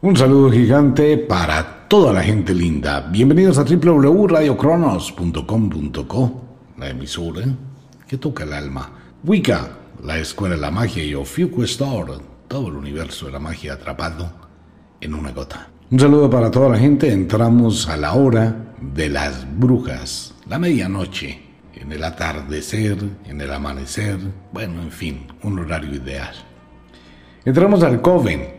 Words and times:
Un 0.00 0.16
saludo 0.16 0.52
gigante 0.52 1.18
para 1.18 1.88
toda 1.88 2.12
la 2.12 2.22
gente 2.22 2.54
linda. 2.54 3.00
Bienvenidos 3.10 3.58
a 3.58 3.64
www.radiocronos.com.co, 3.64 6.42
la 6.76 6.88
emisora 6.88 7.44
que 8.06 8.16
toca 8.16 8.44
el 8.44 8.52
alma. 8.52 8.92
Wicca, 9.24 9.70
la 10.04 10.18
escuela 10.18 10.54
de 10.54 10.60
la 10.60 10.70
magia 10.70 11.02
y 11.02 11.16
Ofiuco 11.16 11.64
Store, 11.64 12.12
todo 12.46 12.68
el 12.68 12.76
universo 12.76 13.26
de 13.26 13.32
la 13.32 13.40
magia 13.40 13.72
atrapado 13.72 14.30
en 15.00 15.14
una 15.14 15.32
gota. 15.32 15.68
Un 15.90 15.98
saludo 15.98 16.30
para 16.30 16.48
toda 16.48 16.68
la 16.68 16.78
gente. 16.78 17.12
Entramos 17.12 17.88
a 17.88 17.96
la 17.96 18.12
hora 18.12 18.74
de 18.80 19.08
las 19.08 19.48
brujas, 19.58 20.32
la 20.48 20.60
medianoche, 20.60 21.42
en 21.74 21.90
el 21.90 22.04
atardecer, 22.04 22.98
en 23.24 23.40
el 23.40 23.52
amanecer, 23.52 24.20
bueno, 24.52 24.80
en 24.80 24.92
fin, 24.92 25.26
un 25.42 25.58
horario 25.58 25.92
ideal. 25.92 26.36
Entramos 27.44 27.82
al 27.82 28.00
Coven 28.00 28.57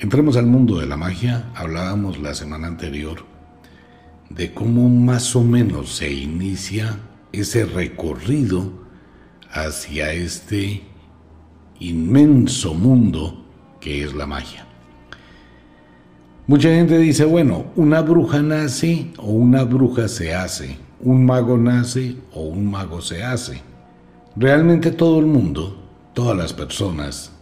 Entremos 0.00 0.38
al 0.38 0.46
mundo 0.46 0.78
de 0.78 0.86
la 0.86 0.96
magia. 0.96 1.50
Hablábamos 1.54 2.18
la 2.18 2.32
semana 2.32 2.68
anterior 2.68 3.18
de 4.30 4.54
cómo 4.54 4.88
más 4.88 5.36
o 5.36 5.44
menos 5.44 5.94
se 5.94 6.10
inicia 6.10 6.96
ese 7.32 7.66
recorrido 7.66 8.72
hacia 9.52 10.14
este 10.14 10.84
inmenso 11.80 12.72
mundo 12.72 13.44
que 13.78 14.02
es 14.02 14.14
la 14.14 14.24
magia. 14.24 14.64
Mucha 16.46 16.70
gente 16.70 16.96
dice, 16.96 17.26
bueno, 17.26 17.66
una 17.76 18.00
bruja 18.00 18.40
nace 18.40 19.10
o 19.18 19.26
una 19.32 19.64
bruja 19.64 20.08
se 20.08 20.34
hace, 20.34 20.78
un 21.00 21.26
mago 21.26 21.58
nace 21.58 22.16
o 22.32 22.44
un 22.44 22.70
mago 22.70 23.02
se 23.02 23.22
hace. 23.22 23.60
Realmente 24.34 24.92
todo 24.92 25.20
el 25.20 25.26
mundo, 25.26 25.76
todas 26.14 26.38
las 26.38 26.54
personas, 26.54 27.32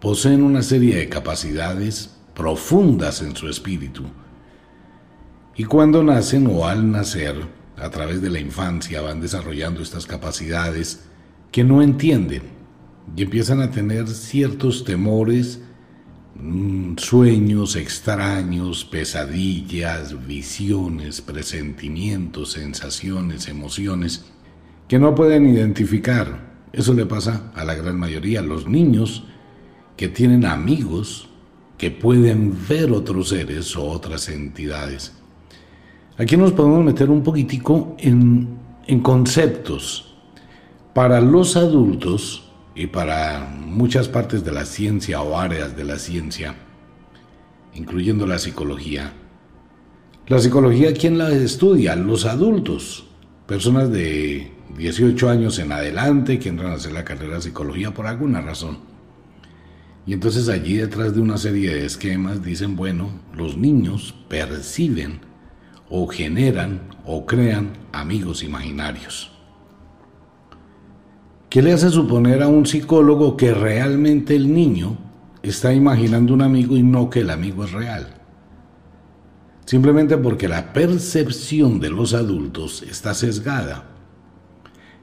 poseen 0.00 0.42
una 0.42 0.62
serie 0.62 0.96
de 0.96 1.08
capacidades 1.08 2.16
profundas 2.34 3.22
en 3.22 3.34
su 3.34 3.48
espíritu. 3.48 4.04
Y 5.56 5.64
cuando 5.64 6.02
nacen 6.02 6.46
o 6.46 6.66
al 6.66 6.90
nacer, 6.90 7.34
a 7.78 7.90
través 7.90 8.20
de 8.20 8.30
la 8.30 8.40
infancia, 8.40 9.00
van 9.00 9.20
desarrollando 9.20 9.82
estas 9.82 10.06
capacidades 10.06 11.04
que 11.50 11.64
no 11.64 11.82
entienden 11.82 12.42
y 13.16 13.22
empiezan 13.22 13.60
a 13.60 13.70
tener 13.70 14.08
ciertos 14.08 14.84
temores, 14.84 15.60
mm, 16.34 16.96
sueños 16.98 17.76
extraños, 17.76 18.84
pesadillas, 18.84 20.26
visiones, 20.26 21.22
presentimientos, 21.22 22.52
sensaciones, 22.52 23.48
emociones 23.48 24.26
que 24.88 24.98
no 24.98 25.14
pueden 25.14 25.46
identificar. 25.46 26.54
Eso 26.72 26.92
le 26.92 27.06
pasa 27.06 27.50
a 27.54 27.64
la 27.64 27.74
gran 27.74 27.98
mayoría, 27.98 28.42
los 28.42 28.66
niños 28.66 29.24
que 29.96 30.08
tienen 30.08 30.44
amigos 30.44 31.28
que 31.78 31.90
pueden 31.90 32.56
ver 32.68 32.90
otros 32.92 33.30
seres 33.30 33.76
o 33.76 33.84
otras 33.84 34.28
entidades. 34.28 35.12
Aquí 36.18 36.36
nos 36.36 36.52
podemos 36.52 36.84
meter 36.84 37.10
un 37.10 37.22
poquitico 37.22 37.96
en, 37.98 38.48
en 38.86 39.00
conceptos. 39.00 40.14
Para 40.94 41.20
los 41.20 41.56
adultos 41.56 42.50
y 42.74 42.86
para 42.86 43.54
muchas 43.66 44.08
partes 44.08 44.42
de 44.44 44.52
la 44.52 44.64
ciencia 44.64 45.20
o 45.20 45.38
áreas 45.38 45.76
de 45.76 45.84
la 45.84 45.98
ciencia, 45.98 46.54
incluyendo 47.74 48.26
la 48.26 48.38
psicología, 48.38 49.12
la 50.28 50.40
psicología, 50.40 50.92
¿quién 50.92 51.18
la 51.18 51.30
estudia? 51.30 51.94
Los 51.94 52.24
adultos, 52.24 53.06
personas 53.46 53.92
de 53.92 54.50
18 54.76 55.30
años 55.30 55.58
en 55.60 55.70
adelante 55.70 56.40
que 56.40 56.48
entran 56.48 56.72
a 56.72 56.74
hacer 56.74 56.92
la 56.92 57.04
carrera 57.04 57.36
de 57.36 57.42
psicología 57.42 57.94
por 57.94 58.08
alguna 58.08 58.40
razón. 58.40 58.78
Y 60.06 60.12
entonces 60.12 60.48
allí 60.48 60.76
detrás 60.76 61.14
de 61.14 61.20
una 61.20 61.36
serie 61.36 61.74
de 61.74 61.84
esquemas 61.84 62.42
dicen, 62.42 62.76
bueno, 62.76 63.10
los 63.36 63.56
niños 63.56 64.14
perciben 64.28 65.18
o 65.90 66.06
generan 66.06 66.80
o 67.04 67.26
crean 67.26 67.72
amigos 67.92 68.44
imaginarios. 68.44 69.32
¿Qué 71.50 71.60
le 71.60 71.72
hace 71.72 71.90
suponer 71.90 72.42
a 72.42 72.48
un 72.48 72.66
psicólogo 72.66 73.36
que 73.36 73.52
realmente 73.52 74.36
el 74.36 74.54
niño 74.54 74.96
está 75.42 75.74
imaginando 75.74 76.34
un 76.34 76.42
amigo 76.42 76.76
y 76.76 76.84
no 76.84 77.10
que 77.10 77.20
el 77.20 77.30
amigo 77.30 77.64
es 77.64 77.72
real? 77.72 78.14
Simplemente 79.64 80.16
porque 80.18 80.46
la 80.46 80.72
percepción 80.72 81.80
de 81.80 81.90
los 81.90 82.14
adultos 82.14 82.82
está 82.82 83.12
sesgada. 83.14 83.86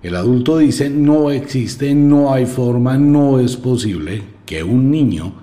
El 0.02 0.16
adulto 0.16 0.58
dice, 0.58 0.90
no 0.90 1.32
existe, 1.32 1.94
no 1.94 2.34
hay 2.34 2.46
forma, 2.46 2.98
no 2.98 3.40
es 3.40 3.58
posible 3.58 4.24
que 4.54 4.64
un 4.64 4.92
niño 4.92 5.34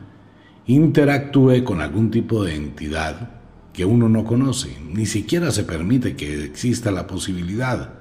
interactúe 0.67 1.65
con 1.65 1.81
algún 1.81 2.13
tipo 2.13 2.45
de 2.45 2.55
entidad 2.55 3.29
que 3.73 3.85
uno 3.85 4.09
no 4.09 4.23
conoce, 4.23 4.77
ni 4.89 5.05
siquiera 5.05 5.51
se 5.51 5.65
permite 5.65 6.15
que 6.15 6.45
exista 6.45 6.93
la 6.93 7.09
posibilidad. 7.09 7.95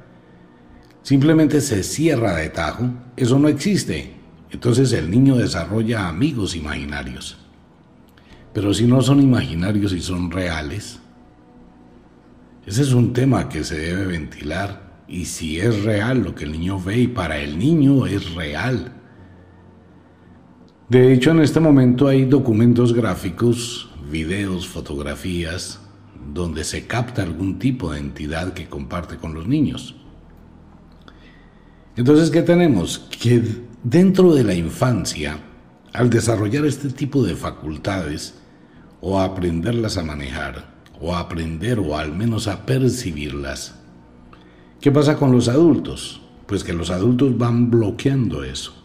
Simplemente 1.02 1.62
se 1.62 1.82
cierra 1.82 2.36
de 2.36 2.50
tajo, 2.50 2.92
eso 3.18 3.40
no 3.40 3.48
existe. 3.48 4.18
Entonces 4.52 4.94
el 4.94 5.10
niño 5.10 5.36
desarrolla 5.36 6.08
amigos 6.08 6.56
imaginarios. 6.56 7.40
Pero 8.54 8.72
si 8.76 8.86
no 8.86 9.02
son 9.02 9.20
imaginarios 9.20 9.94
y 9.94 10.02
son 10.02 10.30
reales, 10.30 11.00
ese 12.68 12.84
es 12.84 12.94
un 12.94 13.14
tema 13.14 13.50
que 13.50 13.64
se 13.64 13.80
debe 13.80 14.06
ventilar. 14.06 15.04
Y 15.08 15.26
si 15.26 15.60
es 15.60 15.84
real 15.84 16.20
lo 16.20 16.36
que 16.36 16.44
el 16.44 16.52
niño 16.52 16.80
ve 16.80 17.00
y 17.00 17.08
para 17.08 17.40
el 17.40 17.58
niño 17.58 18.06
es 18.06 18.36
real, 18.36 18.99
de 20.90 21.14
hecho, 21.14 21.30
en 21.30 21.42
este 21.42 21.60
momento 21.60 22.08
hay 22.08 22.26
documentos 22.26 22.94
gráficos, 22.94 23.92
videos, 24.10 24.68
fotografías, 24.68 25.80
donde 26.34 26.64
se 26.64 26.88
capta 26.88 27.22
algún 27.22 27.60
tipo 27.60 27.92
de 27.92 28.00
entidad 28.00 28.54
que 28.54 28.68
comparte 28.68 29.18
con 29.18 29.36
los 29.36 29.48
niños. 29.48 29.96
Entonces, 31.96 32.32
¿qué 32.32 32.42
tenemos? 32.42 33.08
Que 33.22 33.44
dentro 33.84 34.34
de 34.34 34.44
la 34.44 34.56
infancia, 34.56 35.40
al 35.94 36.10
desarrollar 36.10 36.66
este 36.66 36.90
tipo 36.90 37.24
de 37.24 37.36
facultades, 37.36 38.40
o 39.00 39.20
aprenderlas 39.20 39.98
a 39.98 40.04
manejar, 40.04 40.74
o 41.00 41.16
aprender 41.16 41.80
o 41.80 41.98
al 41.98 42.16
menos 42.16 42.48
a 42.48 42.66
percibirlas, 42.66 43.76
¿qué 44.82 44.92
pasa 44.92 45.18
con 45.18 45.32
los 45.32 45.50
adultos? 45.50 46.22
Pues 46.48 46.64
que 46.64 46.74
los 46.74 46.90
adultos 46.90 47.38
van 47.38 47.70
bloqueando 47.70 48.44
eso. 48.44 48.79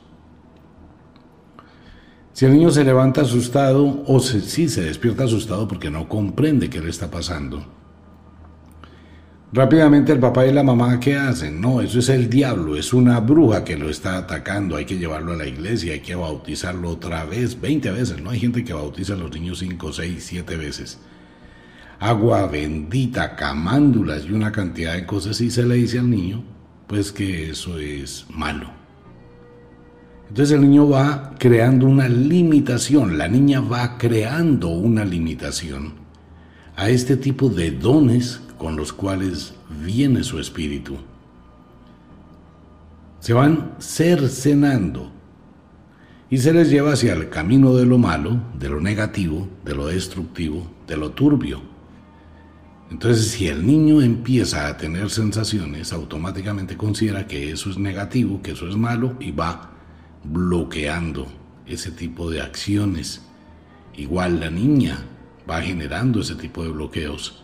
Si 2.34 2.44
el 2.44 2.52
niño 2.52 2.72
se 2.72 2.82
levanta 2.82 3.20
asustado 3.20 4.02
o 4.08 4.18
si 4.18 4.68
se 4.68 4.82
despierta 4.82 5.22
asustado 5.22 5.68
porque 5.68 5.88
no 5.88 6.08
comprende 6.08 6.68
qué 6.68 6.80
le 6.80 6.90
está 6.90 7.08
pasando, 7.08 7.64
rápidamente 9.52 10.10
el 10.10 10.18
papá 10.18 10.44
y 10.44 10.52
la 10.52 10.64
mamá, 10.64 10.98
¿qué 10.98 11.14
hacen? 11.14 11.60
No, 11.60 11.80
eso 11.80 12.00
es 12.00 12.08
el 12.08 12.28
diablo, 12.28 12.74
es 12.74 12.92
una 12.92 13.20
bruja 13.20 13.62
que 13.62 13.78
lo 13.78 13.88
está 13.88 14.18
atacando, 14.18 14.74
hay 14.74 14.84
que 14.84 14.98
llevarlo 14.98 15.32
a 15.32 15.36
la 15.36 15.46
iglesia, 15.46 15.92
hay 15.92 16.00
que 16.00 16.16
bautizarlo 16.16 16.90
otra 16.90 17.24
vez, 17.24 17.60
20 17.60 17.92
veces, 17.92 18.20
¿no? 18.20 18.30
Hay 18.30 18.40
gente 18.40 18.64
que 18.64 18.72
bautiza 18.72 19.12
a 19.12 19.16
los 19.16 19.30
niños 19.30 19.60
5, 19.60 19.92
6, 19.92 20.24
7 20.26 20.56
veces. 20.56 20.98
Agua 22.00 22.48
bendita, 22.48 23.36
camándulas 23.36 24.24
y 24.24 24.32
una 24.32 24.50
cantidad 24.50 24.94
de 24.94 25.06
cosas 25.06 25.40
y 25.40 25.52
se 25.52 25.62
le 25.62 25.76
dice 25.76 26.00
al 26.00 26.10
niño, 26.10 26.42
pues 26.88 27.12
que 27.12 27.50
eso 27.50 27.78
es 27.78 28.26
malo. 28.28 28.83
Entonces 30.28 30.56
el 30.56 30.62
niño 30.62 30.88
va 30.88 31.34
creando 31.38 31.86
una 31.86 32.08
limitación, 32.08 33.18
la 33.18 33.28
niña 33.28 33.60
va 33.60 33.98
creando 33.98 34.68
una 34.68 35.04
limitación 35.04 35.92
a 36.76 36.88
este 36.88 37.16
tipo 37.16 37.48
de 37.48 37.70
dones 37.70 38.40
con 38.58 38.76
los 38.76 38.92
cuales 38.92 39.54
viene 39.84 40.24
su 40.24 40.38
espíritu. 40.38 40.96
Se 43.20 43.32
van 43.32 43.74
cercenando 43.78 45.10
y 46.30 46.38
se 46.38 46.52
les 46.52 46.70
lleva 46.70 46.92
hacia 46.92 47.12
el 47.12 47.28
camino 47.28 47.74
de 47.74 47.86
lo 47.86 47.98
malo, 47.98 48.40
de 48.58 48.68
lo 48.68 48.80
negativo, 48.80 49.48
de 49.64 49.74
lo 49.74 49.86
destructivo, 49.86 50.66
de 50.86 50.96
lo 50.96 51.10
turbio. 51.10 51.60
Entonces, 52.90 53.28
si 53.28 53.48
el 53.48 53.66
niño 53.66 54.02
empieza 54.02 54.66
a 54.66 54.76
tener 54.76 55.10
sensaciones, 55.10 55.92
automáticamente 55.92 56.76
considera 56.76 57.26
que 57.26 57.50
eso 57.50 57.70
es 57.70 57.78
negativo, 57.78 58.42
que 58.42 58.52
eso 58.52 58.68
es 58.68 58.76
malo 58.76 59.16
y 59.20 59.30
va 59.30 59.73
bloqueando 60.24 61.26
ese 61.66 61.90
tipo 61.90 62.30
de 62.30 62.40
acciones. 62.40 63.22
Igual 63.96 64.40
la 64.40 64.50
niña 64.50 65.04
va 65.48 65.60
generando 65.60 66.20
ese 66.20 66.34
tipo 66.34 66.62
de 66.64 66.70
bloqueos. 66.70 67.42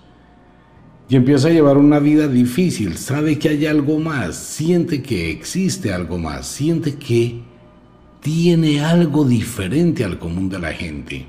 Y 1.09 1.17
empieza 1.17 1.49
a 1.49 1.53
llevar 1.53 1.77
una 1.77 1.99
vida 1.99 2.29
difícil, 2.29 2.97
sabe 2.97 3.38
que 3.38 3.49
hay 3.49 3.67
algo 3.67 3.99
más, 3.99 4.37
siente 4.37 5.03
que 5.03 5.31
existe 5.31 5.93
algo 5.93 6.19
más, 6.19 6.47
siente 6.47 6.94
que 6.94 7.41
tiene 8.21 8.81
algo 8.81 9.25
diferente 9.25 10.05
al 10.05 10.21
común 10.21 10.49
de 10.49 10.61
la 10.61 10.73
gente. 10.73 11.26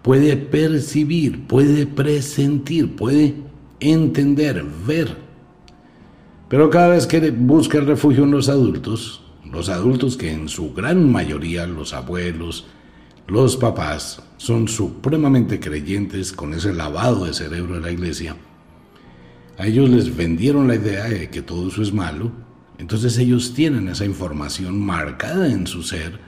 Puede 0.00 0.36
percibir, 0.36 1.44
puede 1.46 1.86
presentir, 1.86 2.94
puede 2.94 3.34
entender, 3.80 4.64
ver. 4.86 5.16
Pero 6.48 6.70
cada 6.70 6.90
vez 6.90 7.06
que 7.08 7.32
busca 7.32 7.78
el 7.78 7.86
refugio 7.86 8.22
en 8.22 8.30
los 8.30 8.48
adultos, 8.48 9.23
los 9.54 9.68
adultos 9.68 10.16
que 10.16 10.32
en 10.32 10.48
su 10.48 10.74
gran 10.74 11.10
mayoría, 11.12 11.66
los 11.66 11.94
abuelos, 11.94 12.66
los 13.28 13.56
papás 13.56 14.20
son 14.36 14.66
supremamente 14.66 15.60
creyentes 15.60 16.32
con 16.32 16.54
ese 16.54 16.74
lavado 16.74 17.24
de 17.24 17.32
cerebro 17.32 17.76
de 17.76 17.80
la 17.80 17.92
iglesia. 17.92 18.36
A 19.56 19.66
ellos 19.68 19.88
les 19.88 20.16
vendieron 20.16 20.66
la 20.66 20.74
idea 20.74 21.04
de 21.04 21.30
que 21.30 21.40
todo 21.40 21.68
eso 21.68 21.82
es 21.82 21.92
malo, 21.92 22.32
entonces 22.78 23.16
ellos 23.16 23.54
tienen 23.54 23.86
esa 23.86 24.04
información 24.04 24.84
marcada 24.84 25.46
en 25.46 25.68
su 25.68 25.84
ser 25.84 26.18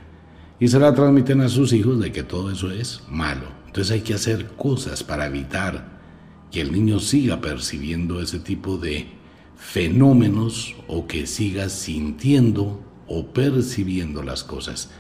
y 0.61 0.69
se 0.69 0.79
la 0.79 0.95
transmiten 0.95 1.41
a 1.41 1.49
sus 1.49 1.73
hijos 1.73 1.99
de 2.01 2.13
que 2.13 2.23
todo 2.23 2.53
eso 2.53 2.71
es 2.71 3.03
malo. 3.11 3.49
Entonces 3.67 3.93
hay 3.93 4.03
que 4.03 4.15
hacer 4.15 4.53
cosas 4.57 5.03
para 5.03 5.27
evitar 5.27 5.99
que 6.53 6.61
el 6.61 6.71
niño 6.71 7.01
siga 7.01 7.41
percibiendo 7.41 8.23
ese 8.23 8.39
tipo 8.39 8.79
de 8.79 9.09
fenómenos 9.57 10.77
o 10.87 11.09
que 11.09 11.27
siga 11.27 11.69
sintiendo 11.69 12.86
o 13.09 13.27
percibiendo 13.27 14.23
las 14.23 14.45
cosas. 14.45 14.91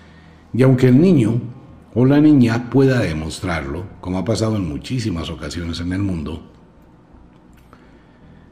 Y 0.52 0.62
aunque 0.62 0.88
el 0.88 1.00
niño 1.00 1.40
o 1.94 2.04
la 2.04 2.20
niña 2.20 2.70
pueda 2.70 3.00
demostrarlo, 3.00 3.86
como 4.00 4.18
ha 4.18 4.24
pasado 4.24 4.56
en 4.56 4.68
muchísimas 4.68 5.30
ocasiones 5.30 5.80
en 5.80 5.92
el 5.92 6.00
mundo, 6.00 6.52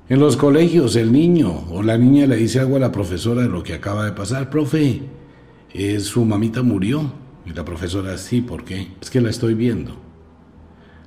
en 0.08 0.20
los 0.20 0.36
colegios 0.36 0.96
el 0.96 1.12
niño 1.12 1.64
o 1.70 1.82
la 1.82 1.96
niña 1.96 2.26
le 2.26 2.36
dice 2.36 2.60
algo 2.60 2.76
a 2.76 2.80
la 2.80 2.92
profesora 2.92 3.42
de 3.42 3.48
lo 3.48 3.62
que 3.62 3.74
acaba 3.74 4.04
de 4.04 4.12
pasar, 4.12 4.50
profe, 4.50 5.02
eh, 5.72 6.00
su 6.00 6.24
mamita 6.24 6.62
murió. 6.62 7.24
Y 7.46 7.52
la 7.52 7.64
profesora, 7.64 8.16
sí, 8.16 8.40
¿por 8.40 8.64
qué? 8.64 8.88
Es 9.00 9.10
que 9.10 9.20
la 9.20 9.30
estoy 9.30 9.54
viendo. 9.54 10.03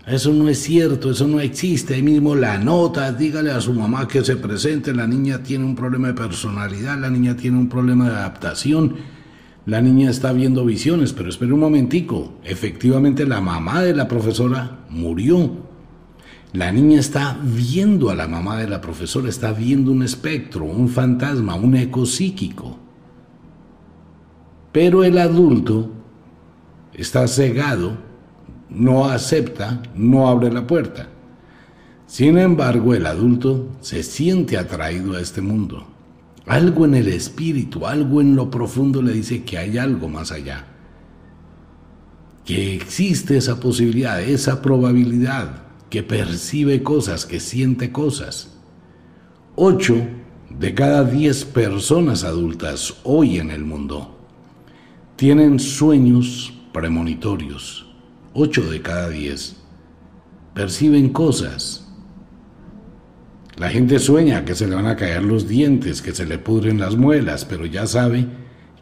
Eso 0.07 0.33
no 0.33 0.47
es 0.47 0.59
cierto, 0.63 1.11
eso 1.11 1.27
no 1.27 1.39
existe. 1.39 1.93
Ahí 1.93 2.01
mismo 2.01 2.33
la 2.33 2.57
nota, 2.57 3.11
dígale 3.11 3.51
a 3.51 3.61
su 3.61 3.73
mamá 3.73 4.07
que 4.07 4.23
se 4.23 4.37
presente, 4.37 4.93
la 4.93 5.05
niña 5.05 5.43
tiene 5.43 5.65
un 5.65 5.75
problema 5.75 6.07
de 6.07 6.13
personalidad, 6.13 6.97
la 6.97 7.09
niña 7.09 7.35
tiene 7.35 7.57
un 7.57 7.67
problema 7.67 8.09
de 8.09 8.15
adaptación 8.15 8.95
la 9.67 9.81
niña 9.81 10.09
está 10.09 10.31
viendo 10.31 10.63
visiones, 10.63 11.11
pero 11.11 11.27
espera 11.27 11.53
un 11.53 11.59
momentico. 11.59 12.35
Efectivamente, 12.45 13.25
la 13.25 13.41
mamá 13.41 13.81
de 13.81 13.93
la 13.93 14.07
profesora 14.07 14.85
murió. 14.89 15.57
La 16.53 16.71
niña 16.71 17.01
está 17.01 17.37
viendo 17.43 18.09
a 18.09 18.15
la 18.15 18.29
mamá 18.29 18.57
de 18.57 18.69
la 18.69 18.79
profesora, 18.79 19.27
está 19.27 19.51
viendo 19.51 19.91
un 19.91 20.03
espectro, 20.03 20.63
un 20.63 20.87
fantasma, 20.87 21.55
un 21.55 21.75
eco 21.75 22.05
psíquico. 22.05 22.79
Pero 24.71 25.03
el 25.03 25.17
adulto 25.17 25.91
está 26.93 27.27
cegado, 27.27 27.97
no 28.69 29.05
acepta, 29.05 29.81
no 29.95 30.27
abre 30.27 30.51
la 30.51 30.65
puerta. 30.67 31.07
Sin 32.05 32.37
embargo, 32.37 32.93
el 32.93 33.05
adulto 33.05 33.67
se 33.81 34.03
siente 34.03 34.57
atraído 34.57 35.15
a 35.15 35.21
este 35.21 35.41
mundo. 35.41 35.85
Algo 36.45 36.85
en 36.85 36.95
el 36.95 37.09
espíritu, 37.09 37.85
algo 37.85 38.21
en 38.21 38.35
lo 38.35 38.49
profundo 38.49 39.01
le 39.01 39.11
dice 39.11 39.43
que 39.43 39.57
hay 39.57 39.77
algo 39.77 40.07
más 40.07 40.31
allá. 40.31 40.65
Que 42.45 42.73
existe 42.73 43.35
esa 43.35 43.59
posibilidad, 43.59 44.21
esa 44.21 44.61
probabilidad, 44.61 45.63
que 45.89 46.03
percibe 46.03 46.81
cosas, 46.83 47.25
que 47.25 47.41
siente 47.41 47.91
cosas. 47.91 48.57
Ocho 49.55 49.95
de 50.49 50.73
cada 50.73 51.03
diez 51.03 51.43
personas 51.43 52.23
adultas 52.23 52.95
hoy 53.03 53.37
en 53.37 53.51
el 53.51 53.65
mundo 53.65 54.17
tienen 55.17 55.59
sueños 55.59 56.53
premonitorios. 56.71 57.86
Ocho 58.39 58.69
de 58.69 58.83
cada 58.83 59.09
diez 59.09 59.55
perciben 60.53 61.09
cosas 61.09 61.87
la 63.55 63.69
gente 63.69 63.97
sueña 63.97 64.45
que 64.45 64.53
se 64.53 64.67
le 64.67 64.75
van 64.75 64.85
a 64.85 64.95
caer 64.95 65.23
los 65.23 65.47
dientes, 65.47 66.03
que 66.03 66.13
se 66.13 66.27
le 66.27 66.37
pudren 66.37 66.79
las 66.79 66.95
muelas, 66.95 67.45
pero 67.45 67.65
ya 67.65 67.87
sabe 67.87 68.27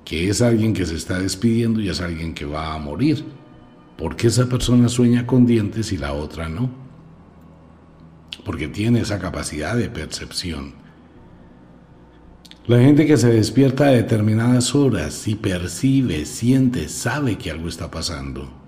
que 0.03 0.27
es 0.27 0.41
alguien 0.41 0.73
que 0.73 0.85
se 0.85 0.95
está 0.95 1.19
despidiendo 1.19 1.79
y 1.79 1.87
es 1.87 2.01
alguien 2.01 2.33
que 2.33 2.43
va 2.43 2.73
a 2.73 2.79
morir. 2.79 3.23
¿Por 3.97 4.17
qué 4.17 4.27
esa 4.27 4.49
persona 4.49 4.89
sueña 4.89 5.25
con 5.25 5.45
dientes 5.45 5.93
y 5.93 5.97
la 5.97 6.11
otra 6.11 6.49
no? 6.49 6.69
Porque 8.43 8.67
tiene 8.67 8.99
esa 8.99 9.19
capacidad 9.19 9.77
de 9.77 9.87
percepción. 9.87 10.73
La 12.67 12.79
gente 12.79 13.05
que 13.05 13.15
se 13.15 13.29
despierta 13.29 13.85
a 13.85 13.91
determinadas 13.91 14.75
horas 14.75 15.25
y 15.29 15.35
percibe, 15.35 16.25
siente, 16.25 16.89
sabe 16.89 17.37
que 17.37 17.51
algo 17.51 17.69
está 17.69 17.89
pasando. 17.89 18.64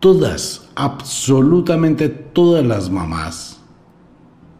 Todas, 0.00 0.68
absolutamente 0.74 2.08
todas 2.08 2.64
las 2.64 2.90
mamás 2.90 3.60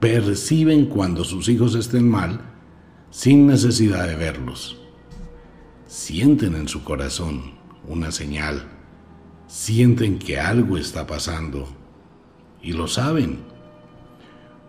perciben 0.01 0.87
cuando 0.87 1.25
sus 1.25 1.49
hijos 1.49 1.75
estén 1.75 2.09
mal 2.09 2.41
sin 3.11 3.47
necesidad 3.47 4.07
de 4.07 4.17
verlos. 4.17 4.79
Sienten 5.87 6.55
en 6.55 6.69
su 6.69 6.85
corazón 6.85 7.55
una 7.87 8.11
señal, 8.13 8.65
sienten 9.47 10.19
que 10.19 10.41
algo 10.41 10.79
está 10.79 11.07
pasando 11.07 11.69
y 12.63 12.73
lo 12.73 12.89
saben. 12.89 13.41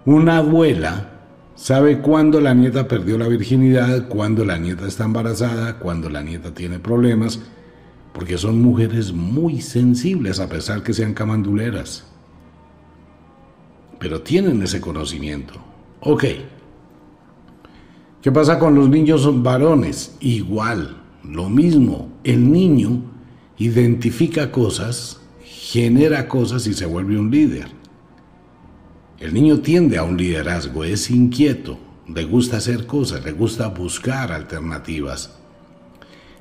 Una 0.05 0.37
abuela 0.37 1.11
sabe 1.55 2.01
cuándo 2.01 2.39
la 2.39 2.53
nieta 2.53 2.87
perdió 2.87 3.17
la 3.17 3.27
virginidad, 3.27 4.07
cuándo 4.07 4.45
la 4.45 4.57
nieta 4.57 4.85
está 4.85 5.05
embarazada, 5.05 5.79
cuándo 5.79 6.09
la 6.09 6.21
nieta 6.21 6.53
tiene 6.53 6.79
problemas, 6.79 7.41
porque 8.17 8.35
son 8.39 8.59
mujeres 8.59 9.13
muy 9.13 9.61
sensibles 9.61 10.39
a 10.39 10.49
pesar 10.49 10.81
que 10.81 10.91
sean 10.91 11.13
camanduleras 11.13 12.07
pero 13.99 14.21
tienen 14.21 14.61
ese 14.61 14.79
conocimiento. 14.79 15.53
Ok. 16.01 16.23
¿Qué 18.21 18.31
pasa 18.31 18.59
con 18.59 18.75
los 18.75 18.89
niños 18.89 19.41
varones? 19.41 20.15
Igual, 20.19 21.01
lo 21.23 21.49
mismo. 21.49 22.11
El 22.23 22.51
niño 22.51 23.01
identifica 23.57 24.51
cosas, 24.51 25.21
genera 25.43 26.27
cosas 26.27 26.67
y 26.67 26.73
se 26.73 26.85
vuelve 26.85 27.17
un 27.17 27.31
líder. 27.31 27.69
El 29.19 29.33
niño 29.33 29.59
tiende 29.61 29.97
a 29.97 30.03
un 30.03 30.17
liderazgo, 30.17 30.83
es 30.83 31.09
inquieto, 31.09 31.79
le 32.07 32.23
gusta 32.25 32.57
hacer 32.57 32.85
cosas, 32.85 33.25
le 33.25 33.31
gusta 33.31 33.67
buscar 33.67 34.31
alternativas. 34.31 35.35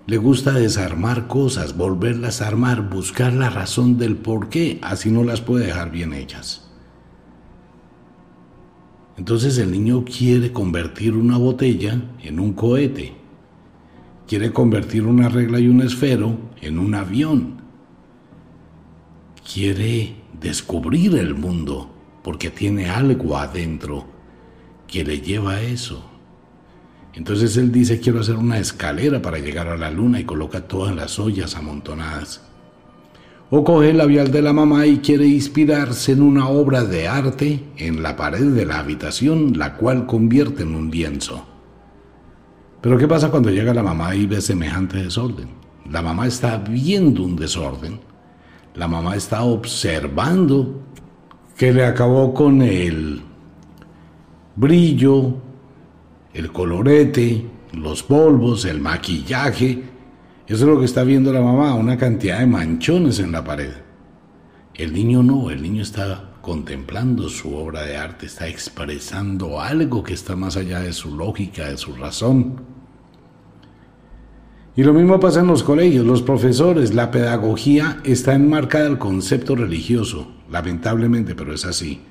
Le 0.07 0.19
gusta 0.19 0.53
desarmar 0.53 1.27
cosas, 1.27 1.77
volverlas 1.77 2.41
a 2.41 2.47
armar, 2.47 2.89
buscar 2.89 3.33
la 3.33 3.51
razón 3.51 3.99
del 3.99 4.17
por 4.17 4.49
qué, 4.49 4.79
así 4.83 5.11
no 5.11 5.25
las 5.25 5.41
puede 5.41 5.67
dejar 5.67 5.91
bien 5.91 6.13
hechas. 6.15 6.71
Entonces 9.17 9.59
el 9.59 9.73
niño 9.73 10.05
quiere 10.05 10.53
convertir 10.53 11.17
una 11.17 11.39
botella 11.39 12.01
en 12.23 12.39
un 12.39 12.53
cohete. 12.53 13.15
Quiere 14.29 14.53
convertir 14.53 15.07
una 15.07 15.29
regla 15.29 15.59
y 15.59 15.67
un 15.67 15.81
esfero 15.81 16.39
en 16.61 16.79
un 16.79 16.95
avión. 16.95 17.57
Quiere 19.53 20.17
descubrir 20.41 21.17
el 21.17 21.35
mundo 21.35 21.91
porque 22.23 22.51
tiene 22.51 22.91
algo 22.91 23.37
adentro 23.37 24.05
que 24.87 25.05
le 25.05 25.21
lleva 25.21 25.55
a 25.55 25.63
eso. 25.63 26.16
Entonces 27.17 27.57
él 27.57 27.73
dice, 27.73 27.99
quiero 27.99 28.21
hacer 28.21 28.37
una 28.37 28.59
escalera 28.59 29.21
para 29.21 29.39
llegar 29.39 29.67
a 29.67 29.77
la 29.77 29.91
luna 29.91 30.21
y 30.21 30.25
coloca 30.25 30.69
todas 30.69 30.95
las 30.95 31.19
ollas 31.19 31.57
amontonadas 31.57 32.43
o 33.51 33.63
coge 33.63 33.91
el 33.91 33.99
labial 33.99 34.31
de 34.33 34.43
la 34.43 34.53
mamá 34.53 34.87
y 34.87 34.99
quiere 34.99 35.27
inspirarse 35.27 36.13
en 36.13 36.23
una 36.23 36.49
obra 36.49 36.85
de 36.85 37.07
arte 37.07 37.65
en 37.77 38.03
la 38.03 38.17
pared 38.17 38.53
de 38.53 38.67
la 38.67 38.81
habitación, 38.81 39.57
la 39.57 39.75
cual 39.77 40.07
convierte 40.07 40.65
en 40.65 40.75
un 40.75 40.91
lienzo. 40.91 41.47
Pero 42.81 42.99
¿qué 42.99 43.07
pasa 43.07 43.31
cuando 43.31 43.51
llega 43.51 43.73
la 43.73 43.83
mamá 43.83 44.15
y 44.15 44.27
ve 44.27 44.41
semejante 44.41 44.99
desorden? 44.99 45.49
La 45.91 46.03
mamá 46.03 46.27
está 46.27 46.59
viendo 46.59 47.23
un 47.23 47.37
desorden. 47.37 48.01
La 48.75 48.89
mamá 48.89 49.15
está 49.15 49.43
observando 49.43 50.83
que 51.57 51.73
le 51.73 51.85
acabó 51.85 52.35
con 52.35 52.63
el 52.63 53.23
brillo, 54.57 55.37
el 56.37 56.53
colorete, 56.53 57.47
los 57.73 58.03
polvos, 58.03 58.67
el 58.67 58.79
maquillaje, 58.79 59.83
eso 60.47 60.65
es 60.65 60.71
lo 60.71 60.79
que 60.79 60.85
está 60.85 61.03
viendo 61.03 61.33
la 61.33 61.41
mamá, 61.41 61.75
una 61.75 61.97
cantidad 61.97 62.41
de 62.41 62.47
manchones 62.47 63.19
en 63.21 63.33
la 63.33 63.43
pared. 63.43 63.73
El 64.75 64.93
niño 64.93 65.23
no, 65.23 65.51
el 65.51 65.63
niño 65.63 65.83
está 65.83 66.35
contemplando 66.43 67.31
su 67.31 67.57
obra 67.57 67.83
de 67.83 67.97
arte, 67.97 68.27
está 68.27 68.47
expresando 68.47 69.63
algo 69.63 70.03
que 70.03 70.13
está 70.13 70.37
más 70.37 70.59
allá 70.59 70.81
de 70.81 70.93
su 70.93 71.17
lógica, 71.17 71.71
de 71.71 71.79
su 71.79 71.95
razón. 71.95 72.61
Y 74.77 74.83
lo 74.83 74.93
mismo 74.93 75.19
pasa 75.19 75.41
en 75.41 75.47
los 75.47 75.63
colegios, 75.63 76.05
los 76.05 76.21
profesores, 76.21 76.93
la 76.93 77.11
pedagogía 77.11 77.99
está 78.05 78.35
enmarcada 78.35 78.87
al 78.87 78.99
concepto 78.99 79.57
religioso, 79.57 80.31
lamentablemente, 80.51 81.35
pero 81.35 81.55
es 81.55 81.65
así. 81.65 82.03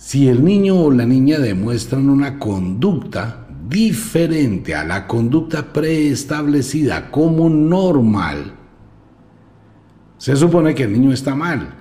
Si 0.00 0.28
el 0.28 0.42
niño 0.42 0.76
o 0.76 0.90
la 0.90 1.04
niña 1.04 1.38
demuestran 1.38 2.08
una 2.08 2.38
conducta 2.38 3.46
diferente 3.68 4.74
a 4.74 4.82
la 4.82 5.06
conducta 5.06 5.74
preestablecida 5.74 7.10
como 7.10 7.50
normal, 7.50 8.54
se 10.16 10.36
supone 10.36 10.74
que 10.74 10.84
el 10.84 10.94
niño 10.94 11.12
está 11.12 11.34
mal. 11.34 11.74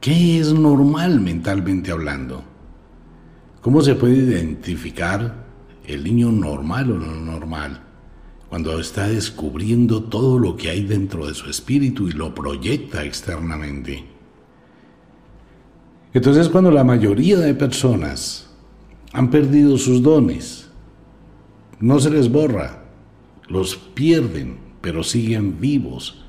¿Qué 0.00 0.38
es 0.38 0.52
normal 0.52 1.20
mentalmente 1.20 1.90
hablando? 1.90 2.44
¿Cómo 3.60 3.80
se 3.80 3.96
puede 3.96 4.18
identificar 4.18 5.46
el 5.84 6.04
niño 6.04 6.30
normal 6.30 6.92
o 6.92 6.98
no 7.00 7.16
normal? 7.16 7.80
cuando 8.48 8.78
está 8.78 9.08
descubriendo 9.08 10.04
todo 10.04 10.38
lo 10.38 10.56
que 10.56 10.70
hay 10.70 10.84
dentro 10.84 11.26
de 11.26 11.34
su 11.34 11.50
espíritu 11.50 12.06
y 12.06 12.12
lo 12.12 12.32
proyecta 12.36 13.02
externamente. 13.02 14.13
Entonces 16.14 16.48
cuando 16.48 16.70
la 16.70 16.84
mayoría 16.84 17.38
de 17.38 17.54
personas 17.54 18.48
han 19.12 19.30
perdido 19.30 19.76
sus 19.76 20.00
dones, 20.00 20.70
no 21.80 21.98
se 21.98 22.08
les 22.08 22.30
borra, 22.30 22.84
los 23.48 23.74
pierden, 23.74 24.58
pero 24.80 25.02
siguen 25.02 25.60
vivos. 25.60 26.24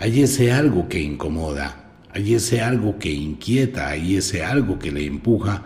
Hay 0.00 0.22
ese 0.22 0.52
algo 0.52 0.88
que 0.88 1.00
incomoda, 1.00 1.94
hay 2.12 2.34
ese 2.34 2.60
algo 2.60 2.98
que 2.98 3.12
inquieta, 3.12 3.90
hay 3.90 4.16
ese 4.16 4.42
algo 4.42 4.76
que 4.76 4.90
le 4.90 5.06
empuja 5.06 5.62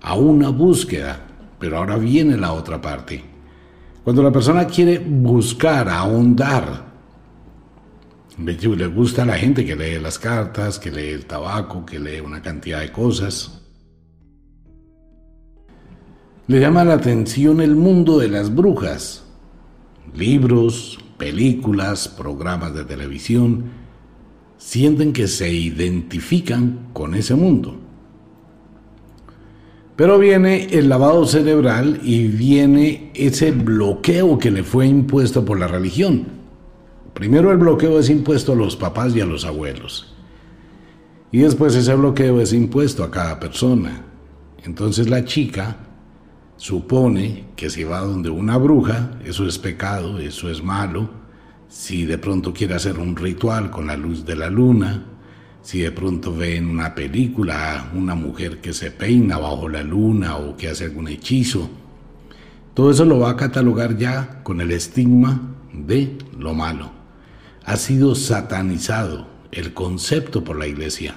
a 0.00 0.14
una 0.14 0.50
búsqueda, 0.50 1.26
pero 1.58 1.78
ahora 1.78 1.96
viene 1.96 2.36
la 2.36 2.52
otra 2.52 2.80
parte. 2.80 3.20
Cuando 4.04 4.22
la 4.22 4.30
persona 4.30 4.64
quiere 4.64 4.98
buscar, 4.98 5.88
ahondar, 5.88 6.85
le 8.38 8.86
gusta 8.88 9.22
a 9.22 9.26
la 9.26 9.34
gente 9.34 9.64
que 9.64 9.76
lee 9.76 9.98
las 9.98 10.18
cartas, 10.18 10.78
que 10.78 10.90
lee 10.90 11.10
el 11.10 11.26
tabaco, 11.26 11.86
que 11.86 11.98
lee 11.98 12.20
una 12.20 12.42
cantidad 12.42 12.80
de 12.80 12.92
cosas. 12.92 13.62
Le 16.46 16.60
llama 16.60 16.84
la 16.84 16.94
atención 16.94 17.60
el 17.60 17.74
mundo 17.74 18.18
de 18.18 18.28
las 18.28 18.54
brujas. 18.54 19.24
Libros, 20.14 20.98
películas, 21.16 22.08
programas 22.08 22.74
de 22.74 22.84
televisión, 22.84 23.64
sienten 24.58 25.12
que 25.12 25.28
se 25.28 25.50
identifican 25.50 26.88
con 26.92 27.14
ese 27.14 27.34
mundo. 27.34 27.76
Pero 29.96 30.18
viene 30.18 30.66
el 30.72 30.90
lavado 30.90 31.24
cerebral 31.26 32.00
y 32.02 32.28
viene 32.28 33.10
ese 33.14 33.50
bloqueo 33.50 34.38
que 34.38 34.50
le 34.50 34.62
fue 34.62 34.86
impuesto 34.86 35.44
por 35.44 35.58
la 35.58 35.68
religión. 35.68 36.35
Primero 37.16 37.50
el 37.50 37.56
bloqueo 37.56 37.98
es 37.98 38.10
impuesto 38.10 38.52
a 38.52 38.56
los 38.56 38.76
papás 38.76 39.16
y 39.16 39.22
a 39.22 39.24
los 39.24 39.46
abuelos. 39.46 40.14
Y 41.32 41.38
después 41.38 41.74
ese 41.74 41.94
bloqueo 41.94 42.42
es 42.42 42.52
impuesto 42.52 43.02
a 43.02 43.10
cada 43.10 43.40
persona. 43.40 44.04
Entonces 44.62 45.08
la 45.08 45.24
chica 45.24 45.78
supone 46.58 47.46
que 47.56 47.70
si 47.70 47.84
va 47.84 48.00
donde 48.00 48.28
una 48.28 48.58
bruja, 48.58 49.12
eso 49.24 49.46
es 49.46 49.58
pecado, 49.58 50.18
eso 50.18 50.50
es 50.50 50.62
malo. 50.62 51.08
Si 51.68 52.04
de 52.04 52.18
pronto 52.18 52.52
quiere 52.52 52.74
hacer 52.74 52.98
un 52.98 53.16
ritual 53.16 53.70
con 53.70 53.86
la 53.86 53.96
luz 53.96 54.26
de 54.26 54.36
la 54.36 54.50
luna, 54.50 55.06
si 55.62 55.80
de 55.80 55.92
pronto 55.92 56.36
ve 56.36 56.58
en 56.58 56.68
una 56.68 56.94
película 56.94 57.92
una 57.94 58.14
mujer 58.14 58.60
que 58.60 58.74
se 58.74 58.90
peina 58.90 59.38
bajo 59.38 59.70
la 59.70 59.82
luna 59.82 60.36
o 60.36 60.54
que 60.54 60.68
hace 60.68 60.84
algún 60.84 61.08
hechizo, 61.08 61.70
todo 62.74 62.90
eso 62.90 63.06
lo 63.06 63.20
va 63.20 63.30
a 63.30 63.36
catalogar 63.36 63.96
ya 63.96 64.42
con 64.42 64.60
el 64.60 64.70
estigma 64.70 65.56
de 65.72 66.18
lo 66.38 66.52
malo 66.52 67.05
ha 67.66 67.76
sido 67.76 68.14
satanizado 68.14 69.26
el 69.50 69.74
concepto 69.74 70.44
por 70.44 70.56
la 70.56 70.68
iglesia. 70.68 71.16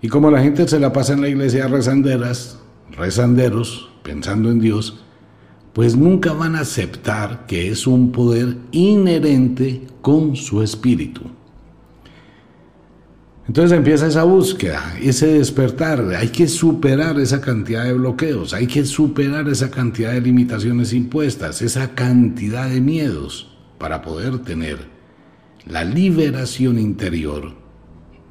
Y 0.00 0.08
como 0.08 0.30
la 0.30 0.40
gente 0.40 0.66
se 0.68 0.78
la 0.78 0.92
pasa 0.92 1.14
en 1.14 1.20
la 1.20 1.28
iglesia 1.28 1.66
rezanderas, 1.66 2.60
rezanderos, 2.92 3.90
pensando 4.04 4.52
en 4.52 4.60
Dios, 4.60 5.04
pues 5.72 5.96
nunca 5.96 6.32
van 6.32 6.54
a 6.54 6.60
aceptar 6.60 7.46
que 7.46 7.68
es 7.68 7.88
un 7.88 8.12
poder 8.12 8.56
inherente 8.70 9.88
con 10.00 10.36
su 10.36 10.62
espíritu. 10.62 11.22
Entonces 13.48 13.76
empieza 13.76 14.06
esa 14.06 14.22
búsqueda, 14.22 14.96
ese 15.02 15.26
despertar. 15.26 16.04
Hay 16.16 16.28
que 16.28 16.46
superar 16.46 17.18
esa 17.18 17.40
cantidad 17.40 17.82
de 17.84 17.94
bloqueos, 17.94 18.54
hay 18.54 18.68
que 18.68 18.84
superar 18.84 19.48
esa 19.48 19.70
cantidad 19.70 20.12
de 20.12 20.20
limitaciones 20.20 20.92
impuestas, 20.92 21.62
esa 21.62 21.94
cantidad 21.94 22.68
de 22.68 22.80
miedos 22.80 23.56
para 23.78 24.02
poder 24.02 24.38
tener 24.40 24.97
la 25.68 25.84
liberación 25.84 26.78
interior 26.78 27.52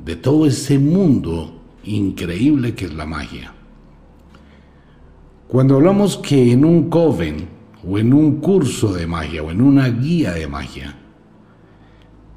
de 0.03 0.15
todo 0.15 0.47
ese 0.47 0.79
mundo 0.79 1.61
increíble 1.83 2.73
que 2.73 2.85
es 2.85 2.93
la 2.93 3.05
magia. 3.05 3.53
Cuando 5.47 5.75
hablamos 5.75 6.17
que 6.17 6.51
en 6.51 6.65
un 6.65 6.89
coven 6.89 7.47
o 7.87 7.99
en 7.99 8.13
un 8.13 8.37
curso 8.41 8.91
de 8.93 9.07
magia 9.07 9.43
o 9.43 9.51
en 9.51 9.61
una 9.61 9.87
guía 9.87 10.33
de 10.33 10.47
magia, 10.47 10.95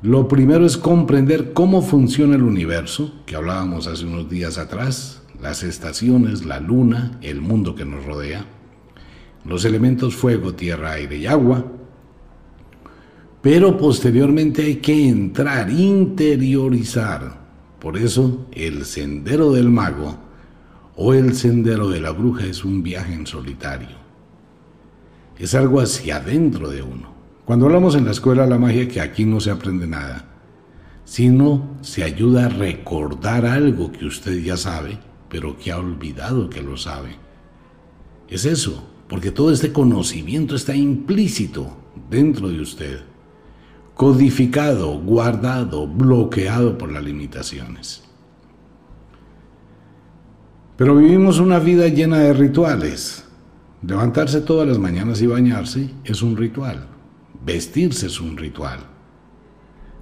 lo 0.03 0.29
primero 0.29 0.65
es 0.65 0.77
comprender 0.77 1.53
cómo 1.53 1.83
funciona 1.83 2.37
el 2.37 2.43
universo, 2.43 3.13
que 3.27 3.37
hablábamos 3.37 3.87
hace 3.87 4.05
unos 4.05 4.29
días 4.29 4.59
atrás, 4.59 5.23
las 5.41 5.63
estaciones, 5.63 6.45
la 6.45 6.61
luna, 6.61 7.19
el 7.23 7.41
mundo 7.41 7.75
que 7.75 7.85
nos 7.85 8.05
rodea, 8.05 8.45
los 9.45 9.65
elementos 9.65 10.15
fuego, 10.15 10.55
tierra, 10.55 10.93
aire 10.93 11.17
y 11.17 11.27
agua, 11.27 11.65
pero 13.43 13.79
posteriormente 13.79 14.63
hay 14.63 14.77
que 14.77 15.09
entrar, 15.09 15.71
interiorizar. 15.71 17.41
Por 17.79 17.97
eso 17.97 18.47
el 18.53 18.85
sendero 18.85 19.53
del 19.53 19.71
mago 19.71 20.19
o 20.97 21.15
el 21.15 21.35
sendero 21.35 21.89
de 21.89 22.01
la 22.01 22.11
bruja 22.11 22.45
es 22.45 22.65
un 22.65 22.83
viaje 22.83 23.15
en 23.15 23.27
solitario. 23.27 23.99
Es 25.39 25.55
algo 25.55 25.81
hacia 25.81 26.17
adentro 26.17 26.69
de 26.69 26.83
uno. 26.83 27.15
Cuando 27.47 27.67
hablamos 27.67 27.95
en 27.95 28.05
la 28.05 28.11
escuela 28.11 28.43
de 28.45 28.51
la 28.51 28.59
magia 28.59 28.87
que 28.87 29.01
aquí 29.01 29.25
no 29.25 29.41
se 29.41 29.51
aprende 29.51 29.87
nada, 29.87 30.27
sino 31.05 31.79
se 31.81 32.05
ayuda 32.05 32.45
a 32.45 32.49
recordar 32.51 33.47
algo 33.47 33.91
que 33.91 34.05
usted 34.05 34.39
ya 34.43 34.59
sabe, 34.59 34.99
pero 35.31 35.57
que 35.57 35.73
ha 35.73 35.79
olvidado 35.79 36.51
que 36.51 36.63
lo 36.63 36.77
sabe. 36.77 37.17
Es 38.29 38.45
eso, 38.45 38.87
porque 39.09 39.31
todo 39.31 39.51
este 39.51 39.73
conocimiento 39.73 40.55
está 40.55 40.77
implícito 40.77 41.79
dentro 42.11 42.51
de 42.51 42.61
usted 42.61 43.10
codificado, 44.01 44.99
guardado, 44.99 45.87
bloqueado 45.87 46.79
por 46.79 46.91
las 46.91 47.05
limitaciones. 47.05 48.03
Pero 50.79 50.97
vivimos 50.97 51.39
una 51.39 51.59
vida 51.59 51.87
llena 51.87 52.21
de 52.21 52.33
rituales. 52.33 53.27
Levantarse 53.87 54.41
todas 54.41 54.67
las 54.67 54.79
mañanas 54.79 55.21
y 55.21 55.27
bañarse 55.27 55.91
es 56.03 56.23
un 56.23 56.35
ritual. 56.35 56.89
Vestirse 57.45 58.07
es 58.07 58.19
un 58.23 58.39
ritual. 58.39 58.79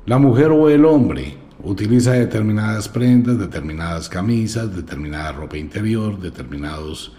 La 0.07 0.19
mujer 0.19 0.53
o 0.53 0.69
el 0.69 0.85
hombre 0.85 1.37
utiliza 1.65 2.13
determinadas 2.13 2.89
prendas, 2.89 3.37
determinadas 3.37 4.09
camisas, 4.09 4.77
determinada 4.77 5.33
ropa 5.33 5.59
interior, 5.59 6.21
determinados 6.21 7.17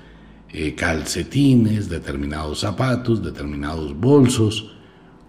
eh, 0.48 0.76
calcetines, 0.76 1.90
determinados 1.90 2.62
zapatos, 2.62 3.22
determinados 3.22 4.00
bolsos 4.00 4.79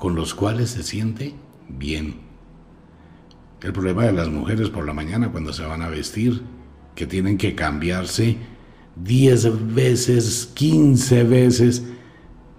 con 0.00 0.14
los 0.14 0.32
cuales 0.32 0.70
se 0.70 0.82
siente 0.82 1.34
bien. 1.68 2.14
El 3.60 3.74
problema 3.74 4.06
de 4.06 4.14
las 4.14 4.30
mujeres 4.30 4.70
por 4.70 4.86
la 4.86 4.94
mañana 4.94 5.30
cuando 5.30 5.52
se 5.52 5.62
van 5.62 5.82
a 5.82 5.90
vestir, 5.90 6.40
que 6.94 7.06
tienen 7.06 7.36
que 7.36 7.54
cambiarse 7.54 8.38
10 8.96 9.74
veces, 9.74 10.52
15 10.54 11.24
veces, 11.24 11.84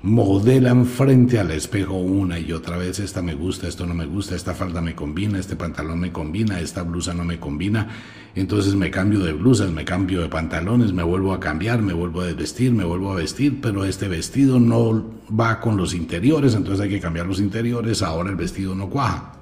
modelan 0.03 0.87
frente 0.87 1.39
al 1.39 1.51
espejo 1.51 1.93
una 1.93 2.39
y 2.39 2.53
otra 2.53 2.77
vez, 2.77 2.99
esta 2.99 3.21
me 3.21 3.35
gusta, 3.35 3.67
esto 3.67 3.85
no 3.85 3.93
me 3.93 4.07
gusta, 4.07 4.35
esta 4.35 4.55
falda 4.55 4.81
me 4.81 4.95
combina, 4.95 5.37
este 5.37 5.55
pantalón 5.55 5.99
me 5.99 6.11
combina, 6.11 6.59
esta 6.59 6.81
blusa 6.81 7.13
no 7.13 7.23
me 7.23 7.39
combina, 7.39 7.87
entonces 8.33 8.73
me 8.73 8.89
cambio 8.89 9.19
de 9.19 9.33
blusas, 9.33 9.71
me 9.71 9.85
cambio 9.85 10.21
de 10.21 10.29
pantalones, 10.29 10.91
me 10.91 11.03
vuelvo 11.03 11.33
a 11.33 11.39
cambiar, 11.39 11.83
me 11.83 11.93
vuelvo 11.93 12.21
a 12.21 12.25
desvestir, 12.25 12.71
me 12.71 12.83
vuelvo 12.83 13.11
a 13.11 13.15
vestir, 13.15 13.61
pero 13.61 13.85
este 13.85 14.07
vestido 14.07 14.59
no 14.59 15.05
va 15.39 15.59
con 15.59 15.77
los 15.77 15.93
interiores, 15.93 16.55
entonces 16.55 16.81
hay 16.81 16.89
que 16.89 16.99
cambiar 16.99 17.27
los 17.27 17.39
interiores, 17.39 18.01
ahora 18.01 18.31
el 18.31 18.35
vestido 18.35 18.73
no 18.73 18.89
cuaja. 18.89 19.33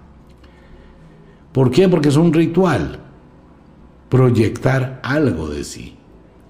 ¿Por 1.53 1.71
qué? 1.71 1.87
Porque 1.87 2.09
es 2.09 2.17
un 2.17 2.33
ritual, 2.33 2.99
proyectar 4.09 4.99
algo 5.03 5.49
de 5.49 5.63
sí. 5.63 5.95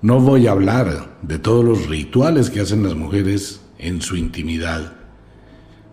No 0.02 0.20
voy 0.20 0.48
a 0.48 0.52
hablar 0.52 1.18
de 1.22 1.38
todos 1.38 1.64
los 1.64 1.88
rituales 1.88 2.50
que 2.50 2.62
hacen 2.62 2.84
las 2.84 2.96
mujeres 2.96 3.59
en 3.80 4.02
su 4.02 4.16
intimidad. 4.16 4.94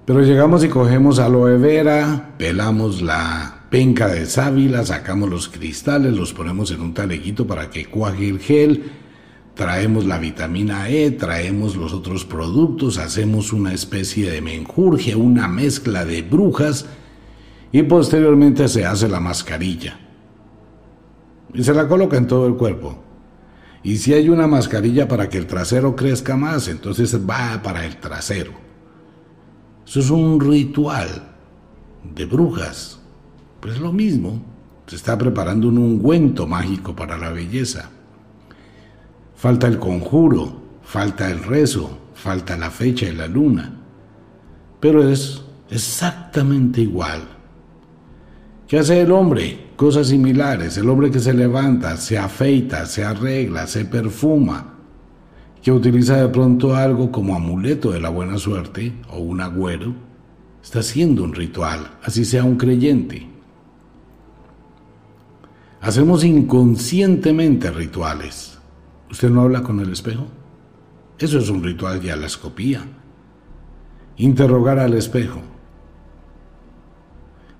Pero 0.05 0.23
llegamos 0.23 0.63
y 0.63 0.69
cogemos 0.69 1.19
aloe 1.19 1.57
vera, 1.59 2.35
pelamos 2.39 3.03
la 3.03 3.67
penca 3.71 4.07
de 4.09 4.27
sábila, 4.27 4.85
sacamos 4.85 5.31
los 5.31 5.49
cristales, 5.49 6.17
los 6.17 6.33
ponemos 6.33 6.71
en 6.71 6.81
un 6.81 6.95
taleguito 6.95 7.47
para 7.47 7.71
que 7.71 7.87
cuaje 7.87 8.29
el 8.29 8.39
gel, 8.39 8.93
traemos 9.55 10.05
la 10.05 10.19
vitamina 10.19 10.89
E, 10.89 11.11
traemos 11.11 11.77
los 11.77 11.93
otros 11.93 12.25
productos, 12.25 12.99
hacemos 12.99 13.53
una 13.53 13.73
especie 13.73 14.31
de 14.31 14.41
menjurje, 14.41 15.17
una 15.17 15.49
mezcla 15.49 16.05
de 16.05 16.23
brujas 16.23 16.87
y 17.73 17.83
posteriormente 17.83 18.69
se 18.69 18.85
hace 18.85 19.09
la 19.09 19.19
mascarilla. 19.19 19.99
Y 21.53 21.65
se 21.65 21.75
la 21.75 21.89
coloca 21.89 22.17
en 22.17 22.27
todo 22.27 22.47
el 22.47 22.55
cuerpo. 22.55 23.06
Y 23.87 23.99
si 23.99 24.15
hay 24.15 24.29
una 24.29 24.49
mascarilla 24.49 25.07
para 25.07 25.29
que 25.29 25.39
el 25.39 25.47
trasero 25.47 25.95
crezca 25.95 26.37
más, 26.37 26.67
entonces 26.67 27.17
va 27.25 27.63
para 27.63 27.87
el 27.87 27.99
trasero. 27.99 28.51
Eso 29.87 30.01
es 30.01 30.11
un 30.11 30.41
ritual 30.41 31.37
de 32.03 32.25
brujas. 32.25 32.99
Pues 33.61 33.79
lo 33.79 33.93
mismo, 33.93 34.43
se 34.89 34.97
está 34.97 35.17
preparando 35.17 35.69
un 35.69 35.79
ungüento 35.79 36.49
mágico 36.49 36.97
para 36.97 37.17
la 37.17 37.31
belleza. 37.31 37.89
Falta 39.37 39.69
el 39.69 39.79
conjuro, 39.79 40.63
falta 40.83 41.31
el 41.31 41.45
rezo, 41.45 41.97
falta 42.13 42.57
la 42.57 42.73
fecha 42.73 43.07
y 43.07 43.13
la 43.13 43.29
luna. 43.29 43.73
Pero 44.81 45.09
es 45.09 45.43
exactamente 45.71 46.81
igual. 46.81 47.36
¿Qué 48.69 48.79
hace 48.79 49.03
el 49.03 49.13
hombre? 49.13 49.67
Cosas 49.77 50.09
similares. 50.09 50.77
El 50.77 50.89
hombre 50.89 51.11
que 51.11 51.21
se 51.21 51.33
levanta, 51.33 51.97
se 51.97 52.19
afeita, 52.19 52.85
se 52.87 53.05
arregla, 53.05 53.67
se 53.69 53.85
perfuma, 53.85 54.75
que 55.63 55.71
utiliza 55.71 56.17
de 56.17 56.29
pronto 56.29 56.75
algo 56.75 57.13
como 57.13 57.37
amuleto 57.37 57.93
de 57.93 58.01
la 58.01 58.09
buena 58.09 58.39
suerte 58.39 58.93
o 59.11 59.19
un 59.19 59.41
agüero, 59.41 59.95
está 60.63 60.81
haciendo 60.81 61.23
un 61.23 61.35
ritual, 61.35 61.93
así 62.03 62.25
sea 62.25 62.43
un 62.43 62.57
creyente. 62.57 63.29
Hacemos 65.81 66.25
inconscientemente 66.25 67.71
rituales. 67.71 68.59
¿Usted 69.09 69.31
no 69.31 69.43
habla 69.43 69.63
con 69.63 69.79
el 69.79 69.93
espejo? 69.93 70.27
Eso 71.19 71.39
es 71.39 71.49
un 71.49 71.63
ritual 71.63 72.03
de 72.03 72.11
alascopía. 72.11 72.85
Interrogar 74.17 74.81
al 74.81 74.95
espejo. 74.95 75.41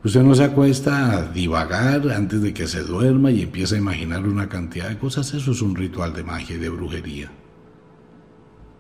Usted 0.07 0.23
no 0.23 0.37
se 0.37 0.45
acuesta 0.45 1.19
a 1.19 1.23
divagar 1.33 2.09
antes 2.13 2.41
de 2.41 2.55
que 2.55 2.69
se 2.69 2.85
duerma 2.85 3.33
y 3.33 3.43
empieza 3.43 3.75
a 3.75 3.79
imaginar 3.79 4.25
una 4.25 4.49
cantidad 4.49 4.89
de 4.89 4.99
cosas. 4.99 5.35
Eso 5.35 5.51
es 5.51 5.61
un 5.63 5.75
ritual 5.75 6.13
de 6.13 6.23
magia 6.23 6.55
y 6.55 6.61
de 6.61 6.69
brujería. 6.69 7.29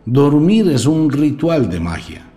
Dormir 0.05 0.69
es 0.69 0.87
un 0.87 1.11
ritual 1.11 1.69
de 1.69 1.81
magia. 1.81 2.31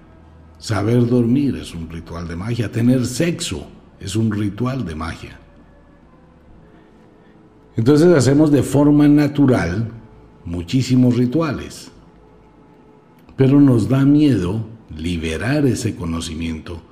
Saber 0.58 1.05
dormir 1.05 1.55
es 1.58 1.75
un 1.75 1.88
ritual 1.88 2.27
de 2.27 2.36
magia. 2.36 2.72
Tener 2.72 3.05
sexo 3.05 3.67
es 4.00 4.15
un 4.15 4.31
ritual 4.31 4.84
de 4.84 4.96
magia. 4.96 5.39
Entonces 7.75 8.08
hacemos 8.08 8.51
de 8.51 8.63
forma 8.63 9.08
natural 9.08 9.91
muchísimos 10.46 11.15
rituales. 11.15 11.91
Pero 13.38 13.62
nos 13.62 13.88
da 13.88 14.03
miedo 14.03 14.65
liberar 14.89 15.67
ese 15.67 15.96
conocimiento 15.96 16.88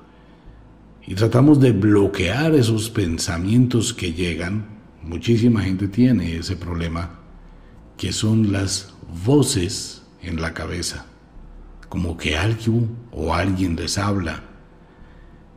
y 1.08 1.14
tratamos 1.14 1.58
de 1.58 1.72
bloquear 1.72 2.54
esos 2.54 2.90
pensamientos 2.90 3.94
que 3.94 4.12
llegan. 4.12 4.66
Muchísima 5.02 5.62
gente 5.62 5.88
tiene 5.88 6.36
ese 6.36 6.54
problema, 6.54 7.20
que 7.96 8.12
son 8.12 8.52
las 8.52 8.92
voces 9.24 10.02
en 10.20 10.38
la 10.42 10.52
cabeza, 10.52 11.06
como 11.88 12.18
que 12.18 12.36
alguien 12.36 12.90
o 13.10 13.32
alguien 13.32 13.74
les 13.74 13.96
habla. 13.96 14.42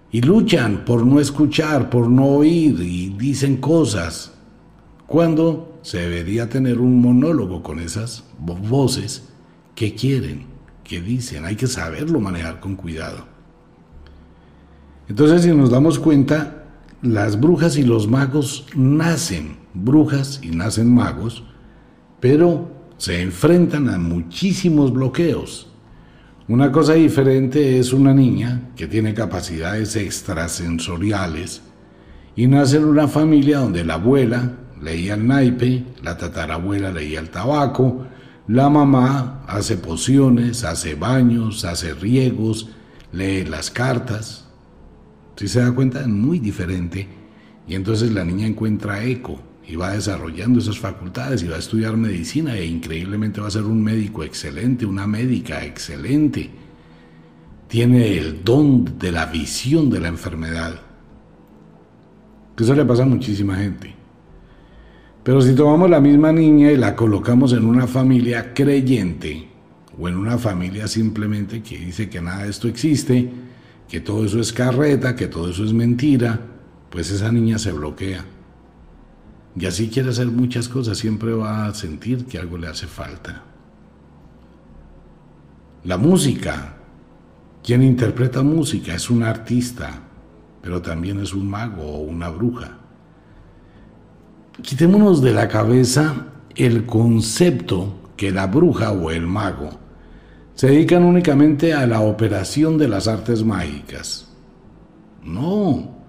Y 0.09 0.21
luchan 0.21 0.85
por 0.85 1.05
no 1.05 1.19
escuchar, 1.19 1.89
por 1.89 2.09
no 2.09 2.27
oír 2.27 2.79
y 2.79 3.09
dicen 3.09 3.57
cosas, 3.57 4.31
cuando 5.05 5.79
se 5.81 5.97
debería 5.97 6.47
tener 6.47 6.79
un 6.79 7.01
monólogo 7.01 7.61
con 7.61 7.81
esas 7.81 8.23
voces 8.39 9.27
que 9.75 9.95
quieren, 9.95 10.45
que 10.85 11.01
dicen, 11.01 11.43
hay 11.43 11.57
que 11.57 11.67
saberlo 11.67 12.21
manejar 12.21 12.61
con 12.61 12.77
cuidado. 12.77 13.30
Entonces, 15.11 15.41
si 15.41 15.49
nos 15.53 15.69
damos 15.69 15.99
cuenta, 15.99 16.63
las 17.01 17.37
brujas 17.37 17.75
y 17.75 17.83
los 17.83 18.07
magos 18.07 18.65
nacen 18.77 19.57
brujas 19.73 20.39
y 20.41 20.51
nacen 20.51 20.95
magos, 20.95 21.43
pero 22.21 22.71
se 22.95 23.21
enfrentan 23.21 23.89
a 23.89 23.97
muchísimos 23.97 24.93
bloqueos. 24.93 25.67
Una 26.47 26.71
cosa 26.71 26.93
diferente 26.93 27.77
es 27.77 27.91
una 27.91 28.13
niña 28.13 28.69
que 28.77 28.87
tiene 28.87 29.13
capacidades 29.13 29.97
extrasensoriales 29.97 31.61
y 32.37 32.47
nace 32.47 32.77
en 32.77 32.85
una 32.85 33.09
familia 33.09 33.59
donde 33.59 33.83
la 33.83 33.95
abuela 33.95 34.59
leía 34.81 35.15
el 35.15 35.27
naipe, 35.27 35.83
la 36.01 36.15
tatarabuela 36.15 36.89
leía 36.89 37.19
el 37.19 37.29
tabaco, 37.29 38.05
la 38.47 38.69
mamá 38.69 39.43
hace 39.45 39.75
pociones, 39.75 40.63
hace 40.63 40.95
baños, 40.95 41.65
hace 41.65 41.93
riegos, 41.95 42.69
lee 43.11 43.43
las 43.43 43.69
cartas. 43.69 44.40
Si 45.35 45.47
se 45.47 45.59
da 45.59 45.71
cuenta, 45.71 46.01
es 46.01 46.07
muy 46.07 46.39
diferente. 46.39 47.07
Y 47.67 47.75
entonces 47.75 48.11
la 48.11 48.23
niña 48.23 48.47
encuentra 48.47 49.03
eco 49.03 49.39
y 49.67 49.75
va 49.75 49.91
desarrollando 49.91 50.59
esas 50.59 50.79
facultades 50.79 51.43
y 51.43 51.47
va 51.47 51.55
a 51.55 51.59
estudiar 51.59 51.95
medicina 51.95 52.57
e 52.57 52.65
increíblemente 52.65 53.39
va 53.39 53.47
a 53.47 53.51
ser 53.51 53.63
un 53.63 53.81
médico 53.81 54.23
excelente, 54.23 54.85
una 54.85 55.07
médica 55.07 55.63
excelente. 55.63 56.49
Tiene 57.67 58.17
el 58.17 58.43
don 58.43 58.99
de 58.99 59.11
la 59.11 59.27
visión 59.27 59.89
de 59.89 59.99
la 60.01 60.09
enfermedad. 60.09 60.81
Eso 62.57 62.75
le 62.75 62.85
pasa 62.85 63.03
a 63.03 63.07
muchísima 63.07 63.55
gente. 63.55 63.95
Pero 65.23 65.41
si 65.41 65.55
tomamos 65.55 65.89
la 65.89 65.99
misma 65.99 66.31
niña 66.31 66.71
y 66.71 66.77
la 66.77 66.95
colocamos 66.95 67.53
en 67.53 67.65
una 67.65 67.87
familia 67.87 68.53
creyente 68.53 69.47
o 69.99 70.07
en 70.07 70.15
una 70.15 70.37
familia 70.37 70.87
simplemente 70.87 71.63
que 71.63 71.79
dice 71.79 72.07
que 72.07 72.21
nada 72.21 72.43
de 72.43 72.49
esto 72.49 72.67
existe, 72.67 73.31
que 73.91 73.99
todo 73.99 74.23
eso 74.23 74.39
es 74.39 74.53
carreta, 74.53 75.17
que 75.17 75.27
todo 75.27 75.49
eso 75.49 75.65
es 75.65 75.73
mentira, 75.73 76.39
pues 76.89 77.11
esa 77.11 77.29
niña 77.29 77.59
se 77.59 77.73
bloquea. 77.73 78.23
Y 79.53 79.65
así 79.65 79.89
quiere 79.89 80.11
hacer 80.11 80.27
muchas 80.27 80.69
cosas, 80.69 80.97
siempre 80.97 81.33
va 81.33 81.65
a 81.65 81.73
sentir 81.73 82.23
que 82.23 82.37
algo 82.37 82.57
le 82.57 82.67
hace 82.67 82.87
falta. 82.87 83.43
La 85.83 85.97
música. 85.97 86.77
Quien 87.61 87.83
interpreta 87.83 88.41
música 88.43 88.95
es 88.95 89.09
un 89.09 89.23
artista, 89.23 90.03
pero 90.61 90.81
también 90.81 91.19
es 91.19 91.33
un 91.33 91.49
mago 91.49 91.83
o 91.83 91.97
una 91.99 92.29
bruja. 92.29 92.77
Quitémonos 94.61 95.21
de 95.21 95.33
la 95.33 95.49
cabeza 95.49 96.27
el 96.55 96.85
concepto 96.85 98.13
que 98.15 98.31
la 98.31 98.47
bruja 98.47 98.93
o 98.93 99.11
el 99.11 99.27
mago 99.27 99.80
se 100.55 100.67
dedican 100.67 101.03
únicamente 101.03 101.73
a 101.73 101.87
la 101.87 102.01
operación 102.01 102.77
de 102.77 102.87
las 102.87 103.07
artes 103.07 103.43
mágicas. 103.43 104.27
No, 105.23 106.01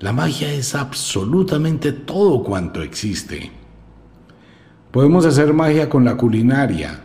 la 0.00 0.12
magia 0.12 0.52
es 0.52 0.74
absolutamente 0.74 1.92
todo 1.92 2.42
cuanto 2.42 2.82
existe. 2.82 3.50
Podemos 4.90 5.26
hacer 5.26 5.52
magia 5.52 5.88
con 5.88 6.04
la 6.04 6.16
culinaria, 6.16 7.00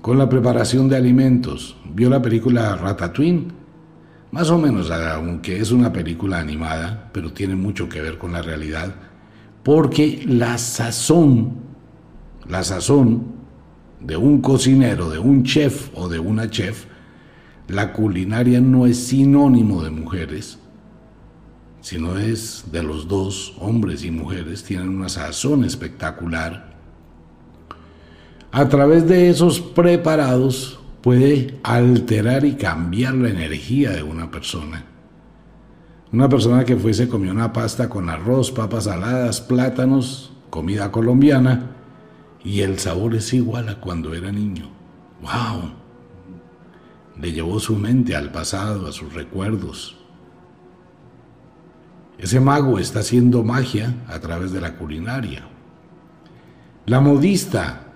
con 0.00 0.18
la 0.18 0.28
preparación 0.28 0.88
de 0.88 0.96
alimentos. 0.96 1.76
¿Vio 1.94 2.10
la 2.10 2.20
película 2.20 2.76
Ratatouille? 2.76 3.48
Más 4.32 4.48
o 4.50 4.58
menos, 4.58 4.90
aunque 4.90 5.58
es 5.58 5.70
una 5.72 5.92
película 5.92 6.38
animada, 6.38 7.10
pero 7.12 7.32
tiene 7.32 7.54
mucho 7.54 7.88
que 7.88 8.00
ver 8.00 8.16
con 8.16 8.32
la 8.32 8.40
realidad, 8.40 8.94
porque 9.62 10.24
la 10.26 10.56
sazón, 10.56 11.52
la 12.48 12.64
sazón 12.64 13.31
de 14.04 14.16
un 14.16 14.40
cocinero, 14.40 15.10
de 15.10 15.18
un 15.18 15.44
chef 15.44 15.90
o 15.94 16.08
de 16.08 16.18
una 16.18 16.50
chef, 16.50 16.86
la 17.68 17.92
culinaria 17.92 18.60
no 18.60 18.86
es 18.86 18.98
sinónimo 18.98 19.82
de 19.82 19.90
mujeres, 19.90 20.58
sino 21.80 22.18
es 22.18 22.64
de 22.70 22.82
los 22.82 23.08
dos, 23.08 23.54
hombres 23.58 24.04
y 24.04 24.10
mujeres, 24.10 24.64
tienen 24.64 24.88
una 24.88 25.08
sazón 25.08 25.64
espectacular. 25.64 26.72
A 28.50 28.68
través 28.68 29.08
de 29.08 29.30
esos 29.30 29.60
preparados 29.60 30.78
puede 31.00 31.58
alterar 31.62 32.44
y 32.44 32.54
cambiar 32.54 33.14
la 33.14 33.30
energía 33.30 33.90
de 33.90 34.02
una 34.02 34.30
persona. 34.30 34.84
Una 36.12 36.28
persona 36.28 36.64
que 36.64 36.76
fuese 36.76 37.08
comió 37.08 37.32
una 37.32 37.52
pasta 37.52 37.88
con 37.88 38.10
arroz, 38.10 38.52
papas 38.52 38.84
saladas, 38.84 39.40
plátanos, 39.40 40.32
comida 40.50 40.92
colombiana, 40.92 41.70
y 42.44 42.60
el 42.62 42.78
sabor 42.78 43.14
es 43.14 43.32
igual 43.32 43.68
a 43.68 43.80
cuando 43.80 44.14
era 44.14 44.32
niño. 44.32 44.70
¡Wow! 45.20 45.72
Le 47.20 47.32
llevó 47.32 47.60
su 47.60 47.76
mente 47.76 48.16
al 48.16 48.32
pasado, 48.32 48.88
a 48.88 48.92
sus 48.92 49.12
recuerdos. 49.12 49.96
Ese 52.18 52.40
mago 52.40 52.78
está 52.78 53.00
haciendo 53.00 53.44
magia 53.44 53.94
a 54.08 54.18
través 54.18 54.52
de 54.52 54.60
la 54.60 54.76
culinaria. 54.76 55.48
La 56.86 57.00
modista 57.00 57.92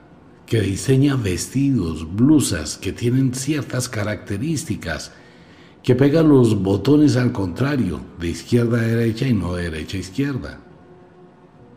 que 0.47 0.61
diseña 0.61 1.17
vestidos, 1.17 2.15
blusas 2.15 2.77
que 2.77 2.93
tienen 2.93 3.35
ciertas 3.35 3.89
características, 3.89 5.13
que 5.83 5.97
pega 5.97 6.23
los 6.23 6.63
botones 6.63 7.17
al 7.17 7.33
contrario, 7.33 8.01
de 8.21 8.29
izquierda 8.29 8.79
a 8.79 8.83
derecha 8.83 9.27
y 9.27 9.35
no 9.35 9.55
de 9.55 9.71
derecha 9.71 9.97
a 9.97 10.01
izquierda. 10.01 10.61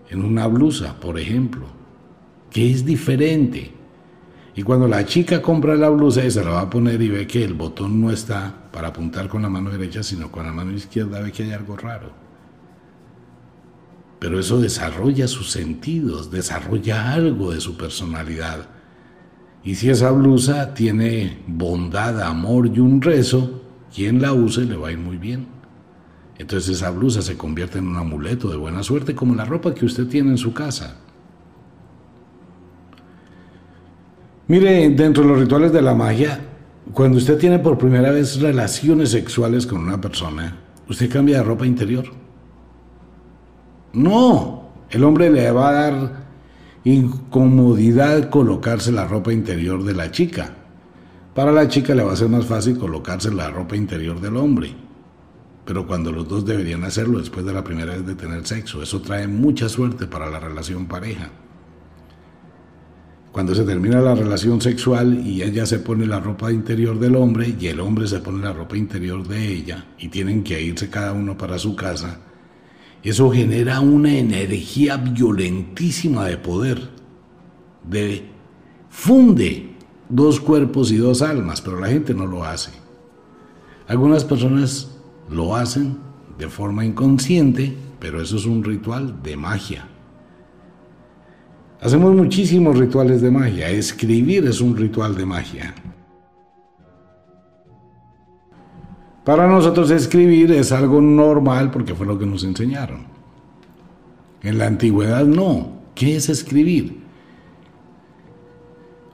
En 0.10 0.24
una 0.24 0.46
blusa, 0.48 1.00
por 1.00 1.20
ejemplo 1.20 1.79
que 2.52 2.72
es 2.72 2.86
diferente. 2.86 3.72
Y 4.56 4.64
cuando 4.64 4.88
la 4.88 5.06
chica 5.06 5.42
compra 5.42 5.76
la 5.76 5.90
blusa 5.90 6.26
y 6.26 6.32
se 6.32 6.44
la 6.44 6.52
va 6.52 6.62
a 6.62 6.70
poner 6.70 7.02
y 7.02 7.10
ve 7.10 7.28
que 7.28 7.44
el 7.44 7.54
botón 7.54 8.02
no 8.02 8.12
está 8.12 8.70
para 8.72 8.90
apuntar 8.90 9.30
con 9.30 9.42
la 9.42 9.50
mano 9.50 9.70
derecha, 9.70 10.04
sino 10.04 10.32
con 10.32 10.46
la 10.46 10.52
mano 10.52 10.72
izquierda, 10.72 11.22
ve 11.22 11.32
que 11.32 11.44
hay 11.44 11.52
algo 11.52 11.78
raro. 11.78 12.12
Pero 14.20 14.40
eso 14.40 14.60
desarrolla 14.60 15.28
sus 15.28 15.50
sentidos, 15.50 16.30
desarrolla 16.30 17.14
algo 17.14 17.52
de 17.54 17.62
su 17.62 17.78
personalidad. 17.78 18.68
Y 19.64 19.76
si 19.76 19.90
esa 19.90 20.12
blusa 20.12 20.74
tiene 20.74 21.40
bondad, 21.48 22.22
amor 22.22 22.68
y 22.68 22.80
un 22.80 23.02
rezo, 23.02 23.62
quien 23.94 24.22
la 24.22 24.34
use 24.34 24.66
le 24.66 24.76
va 24.76 24.90
a 24.90 24.92
ir 24.92 24.98
muy 24.98 25.18
bien. 25.18 25.48
Entonces 26.38 26.78
esa 26.78 26.90
blusa 26.90 27.22
se 27.22 27.38
convierte 27.38 27.80
en 27.80 27.88
un 27.88 27.98
amuleto 27.98 28.50
de 28.50 28.58
buena 28.58 28.84
suerte 28.84 29.16
como 29.16 29.36
la 29.36 29.46
ropa 29.46 29.74
que 29.74 29.86
usted 29.86 30.08
tiene 30.08 30.32
en 30.32 30.38
su 30.38 30.54
casa. 30.54 30.98
Mire, 34.50 34.90
dentro 34.90 35.22
de 35.22 35.30
los 35.30 35.40
rituales 35.40 35.72
de 35.72 35.82
la 35.82 35.94
magia, 35.94 36.40
Cuando 36.92 37.20
usted 37.20 37.38
tiene 37.38 37.60
por 37.60 37.78
primera 37.78 38.10
vez 38.10 38.42
relaciones 38.42 39.12
sexuales 39.12 39.68
con 39.68 39.80
una 39.80 40.02
persona, 40.02 40.58
¿usted 40.90 41.08
cambia 41.08 41.38
de 41.38 41.44
ropa 41.44 41.68
interior? 41.68 42.06
No, 43.94 44.72
el 44.90 45.04
hombre 45.04 45.30
le 45.30 45.52
va 45.52 45.70
a 45.70 45.74
dar 45.74 46.26
incomodidad 46.84 48.32
colocarse 48.32 48.92
la 48.92 49.06
ropa 49.06 49.32
interior 49.32 49.84
de 49.84 49.94
la 49.94 50.10
chica. 50.10 50.56
Para 51.36 51.52
la 51.52 51.68
chica 51.68 51.94
le 51.94 52.02
va 52.02 52.14
a 52.14 52.16
ser 52.16 52.30
más 52.30 52.48
fácil 52.48 52.80
colocarse 52.80 53.32
la 53.32 53.52
ropa 53.52 53.76
interior 53.76 54.20
del 54.20 54.38
hombre. 54.38 54.74
Pero 55.66 55.86
cuando 55.86 56.12
los 56.12 56.28
dos 56.28 56.44
deberían 56.44 56.84
hacerlo 56.86 57.20
después 57.20 57.46
de 57.46 57.54
la 57.54 57.64
primera 57.64 57.94
vez 57.94 58.04
de 58.08 58.16
tener 58.16 58.48
sexo, 58.48 58.82
eso 58.82 59.00
trae 59.00 59.28
mucha 59.28 59.70
suerte 59.70 60.08
para 60.08 60.28
la 60.28 60.40
relación 60.40 60.88
pareja. 60.88 61.30
Cuando 63.32 63.54
se 63.54 63.64
termina 63.64 64.02
la 64.02 64.16
relación 64.16 64.60
sexual 64.60 65.26
y 65.26 65.44
ella 65.44 65.66
se 65.66 65.80
pone 65.80 66.08
la 66.08 66.20
ropa 66.20 66.52
interior 66.52 67.00
del 67.00 67.16
hombre 67.16 67.56
y 67.60 67.68
el 67.68 67.80
hombre 67.80 68.08
se 68.08 68.20
pone 68.20 68.44
la 68.44 68.54
ropa 68.54 68.76
interior 68.76 69.28
de 69.28 69.48
ella 69.48 69.86
y 70.00 70.08
tienen 70.08 70.44
que 70.44 70.62
irse 70.62 70.90
cada 70.90 71.14
uno 71.14 71.38
para 71.38 71.60
su 71.60 71.76
casa, 71.76 72.20
eso 73.04 73.32
genera 73.32 73.80
una 73.80 74.18
energía 74.18 74.98
violentísima 74.98 76.26
de 76.26 76.38
poder, 76.38 76.90
de 77.88 78.26
funde 78.90 79.76
dos 80.10 80.40
cuerpos 80.40 80.92
y 80.92 80.98
dos 80.98 81.22
almas, 81.22 81.62
pero 81.62 81.80
la 81.80 81.88
gente 81.88 82.14
no 82.14 82.26
lo 82.26 82.44
hace. 82.44 82.72
Algunas 83.88 84.26
personas 84.26 84.98
lo 85.30 85.56
hacen 85.56 85.98
de 86.38 86.50
forma 86.50 86.84
inconsciente, 86.84 87.76
pero 88.00 88.22
eso 88.22 88.38
es 88.38 88.46
un 88.46 88.64
ritual 88.64 89.22
de 89.22 89.38
magia. 89.38 89.89
Hacemos 91.82 92.14
muchísimos 92.14 92.78
rituales 92.78 93.22
de 93.22 93.32
magia. 93.32 93.70
Escribir 93.70 94.46
es 94.46 94.60
un 94.60 94.76
ritual 94.76 95.16
de 95.16 95.26
magia. 95.26 95.74
Para 99.24 99.48
nosotros 99.48 99.90
escribir 99.92 100.52
es 100.52 100.72
algo 100.74 101.00
normal 101.00 101.72
porque 101.72 101.96
fue 101.96 102.06
lo 102.06 102.20
que 102.20 102.26
nos 102.26 102.44
enseñaron. 102.44 103.06
En 104.42 104.58
la 104.58 104.68
antigüedad 104.68 105.26
no. 105.26 105.80
¿Qué 105.96 106.18
es 106.18 106.28
escribir? 106.28 107.00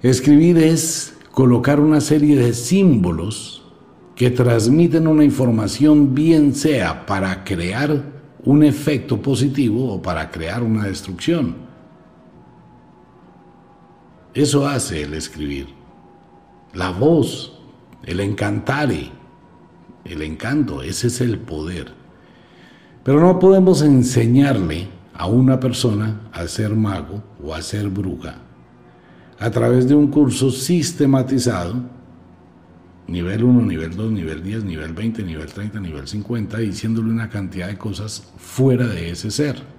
Escribir 0.01 0.57
es 0.57 1.15
colocar 1.31 1.79
una 1.79 2.01
serie 2.01 2.35
de 2.35 2.53
símbolos 2.53 3.63
que 4.15 4.31
transmiten 4.31 5.07
una 5.07 5.23
información 5.23 6.15
bien 6.15 6.55
sea 6.55 7.05
para 7.05 7.43
crear 7.43 8.03
un 8.43 8.63
efecto 8.63 9.21
positivo 9.21 9.93
o 9.93 10.01
para 10.01 10.31
crear 10.31 10.63
una 10.63 10.85
destrucción. 10.85 11.64
Eso 14.35 14.67
hace 14.67 15.01
el 15.01 15.15
escribir. 15.15 15.67
La 16.73 16.91
voz, 16.91 17.57
el 18.03 18.19
encantare, 18.19 19.09
el 20.03 20.21
encanto, 20.21 20.83
ese 20.83 21.07
es 21.07 21.21
el 21.21 21.39
poder. 21.39 21.93
Pero 23.03 23.19
no 23.21 23.39
podemos 23.39 23.81
enseñarle 23.81 24.89
a 25.13 25.25
una 25.25 25.59
persona 25.59 26.29
a 26.31 26.47
ser 26.47 26.75
mago 26.75 27.23
o 27.41 27.55
a 27.55 27.61
ser 27.61 27.89
bruja 27.89 28.45
a 29.39 29.49
través 29.51 29.87
de 29.87 29.95
un 29.95 30.07
curso 30.07 30.51
sistematizado, 30.51 31.75
nivel 33.07 33.43
1, 33.43 33.61
nivel 33.65 33.95
2, 33.95 34.11
nivel 34.11 34.43
10, 34.43 34.63
nivel 34.63 34.93
20, 34.93 35.23
nivel 35.23 35.47
30, 35.47 35.79
nivel 35.79 36.07
50, 36.07 36.57
diciéndole 36.57 37.09
una 37.09 37.29
cantidad 37.29 37.67
de 37.67 37.77
cosas 37.77 38.31
fuera 38.37 38.87
de 38.87 39.11
ese 39.11 39.31
ser. 39.31 39.74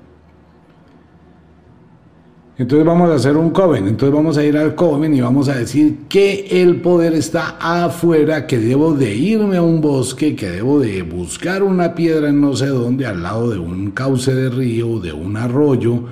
Entonces 2.59 2.87
vamos 2.87 3.11
a 3.11 3.17
hacer 3.17 3.37
un 3.37 3.51
coven, 3.51 3.87
entonces 3.87 4.17
vamos 4.17 4.39
a 4.39 4.45
ir 4.45 4.57
al 4.57 4.75
coven 4.75 5.15
y 5.15 5.21
vamos 5.21 5.51
a 5.51 5.57
decir 5.57 6.05
que 6.09 6.63
el 6.63 6.81
poder 6.81 7.13
está 7.13 7.57
afuera, 7.61 8.47
que 8.47 8.59
debo 8.59 8.95
de 8.95 9.15
irme 9.15 9.59
a 9.59 9.63
un 9.63 9.83
bosque, 9.83 10.35
que 10.35 10.49
debo 10.49 10.81
de 10.81 11.03
buscar 11.03 11.63
una 11.63 11.95
piedra 11.95 12.31
en 12.31 12.41
no 12.41 12.57
sé 12.57 12.69
dónde, 12.69 13.05
al 13.05 13.23
lado 13.23 13.51
de 13.51 13.59
un 13.59 13.91
cauce 13.91 14.35
de 14.35 14.49
río, 14.49 15.01
de 15.01 15.13
un 15.13 15.37
arroyo, 15.37 16.05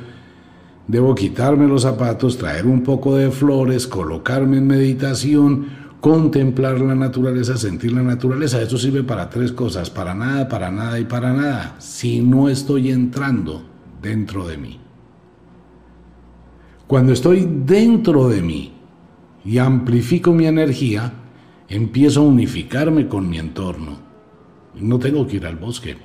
debo 0.86 1.14
quitarme 1.14 1.66
los 1.66 1.80
zapatos, 1.80 2.36
traer 2.36 2.66
un 2.66 2.82
poco 2.82 3.16
de 3.16 3.30
flores, 3.30 3.86
colocarme 3.86 4.58
en 4.58 4.66
meditación, 4.66 5.66
contemplar 6.02 6.78
la 6.78 6.94
naturaleza, 6.94 7.56
sentir 7.56 7.92
la 7.92 8.02
naturaleza. 8.02 8.60
Eso 8.60 8.76
sirve 8.76 9.02
para 9.02 9.30
tres 9.30 9.50
cosas, 9.52 9.88
para 9.88 10.14
nada, 10.14 10.46
para 10.46 10.70
nada 10.70 11.00
y 11.00 11.06
para 11.06 11.32
nada, 11.32 11.76
si 11.78 12.20
no 12.20 12.50
estoy 12.50 12.90
entrando 12.90 13.62
dentro 14.02 14.46
de 14.46 14.58
mí. 14.58 14.83
Cuando 16.94 17.12
estoy 17.12 17.48
dentro 17.66 18.28
de 18.28 18.40
mí 18.40 18.70
y 19.44 19.58
amplifico 19.58 20.32
mi 20.32 20.46
energía, 20.46 21.12
empiezo 21.68 22.20
a 22.20 22.22
unificarme 22.22 23.08
con 23.08 23.28
mi 23.28 23.36
entorno. 23.38 23.98
No 24.76 25.00
tengo 25.00 25.26
que 25.26 25.38
ir 25.38 25.46
al 25.46 25.56
bosque. 25.56 25.96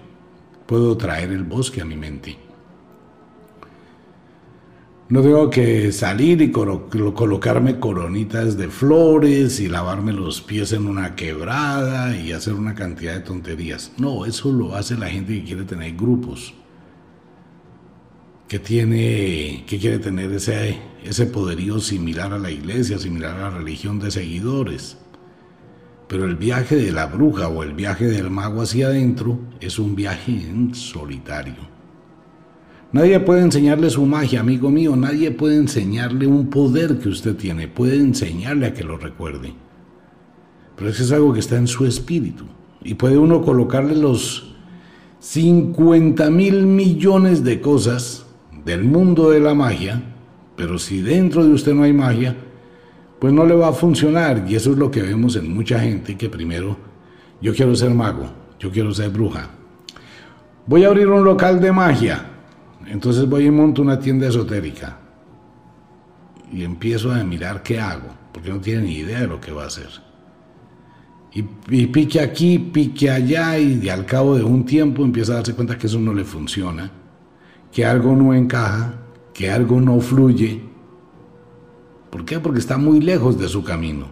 Puedo 0.66 0.98
traer 0.98 1.30
el 1.30 1.44
bosque 1.44 1.82
a 1.82 1.86
mi 1.86 1.96
mente. 1.96 2.38
No 5.10 5.22
tengo 5.22 5.52
que 5.52 5.92
salir 5.92 6.42
y 6.42 6.50
colocarme 6.50 7.80
coronitas 7.80 8.58
de 8.58 8.70
flores 8.70 9.60
y 9.60 9.68
lavarme 9.68 10.12
los 10.12 10.42
pies 10.42 10.74
en 10.74 10.88
una 10.88 11.14
quebrada 11.14 12.18
y 12.18 12.32
hacer 12.32 12.56
una 12.56 12.74
cantidad 12.74 13.14
de 13.14 13.20
tonterías. 13.20 13.92
No, 14.00 14.26
eso 14.26 14.52
lo 14.52 14.74
hace 14.74 14.98
la 14.98 15.08
gente 15.08 15.36
que 15.36 15.44
quiere 15.44 15.66
tener 15.66 15.96
grupos 15.96 16.56
que 18.50 18.58
tiene, 18.58 19.64
que 19.68 19.78
quiere 19.78 20.00
tener 20.00 20.32
ese, 20.32 20.80
ese 21.06 21.28
poderío 21.28 21.80
similar 21.80 22.34
a 22.34 22.40
la 22.40 22.50
iglesia, 22.50 22.98
similar 22.98 23.38
a 23.38 23.52
la 23.52 23.58
religión 23.60 24.00
de 24.00 24.10
seguidores. 24.10 24.98
Pero 26.08 26.26
el 26.26 26.36
viaje 26.36 26.76
de 26.76 26.92
la 26.92 27.06
bruja 27.06 27.48
o 27.48 27.62
el 27.62 27.74
viaje 27.74 28.08
del 28.08 28.32
mago 28.32 28.64
hacia 28.64 28.88
adentro 28.88 29.40
es 29.62 29.78
un 29.78 29.96
viaje 29.96 30.32
en 30.32 30.74
solitario. 30.74 31.70
Nadie 32.92 33.20
puede 33.20 33.44
enseñarle 33.44 33.92
su 33.92 34.04
magia, 34.08 34.40
amigo 34.40 34.72
mío, 34.72 34.96
nadie 34.96 35.30
puede 35.30 35.56
enseñarle 35.56 36.26
un 36.26 36.50
poder 36.50 36.98
que 36.98 37.10
usted 37.10 37.36
tiene, 37.36 37.68
puede 37.68 37.98
enseñarle 37.98 38.66
a 38.66 38.74
que 38.74 38.84
lo 38.84 38.98
recuerde. 38.98 39.54
Pero 40.76 40.90
eso 40.90 41.04
es 41.04 41.12
algo 41.12 41.34
que 41.34 41.40
está 41.40 41.56
en 41.56 41.68
su 41.68 41.86
espíritu. 41.86 42.46
Y 42.84 42.96
puede 42.96 43.20
uno 43.20 43.44
colocarle 43.44 43.96
los 43.96 44.56
50 45.20 46.32
mil 46.32 46.66
millones 46.66 47.44
de 47.44 47.62
cosas 47.62 48.26
del 48.66 48.84
mundo 48.84 49.30
de 49.32 49.40
la 49.40 49.54
magia, 49.54 50.02
pero 50.56 50.78
si 50.78 51.02
dentro 51.02 51.46
de 51.46 51.54
usted 51.54 51.74
no 51.74 51.84
hay 51.84 51.94
magia, 51.94 52.36
pues 53.20 53.34
no 53.34 53.46
le 53.46 53.56
va 53.56 53.70
a 53.70 53.74
funcionar. 53.74 54.46
Y 54.48 54.56
eso 54.56 54.72
es 54.72 54.78
lo 54.78 54.92
que 54.92 55.02
vemos 55.02 55.36
en 55.36 55.54
mucha 55.54 55.80
gente 55.80 56.18
que 56.18 56.30
primero, 56.30 56.78
yo 57.42 57.54
quiero 57.54 57.76
ser 57.76 57.92
mago, 57.92 58.30
yo 58.60 58.72
quiero 58.72 58.94
ser 58.94 59.10
bruja. 59.10 59.50
Voy 60.66 60.84
a 60.84 60.88
abrir 60.88 61.08
un 61.08 61.24
local 61.24 61.60
de 61.60 61.72
magia. 61.72 62.26
Entonces 62.88 63.28
voy 63.28 63.46
y 63.46 63.52
monto 63.52 63.82
una 63.82 64.00
tienda 64.00 64.28
esotérica. 64.28 64.98
Y 66.52 66.64
empiezo 66.64 67.12
a 67.12 67.24
mirar 67.24 67.62
qué 67.62 67.80
hago, 67.80 68.10
porque 68.34 68.50
no 68.50 68.60
tiene 68.60 68.84
ni 68.84 68.98
idea 68.98 69.22
de 69.22 69.28
lo 69.28 69.40
que 69.40 69.52
va 69.52 69.64
a 69.64 69.68
hacer. 69.68 69.90
Y, 71.32 71.46
y, 71.70 71.86
pique 71.88 72.20
aquí, 72.20 72.58
pique 72.58 73.10
allá, 73.10 73.58
y 73.60 73.88
al 73.88 74.06
cabo 74.06 74.36
de 74.36 74.44
un 74.44 74.66
tiempo 74.66 75.04
empieza 75.04 75.34
a 75.34 75.36
darse 75.36 75.54
cuenta 75.54 75.78
que 75.78 75.86
eso 75.86 76.00
no 76.00 76.12
le 76.12 76.24
funciona 76.24 76.92
que 77.72 77.86
algo 77.86 78.16
no 78.16 78.34
encaja, 78.34 78.94
que 79.34 79.52
algo 79.52 79.80
no 79.80 80.00
fluye. 80.00 80.64
¿Por 82.10 82.26
qué? 82.26 82.40
Porque 82.40 82.60
está 82.60 82.78
muy 82.78 83.00
lejos 83.00 83.38
de 83.40 83.48
su 83.48 83.64
camino. 83.64 84.08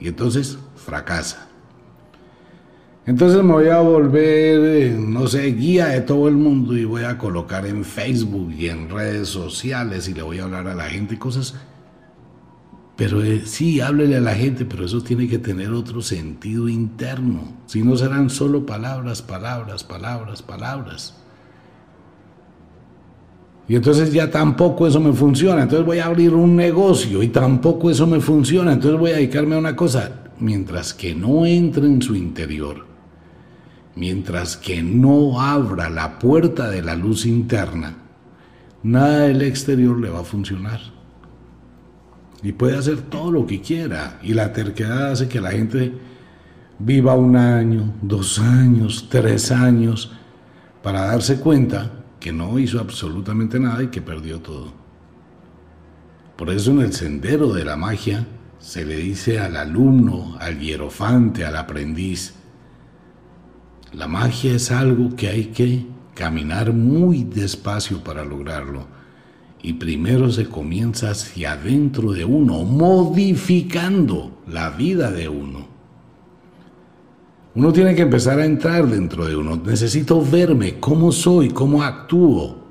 Y 0.00 0.08
entonces 0.08 0.58
fracasa. 0.76 1.48
Entonces 3.06 3.42
me 3.42 3.52
voy 3.52 3.68
a 3.68 3.80
volver, 3.80 4.60
eh, 4.64 4.96
no 4.98 5.26
sé, 5.26 5.46
guía 5.52 5.88
de 5.88 6.00
todo 6.00 6.26
el 6.26 6.36
mundo 6.36 6.74
y 6.76 6.86
voy 6.86 7.04
a 7.04 7.18
colocar 7.18 7.66
en 7.66 7.84
Facebook 7.84 8.52
y 8.52 8.68
en 8.68 8.88
redes 8.88 9.28
sociales 9.28 10.08
y 10.08 10.14
le 10.14 10.22
voy 10.22 10.38
a 10.38 10.44
hablar 10.44 10.68
a 10.68 10.74
la 10.74 10.84
gente 10.84 11.18
cosas. 11.18 11.54
Pero 12.96 13.22
eh, 13.22 13.42
sí, 13.44 13.80
háblele 13.80 14.16
a 14.16 14.20
la 14.20 14.34
gente, 14.34 14.64
pero 14.64 14.86
eso 14.86 15.02
tiene 15.02 15.28
que 15.28 15.38
tener 15.38 15.72
otro 15.72 16.00
sentido 16.00 16.68
interno. 16.68 17.52
Si 17.66 17.82
no 17.82 17.96
serán 17.96 18.30
solo 18.30 18.64
palabras, 18.64 19.20
palabras, 19.20 19.84
palabras, 19.84 20.40
palabras. 20.42 21.23
Y 23.66 23.76
entonces 23.76 24.12
ya 24.12 24.30
tampoco 24.30 24.86
eso 24.86 25.00
me 25.00 25.12
funciona. 25.12 25.62
Entonces 25.62 25.86
voy 25.86 25.98
a 25.98 26.06
abrir 26.06 26.34
un 26.34 26.54
negocio 26.54 27.22
y 27.22 27.28
tampoco 27.28 27.90
eso 27.90 28.06
me 28.06 28.20
funciona. 28.20 28.72
Entonces 28.72 29.00
voy 29.00 29.10
a 29.12 29.16
dedicarme 29.16 29.54
a 29.54 29.58
una 29.58 29.76
cosa. 29.76 30.10
Mientras 30.38 30.92
que 30.92 31.14
no 31.14 31.46
entre 31.46 31.86
en 31.86 32.02
su 32.02 32.14
interior, 32.14 32.84
mientras 33.94 34.56
que 34.56 34.82
no 34.82 35.40
abra 35.40 35.88
la 35.88 36.18
puerta 36.18 36.68
de 36.68 36.82
la 36.82 36.96
luz 36.96 37.24
interna, 37.24 37.96
nada 38.82 39.20
del 39.20 39.42
exterior 39.42 39.98
le 39.98 40.10
va 40.10 40.20
a 40.20 40.24
funcionar. 40.24 40.80
Y 42.42 42.52
puede 42.52 42.76
hacer 42.76 43.00
todo 43.02 43.32
lo 43.32 43.46
que 43.46 43.62
quiera. 43.62 44.18
Y 44.22 44.34
la 44.34 44.52
terquedad 44.52 45.12
hace 45.12 45.28
que 45.28 45.40
la 45.40 45.52
gente 45.52 45.94
viva 46.78 47.14
un 47.14 47.36
año, 47.36 47.94
dos 48.02 48.38
años, 48.38 49.06
tres 49.08 49.50
años, 49.50 50.12
para 50.82 51.06
darse 51.06 51.40
cuenta 51.40 52.03
que 52.24 52.32
no 52.32 52.58
hizo 52.58 52.80
absolutamente 52.80 53.60
nada 53.60 53.82
y 53.82 53.88
que 53.88 54.00
perdió 54.00 54.40
todo. 54.40 54.72
Por 56.38 56.48
eso 56.48 56.70
en 56.70 56.80
el 56.80 56.94
sendero 56.94 57.52
de 57.52 57.66
la 57.66 57.76
magia 57.76 58.26
se 58.58 58.86
le 58.86 58.96
dice 58.96 59.40
al 59.40 59.58
alumno, 59.58 60.34
al 60.40 60.58
hierofante, 60.58 61.44
al 61.44 61.54
aprendiz, 61.54 62.32
la 63.92 64.08
magia 64.08 64.54
es 64.54 64.70
algo 64.70 65.14
que 65.14 65.28
hay 65.28 65.44
que 65.48 65.84
caminar 66.14 66.72
muy 66.72 67.24
despacio 67.24 68.02
para 68.02 68.24
lograrlo. 68.24 68.86
Y 69.62 69.74
primero 69.74 70.30
se 70.30 70.46
comienza 70.46 71.10
hacia 71.10 71.52
adentro 71.52 72.12
de 72.12 72.24
uno, 72.24 72.64
modificando 72.64 74.40
la 74.48 74.70
vida 74.70 75.10
de 75.10 75.28
uno. 75.28 75.73
Uno 77.56 77.72
tiene 77.72 77.94
que 77.94 78.02
empezar 78.02 78.40
a 78.40 78.44
entrar 78.44 78.86
dentro 78.88 79.26
de 79.26 79.36
uno. 79.36 79.56
Necesito 79.56 80.20
verme 80.20 80.80
cómo 80.80 81.12
soy, 81.12 81.50
cómo 81.50 81.84
actúo, 81.84 82.64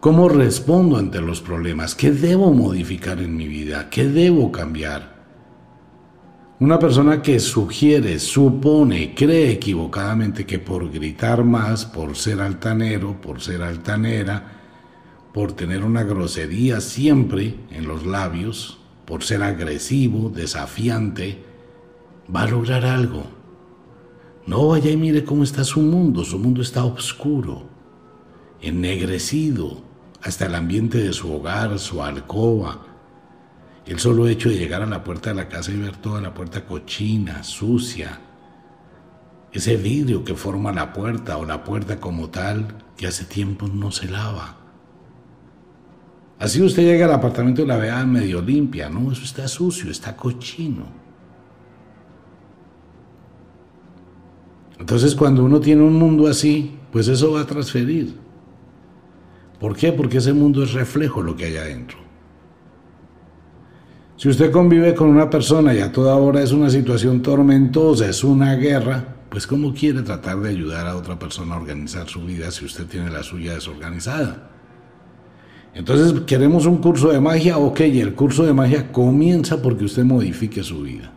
cómo 0.00 0.28
respondo 0.30 0.96
ante 0.96 1.20
los 1.20 1.42
problemas, 1.42 1.94
qué 1.94 2.10
debo 2.10 2.54
modificar 2.54 3.20
en 3.20 3.36
mi 3.36 3.46
vida, 3.46 3.90
qué 3.90 4.08
debo 4.08 4.50
cambiar. 4.50 5.20
Una 6.60 6.78
persona 6.78 7.20
que 7.20 7.40
sugiere, 7.40 8.18
supone, 8.18 9.14
cree 9.14 9.50
equivocadamente 9.50 10.46
que 10.46 10.58
por 10.58 10.90
gritar 10.90 11.44
más, 11.44 11.84
por 11.84 12.16
ser 12.16 12.40
altanero, 12.40 13.20
por 13.20 13.42
ser 13.42 13.62
altanera, 13.62 14.60
por 15.34 15.52
tener 15.52 15.84
una 15.84 16.04
grosería 16.04 16.80
siempre 16.80 17.54
en 17.70 17.86
los 17.86 18.06
labios, 18.06 18.78
por 19.04 19.24
ser 19.24 19.42
agresivo, 19.42 20.30
desafiante, 20.30 21.42
va 22.34 22.42
a 22.42 22.48
lograr 22.48 22.86
algo. 22.86 23.39
No 24.50 24.66
vaya 24.66 24.90
y 24.90 24.96
mire 24.96 25.22
cómo 25.22 25.44
está 25.44 25.62
su 25.62 25.80
mundo, 25.80 26.24
su 26.24 26.36
mundo 26.36 26.60
está 26.60 26.84
oscuro, 26.84 27.68
ennegrecido, 28.60 29.80
hasta 30.22 30.46
el 30.46 30.56
ambiente 30.56 30.98
de 30.98 31.12
su 31.12 31.32
hogar, 31.32 31.78
su 31.78 32.02
alcoba, 32.02 32.84
el 33.86 34.00
solo 34.00 34.26
hecho 34.26 34.48
de 34.48 34.56
llegar 34.56 34.82
a 34.82 34.86
la 34.86 35.04
puerta 35.04 35.30
de 35.30 35.36
la 35.36 35.48
casa 35.48 35.70
y 35.70 35.76
ver 35.76 35.98
toda 35.98 36.20
la 36.20 36.34
puerta 36.34 36.66
cochina, 36.66 37.44
sucia, 37.44 38.18
ese 39.52 39.76
vidrio 39.76 40.24
que 40.24 40.34
forma 40.34 40.72
la 40.72 40.92
puerta 40.92 41.36
o 41.36 41.44
la 41.44 41.62
puerta 41.62 42.00
como 42.00 42.30
tal 42.30 42.76
que 42.96 43.06
hace 43.06 43.26
tiempo 43.26 43.68
no 43.68 43.92
se 43.92 44.10
lava. 44.10 44.56
Así 46.40 46.60
usted 46.60 46.82
llega 46.82 47.06
al 47.06 47.12
apartamento 47.12 47.62
y 47.62 47.66
la 47.66 47.76
vea 47.76 48.04
medio 48.04 48.42
limpia, 48.42 48.88
no, 48.88 49.12
eso 49.12 49.22
está 49.22 49.46
sucio, 49.46 49.92
está 49.92 50.16
cochino. 50.16 50.99
Entonces 54.80 55.14
cuando 55.14 55.44
uno 55.44 55.60
tiene 55.60 55.82
un 55.82 55.94
mundo 55.94 56.26
así, 56.26 56.74
pues 56.90 57.06
eso 57.06 57.32
va 57.32 57.42
a 57.42 57.46
transferir. 57.46 58.14
¿Por 59.60 59.76
qué? 59.76 59.92
Porque 59.92 60.18
ese 60.18 60.32
mundo 60.32 60.64
es 60.64 60.72
reflejo 60.72 61.22
lo 61.22 61.36
que 61.36 61.44
hay 61.44 61.56
adentro. 61.56 61.98
Si 64.16 64.28
usted 64.28 64.50
convive 64.50 64.94
con 64.94 65.08
una 65.08 65.28
persona 65.28 65.74
y 65.74 65.80
a 65.80 65.92
toda 65.92 66.16
hora 66.16 66.42
es 66.42 66.52
una 66.52 66.70
situación 66.70 67.20
tormentosa, 67.20 68.08
es 68.08 68.24
una 68.24 68.54
guerra, 68.54 69.16
pues 69.28 69.46
¿cómo 69.46 69.74
quiere 69.74 70.02
tratar 70.02 70.40
de 70.40 70.48
ayudar 70.48 70.86
a 70.86 70.96
otra 70.96 71.18
persona 71.18 71.54
a 71.54 71.58
organizar 71.58 72.08
su 72.08 72.24
vida 72.24 72.50
si 72.50 72.64
usted 72.64 72.86
tiene 72.86 73.10
la 73.10 73.22
suya 73.22 73.54
desorganizada? 73.54 74.50
Entonces, 75.74 76.22
¿queremos 76.22 76.66
un 76.66 76.78
curso 76.78 77.10
de 77.10 77.20
magia? 77.20 77.58
Ok, 77.58 77.80
el 77.80 78.14
curso 78.14 78.44
de 78.44 78.52
magia 78.52 78.90
comienza 78.90 79.62
porque 79.62 79.84
usted 79.84 80.04
modifique 80.04 80.62
su 80.62 80.82
vida. 80.82 81.12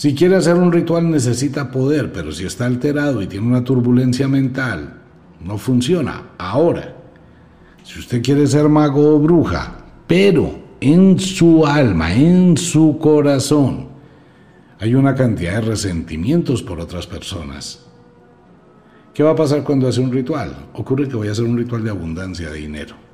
Si 0.00 0.14
quiere 0.14 0.36
hacer 0.36 0.56
un 0.56 0.72
ritual 0.72 1.10
necesita 1.10 1.70
poder, 1.70 2.10
pero 2.10 2.32
si 2.32 2.46
está 2.46 2.64
alterado 2.64 3.20
y 3.20 3.26
tiene 3.26 3.46
una 3.46 3.62
turbulencia 3.62 4.28
mental, 4.28 4.94
no 5.44 5.58
funciona. 5.58 6.30
Ahora, 6.38 6.96
si 7.84 7.98
usted 7.98 8.22
quiere 8.22 8.46
ser 8.46 8.70
mago 8.70 9.16
o 9.16 9.18
bruja, 9.18 9.76
pero 10.06 10.58
en 10.80 11.18
su 11.18 11.66
alma, 11.66 12.14
en 12.14 12.56
su 12.56 12.96
corazón, 12.98 13.88
hay 14.78 14.94
una 14.94 15.14
cantidad 15.14 15.56
de 15.56 15.68
resentimientos 15.68 16.62
por 16.62 16.80
otras 16.80 17.06
personas. 17.06 17.84
¿Qué 19.12 19.22
va 19.22 19.32
a 19.32 19.36
pasar 19.36 19.62
cuando 19.64 19.86
hace 19.86 20.00
un 20.00 20.12
ritual? 20.12 20.70
Ocurre 20.72 21.08
que 21.08 21.16
voy 21.16 21.28
a 21.28 21.32
hacer 21.32 21.44
un 21.44 21.58
ritual 21.58 21.84
de 21.84 21.90
abundancia 21.90 22.48
de 22.48 22.56
dinero. 22.56 23.09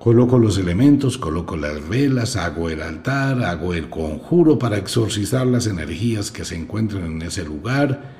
Coloco 0.00 0.38
los 0.38 0.56
elementos, 0.56 1.18
coloco 1.18 1.58
las 1.58 1.86
velas, 1.86 2.36
hago 2.36 2.70
el 2.70 2.80
altar, 2.80 3.44
hago 3.44 3.74
el 3.74 3.90
conjuro 3.90 4.58
para 4.58 4.78
exorcizar 4.78 5.46
las 5.46 5.66
energías 5.66 6.30
que 6.30 6.46
se 6.46 6.56
encuentran 6.56 7.04
en 7.04 7.20
ese 7.20 7.44
lugar, 7.44 8.14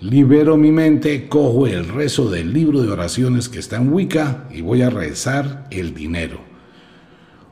libero 0.00 0.56
mi 0.56 0.70
mente, 0.70 1.28
cojo 1.28 1.66
el 1.66 1.88
rezo 1.88 2.30
del 2.30 2.52
libro 2.52 2.82
de 2.82 2.92
oraciones 2.92 3.48
que 3.48 3.58
está 3.58 3.78
en 3.78 3.92
Wicca 3.92 4.46
y 4.52 4.60
voy 4.60 4.82
a 4.82 4.90
rezar 4.90 5.66
el 5.72 5.92
dinero. 5.92 6.38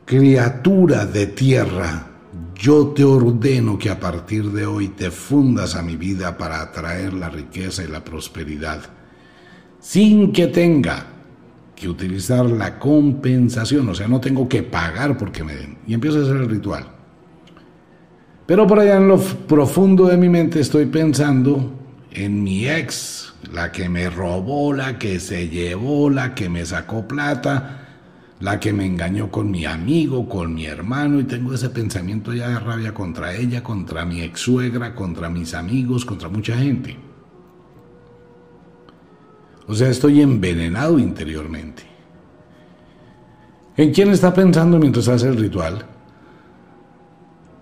Criatura 0.05 1.05
de 1.05 1.27
tierra, 1.27 2.07
yo 2.55 2.93
te 2.95 3.03
ordeno 3.03 3.81
que 3.81 3.91
a 3.91 3.99
partir 3.99 4.53
de 4.53 4.65
hoy 4.65 4.91
te 4.91 5.11
fundas 5.11 5.75
a 5.75 5.83
mi 5.83 5.97
vida 5.97 6.39
para 6.39 6.63
atraer 6.63 7.15
la 7.15 7.31
riqueza 7.31 7.83
y 7.83 7.89
la 7.89 8.05
prosperidad, 8.05 8.81
sin 9.81 10.33
que 10.33 10.47
tenga 10.47 11.12
que 11.83 11.89
utilizar 11.89 12.47
la 12.47 12.79
compensación, 12.79 13.89
o 13.89 13.95
sea, 13.95 14.07
no 14.07 14.21
tengo 14.21 14.49
que 14.49 14.63
pagar 14.63 15.19
porque 15.19 15.43
me 15.43 15.57
den. 15.57 15.79
Y 15.85 15.95
empiezo 15.95 16.21
a 16.21 16.23
hacer 16.23 16.37
el 16.37 16.49
ritual. 16.49 16.87
Pero 18.47 18.69
por 18.69 18.79
allá 18.79 18.99
en 18.99 19.09
lo 19.09 19.19
profundo 19.19 20.07
de 20.07 20.17
mi 20.17 20.29
mente 20.29 20.61
estoy 20.61 20.87
pensando 20.87 21.73
en 22.13 22.41
mi 22.43 22.69
ex, 22.69 23.35
la 23.53 23.73
que 23.73 23.89
me 23.89 24.09
robó, 24.11 24.73
la 24.73 24.97
que 24.97 25.19
se 25.19 25.49
llevó, 25.49 26.09
la 26.09 26.37
que 26.37 26.49
me 26.49 26.65
sacó 26.65 27.09
plata, 27.09 27.81
la 28.39 28.61
que 28.61 28.73
me 28.73 28.87
engañó 28.87 29.31
con 29.31 29.51
mi 29.51 29.65
amigo, 29.65 30.29
con 30.29 30.55
mi 30.55 30.67
hermano, 30.67 31.19
y 31.19 31.25
tengo 31.25 31.53
ese 31.53 31.71
pensamiento 31.71 32.33
ya 32.33 32.49
de 32.49 32.61
rabia 32.61 32.95
contra 32.95 33.35
ella, 33.35 33.65
contra 33.65 34.05
mi 34.05 34.23
ex 34.23 34.39
suegra, 34.41 34.95
contra 34.95 35.29
mis 35.29 35.53
amigos, 35.53 36.05
contra 36.05 36.29
mucha 36.29 36.57
gente. 36.57 36.97
O 39.67 39.75
sea, 39.75 39.89
estoy 39.89 40.21
envenenado 40.21 40.99
interiormente. 40.99 41.85
¿En 43.77 43.93
quién 43.93 44.11
está 44.11 44.35
pensando 44.35 44.79
mientras 44.79 45.09
hace 45.09 45.29
el 45.29 45.37
ritual? 45.37 45.87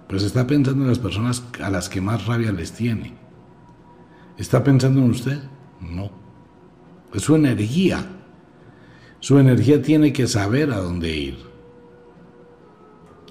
Pues 0.08 0.22
está 0.22 0.46
pensando 0.46 0.82
en 0.82 0.88
las 0.88 0.98
personas 0.98 1.44
a 1.62 1.70
las 1.70 1.88
que 1.88 2.00
más 2.00 2.26
rabia 2.26 2.52
les 2.52 2.72
tiene. 2.72 3.14
¿Está 4.36 4.64
pensando 4.64 5.00
en 5.00 5.10
usted? 5.10 5.38
No. 5.80 6.10
Es 7.12 7.22
su 7.22 7.36
energía 7.36 8.06
su 9.20 9.38
energía 9.38 9.82
tiene 9.82 10.14
que 10.14 10.26
saber 10.26 10.72
a 10.72 10.78
dónde 10.78 11.14
ir. 11.14 11.38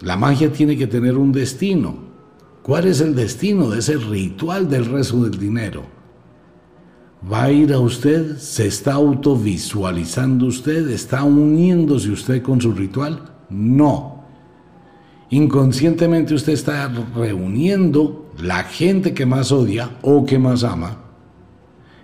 La 0.02 0.16
magia 0.16 0.54
tiene 0.54 0.78
que 0.78 0.86
tener 0.86 1.18
un 1.18 1.32
destino. 1.32 1.98
¿Cuál 2.62 2.86
es 2.86 3.02
el 3.02 3.16
destino 3.16 3.72
de 3.72 3.80
ese 3.80 3.98
ritual 3.98 4.70
del 4.70 4.86
rezo 4.86 5.24
del 5.24 5.40
dinero? 5.40 5.88
¿Va 7.22 7.44
a 7.44 7.52
ir 7.52 7.74
a 7.74 7.80
usted? 7.80 8.38
¿Se 8.38 8.68
está 8.68 8.94
autovisualizando 8.94 10.46
usted? 10.46 10.90
¿Está 10.90 11.24
uniéndose 11.24 12.12
usted 12.12 12.42
con 12.42 12.62
su 12.62 12.72
ritual? 12.72 13.32
No. 13.50 14.24
Inconscientemente 15.30 16.34
usted 16.34 16.54
está 16.54 16.88
reuniendo 17.16 18.32
la 18.42 18.64
gente 18.64 19.14
que 19.14 19.26
más 19.26 19.52
odia 19.52 19.98
o 20.02 20.26
que 20.26 20.40
más 20.40 20.64
ama. 20.64 20.98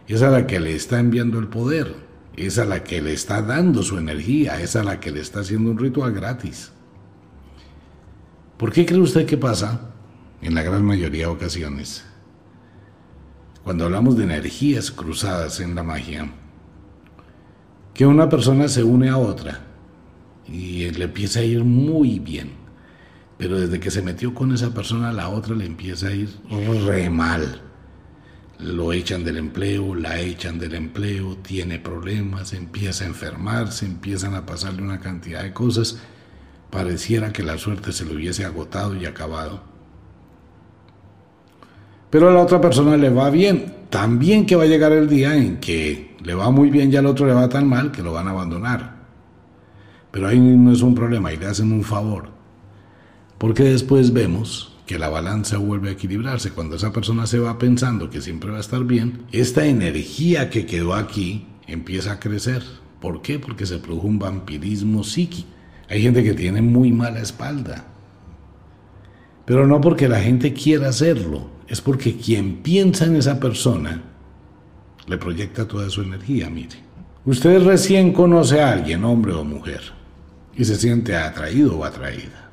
Es 0.08 0.21
a 0.21 0.30
la 0.30 0.45
que 0.45 0.60
le 0.60 0.75
está 0.75 0.99
enviando 0.99 1.39
el 1.39 1.47
poder 1.47 2.06
es 2.38 2.58
a 2.58 2.65
la 2.65 2.84
que 2.84 3.01
le 3.01 3.13
está 3.13 3.41
dando 3.41 3.82
su 3.84 3.97
energía, 3.97 4.60
es 4.60 4.75
a 4.75 4.84
la 4.84 4.99
que 4.99 5.12
le 5.12 5.21
está 5.21 5.39
haciendo 5.39 5.71
un 5.71 5.78
ritual 5.78 6.12
gratis. 6.12 6.71
¿Por 8.58 8.71
qué 8.71 8.86
cree 8.86 8.99
usted 8.99 9.25
que 9.25 9.38
pasa? 9.38 9.91
En 10.41 10.54
la 10.54 10.63
gran 10.63 10.84
mayoría 10.84 11.25
de 11.25 11.32
ocasiones, 11.32 12.06
cuando 13.65 13.84
hablamos 13.84 14.15
de 14.15 14.23
energías 14.23 14.91
cruzadas 14.91 15.60
en 15.60 15.75
la 15.75 15.84
magia, 15.84 16.32
que 17.93 18.06
una 18.06 18.30
persona 18.30 18.69
se 18.69 18.84
une 18.84 19.10
a 19.10 19.17
otra 19.17 19.60
y 20.47 20.89
le 20.91 21.04
empieza 21.04 21.39
a 21.41 21.43
ir 21.43 21.65
muy 21.65 22.19
bien, 22.19 22.51
pero 23.38 23.60
desde 23.60 23.82
que 23.82 23.91
se 23.91 24.01
metió 24.01 24.34
con 24.34 24.54
esa 24.54 24.73
persona, 24.73 25.12
la 25.12 25.28
otra 25.28 25.54
le 25.54 25.65
empieza 25.65 26.08
a 26.08 26.13
ir 26.13 26.30
re 26.86 27.10
mal 27.10 27.62
lo 28.60 28.93
echan 28.93 29.23
del 29.23 29.38
empleo, 29.38 29.95
la 29.95 30.19
echan 30.19 30.60
del 30.60 30.75
empleo, 30.75 31.38
tiene 31.38 31.80
problemas, 31.80 32.54
empieza 32.54 33.04
a 33.04 33.08
enfermarse, 33.08 33.86
empiezan 33.86 34.34
a 34.36 34.45
pasarle 34.45 34.82
una 34.82 35.01
cantidad 35.01 35.43
de 35.43 35.54
cosas, 35.54 35.99
pareciera 36.69 37.34
que 37.34 37.43
la 37.43 37.58
suerte 37.58 37.91
se 37.91 38.06
le 38.06 38.15
hubiese 38.15 38.45
agotado 38.45 38.95
y 38.95 39.06
acabado. 39.06 39.75
Pero 42.15 42.30
a 42.30 42.34
la 42.34 42.43
otra 42.43 42.62
persona 42.62 42.95
le 42.95 43.10
va 43.10 43.30
bien, 43.30 43.73
también 43.89 44.45
que 44.45 44.56
va 44.56 44.63
a 44.63 44.67
llegar 44.67 44.93
el 44.93 45.10
día 45.10 45.36
en 45.36 45.58
que 45.58 46.15
le 46.23 46.34
va 46.34 46.49
muy 46.49 46.69
bien 46.69 46.89
y 46.89 46.95
al 46.95 47.08
otro 47.08 47.25
le 47.25 47.34
va 47.34 47.49
tan 47.49 47.67
mal 47.67 47.91
que 47.91 48.01
lo 48.01 48.13
van 48.13 48.30
a 48.30 48.32
abandonar. 48.32 49.04
Pero 50.12 50.30
ahí 50.30 50.39
no 50.39 50.71
es 50.71 50.82
un 50.82 50.95
problema, 50.95 51.28
ahí 51.28 51.36
le 51.36 51.47
hacen 51.47 51.73
un 51.73 51.84
favor. 51.84 52.30
Porque 53.38 53.63
después 53.63 54.13
vemos 54.13 54.78
que 54.86 54.97
la 54.97 55.10
balanza 55.10 55.58
vuelve 55.58 55.89
a 55.89 55.91
equilibrarse. 55.91 56.51
Cuando 56.51 56.78
esa 56.78 56.93
persona 56.93 57.28
se 57.28 57.39
va 57.39 57.60
pensando 57.60 58.10
que 58.10 58.21
siempre 58.21 58.49
va 58.49 58.60
a 58.60 58.62
estar 58.62 58.86
bien, 58.86 59.23
esta 59.34 59.65
energía 59.65 60.49
que 60.49 60.65
quedó 60.65 60.95
aquí 60.95 61.47
empieza 61.67 62.13
a 62.13 62.19
crecer. 62.21 62.63
¿Por 63.01 63.23
qué? 63.23 63.39
Porque 63.39 63.65
se 63.65 63.80
produjo 63.80 64.08
un 64.08 64.19
vampirismo 64.19 65.04
psíquico. 65.04 65.49
Hay 65.89 66.01
gente 66.01 66.23
que 66.23 66.34
tiene 66.34 66.62
muy 66.62 66.93
mala 66.93 67.19
espalda, 67.19 67.88
Pero 69.45 69.67
no 69.67 69.79
porque 69.79 70.10
la 70.10 70.19
gente 70.19 70.53
quiera 70.53 70.89
hacerlo, 70.89 71.47
es 71.67 71.81
porque 71.81 72.17
quien 72.17 72.58
piensa 72.58 73.05
en 73.05 73.15
esa 73.15 73.39
persona 73.39 74.01
le 75.08 75.17
proyecta 75.17 75.67
toda 75.67 75.89
su 75.89 76.01
energía, 76.01 76.49
mire. 76.49 76.84
Usted 77.25 77.63
recién 77.63 78.12
conoce 78.12 78.62
a 78.62 78.71
alguien, 78.71 79.03
hombre 79.03 79.34
o 79.34 79.43
mujer, 79.43 79.81
y 80.55 80.65
se 80.65 80.75
siente 80.75 81.15
atraído 81.15 81.77
o 81.77 81.86
atraída. 81.86 82.49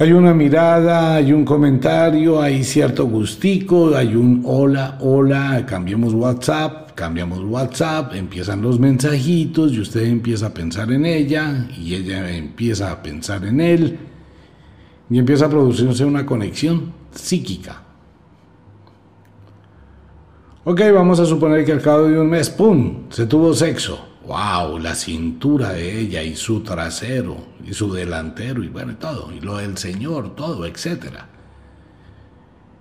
Hay 0.00 0.12
una 0.12 0.32
mirada, 0.32 1.16
hay 1.16 1.32
un 1.32 1.44
comentario, 1.44 2.40
hay 2.40 2.62
cierto 2.62 3.06
gustico, 3.06 3.96
hay 3.96 4.14
un 4.14 4.42
hola, 4.44 4.96
hola, 5.00 5.66
cambiemos 5.66 6.14
WhatsApp, 6.14 6.92
cambiamos 6.94 7.40
WhatsApp, 7.40 8.14
empiezan 8.14 8.62
los 8.62 8.78
mensajitos 8.78 9.72
y 9.72 9.80
usted 9.80 10.04
empieza 10.04 10.46
a 10.46 10.54
pensar 10.54 10.92
en 10.92 11.04
ella 11.04 11.68
y 11.76 11.94
ella 11.94 12.30
empieza 12.30 12.92
a 12.92 13.02
pensar 13.02 13.44
en 13.44 13.60
él 13.60 13.98
y 15.10 15.18
empieza 15.18 15.46
a 15.46 15.50
producirse 15.50 16.04
una 16.04 16.26
conexión 16.26 16.92
psíquica. 17.12 17.82
Ok, 20.64 20.82
vamos 20.92 21.18
a 21.18 21.24
suponer 21.24 21.64
que 21.64 21.72
al 21.72 21.80
cabo 21.80 22.02
de 22.02 22.20
un 22.20 22.28
mes, 22.28 22.50
¡pum!, 22.50 23.08
se 23.08 23.26
tuvo 23.26 23.54
sexo. 23.54 24.06
¡Wow! 24.26 24.78
La 24.78 24.94
cintura 24.94 25.72
de 25.72 26.00
ella 26.00 26.22
y 26.22 26.36
su 26.36 26.60
trasero 26.60 27.38
y 27.64 27.72
su 27.72 27.90
delantero 27.90 28.62
y 28.62 28.68
bueno, 28.68 28.96
todo. 28.96 29.32
Y 29.32 29.40
lo 29.40 29.56
del 29.56 29.78
Señor, 29.78 30.36
todo, 30.36 30.66
etc. 30.66 31.20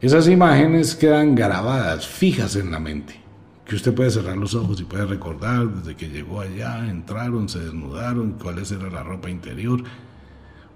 Esas 0.02 0.28
imágenes 0.28 0.96
quedan 0.96 1.34
grabadas, 1.34 2.06
fijas 2.06 2.58
en 2.58 2.72
la 2.72 2.80
mente. 2.80 3.22
Que 3.63 3.76
usted 3.76 3.94
puede 3.94 4.12
cerrar 4.12 4.36
los 4.36 4.54
ojos 4.54 4.82
y 4.82 4.84
puede 4.84 5.06
recordar 5.06 5.70
desde 5.70 5.96
que 5.96 6.10
llegó 6.10 6.42
allá, 6.42 6.90
entraron, 6.90 7.48
se 7.48 7.60
desnudaron, 7.60 8.34
cuál 8.34 8.60
era 8.60 8.90
la 8.90 9.04
ropa 9.04 9.30
interior. 9.30 9.84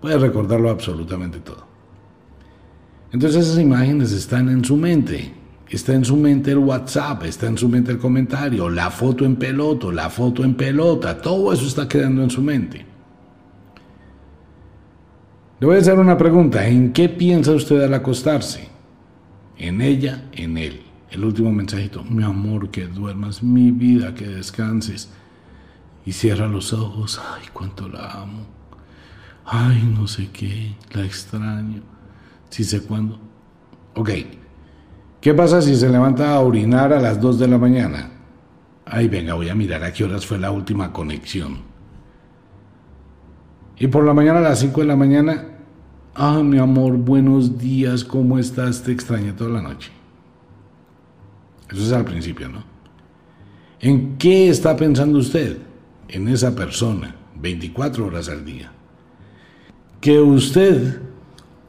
Puede 0.02 0.18
recordarlo 0.18 0.70
absolutamente 0.70 1.40
todo. 1.40 1.66
Entonces 3.12 3.46
esas 3.46 3.60
imágenes 3.60 4.12
están 4.12 4.50
en 4.50 4.66
su 4.66 4.76
mente 4.76 5.34
Está 5.72 5.94
en 5.94 6.04
su 6.04 6.18
mente 6.18 6.52
el 6.52 6.58
WhatsApp, 6.58 7.24
está 7.24 7.48
en 7.48 7.58
su 7.58 7.70
mente 7.70 7.94
el 7.94 7.98
comentario, 7.98 8.70
la 8.70 8.92
foto 8.92 9.24
en 9.24 9.38
peloto, 9.38 9.90
la 9.90 10.10
foto 10.10 10.44
en 10.44 10.56
pelota, 10.56 11.22
todo 11.22 11.54
eso 11.54 11.66
está 11.66 11.88
quedando 11.88 12.22
en 12.24 12.30
su 12.30 12.42
mente. 12.42 12.86
Le 15.62 15.66
voy 15.66 15.78
a 15.78 15.80
hacer 15.80 15.98
una 15.98 16.18
pregunta, 16.18 16.68
¿en 16.68 16.92
qué 16.92 17.08
piensa 17.08 17.54
usted 17.54 17.82
al 17.84 17.94
acostarse? 17.94 18.68
En 19.58 19.80
ella, 19.80 20.26
en 20.34 20.58
él. 20.58 20.82
El 21.10 21.24
último 21.24 21.54
mensajito, 21.54 22.04
mi 22.04 22.24
amor, 22.24 22.70
que 22.70 22.88
duermas, 22.88 23.42
mi 23.42 23.72
vida, 23.72 24.14
que 24.14 24.28
descanses. 24.28 25.10
Y 26.06 26.12
cierra 26.12 26.48
los 26.48 26.74
ojos, 26.74 27.22
ay, 27.34 27.46
cuánto 27.54 27.88
la 27.88 28.12
amo. 28.24 28.61
Ay, 29.46 29.84
no 29.98 30.08
sé 30.08 30.30
qué, 30.32 30.76
la 30.92 31.06
extraño. 31.06 31.82
Si 32.50 32.64
sé 32.64 32.82
cuándo. 32.82 33.20
Ok, 33.96 34.10
¿Qué 35.22 35.36
pasa 35.36 35.62
si 35.62 35.76
se 35.76 35.88
levanta 35.88 36.34
a 36.34 36.40
orinar 36.40 36.92
a 36.92 37.00
las 37.00 37.22
2 37.22 37.38
de 37.38 37.48
la 37.48 37.60
mañana? 37.60 38.10
Ay, 38.86 39.08
venga, 39.08 39.36
voy 39.36 39.50
a 39.50 39.56
mirar 39.56 39.84
a 39.84 39.94
qué 39.94 40.04
horas 40.04 40.26
fue 40.26 40.40
la 40.40 40.50
última 40.50 40.92
conexión. 40.92 41.60
Y 43.78 43.86
por 43.86 44.04
la 44.04 44.16
mañana 44.16 44.40
a 44.40 44.42
las 44.42 44.60
5 44.60 44.82
de 44.82 44.88
la 44.88 44.96
mañana, 44.96 45.46
ah, 46.16 46.42
mi 46.42 46.58
amor, 46.58 46.98
buenos 46.98 47.60
días, 47.60 48.04
¿cómo 48.04 48.40
estás? 48.40 48.82
Te 48.82 48.92
extrañé 48.92 49.34
toda 49.34 49.52
la 49.52 49.62
noche. 49.62 49.92
Eso 51.72 51.84
es 51.84 51.92
al 51.92 52.04
principio, 52.04 52.50
¿no? 52.50 52.64
¿En 53.80 54.18
qué 54.18 54.50
está 54.50 54.76
pensando 54.76 55.20
usted? 55.20 55.60
En 56.08 56.28
esa 56.28 56.56
persona, 56.56 57.16
24 57.40 58.08
horas 58.08 58.28
al 58.28 58.44
día. 58.44 58.72
Que 60.02 60.20
usted 60.20 61.00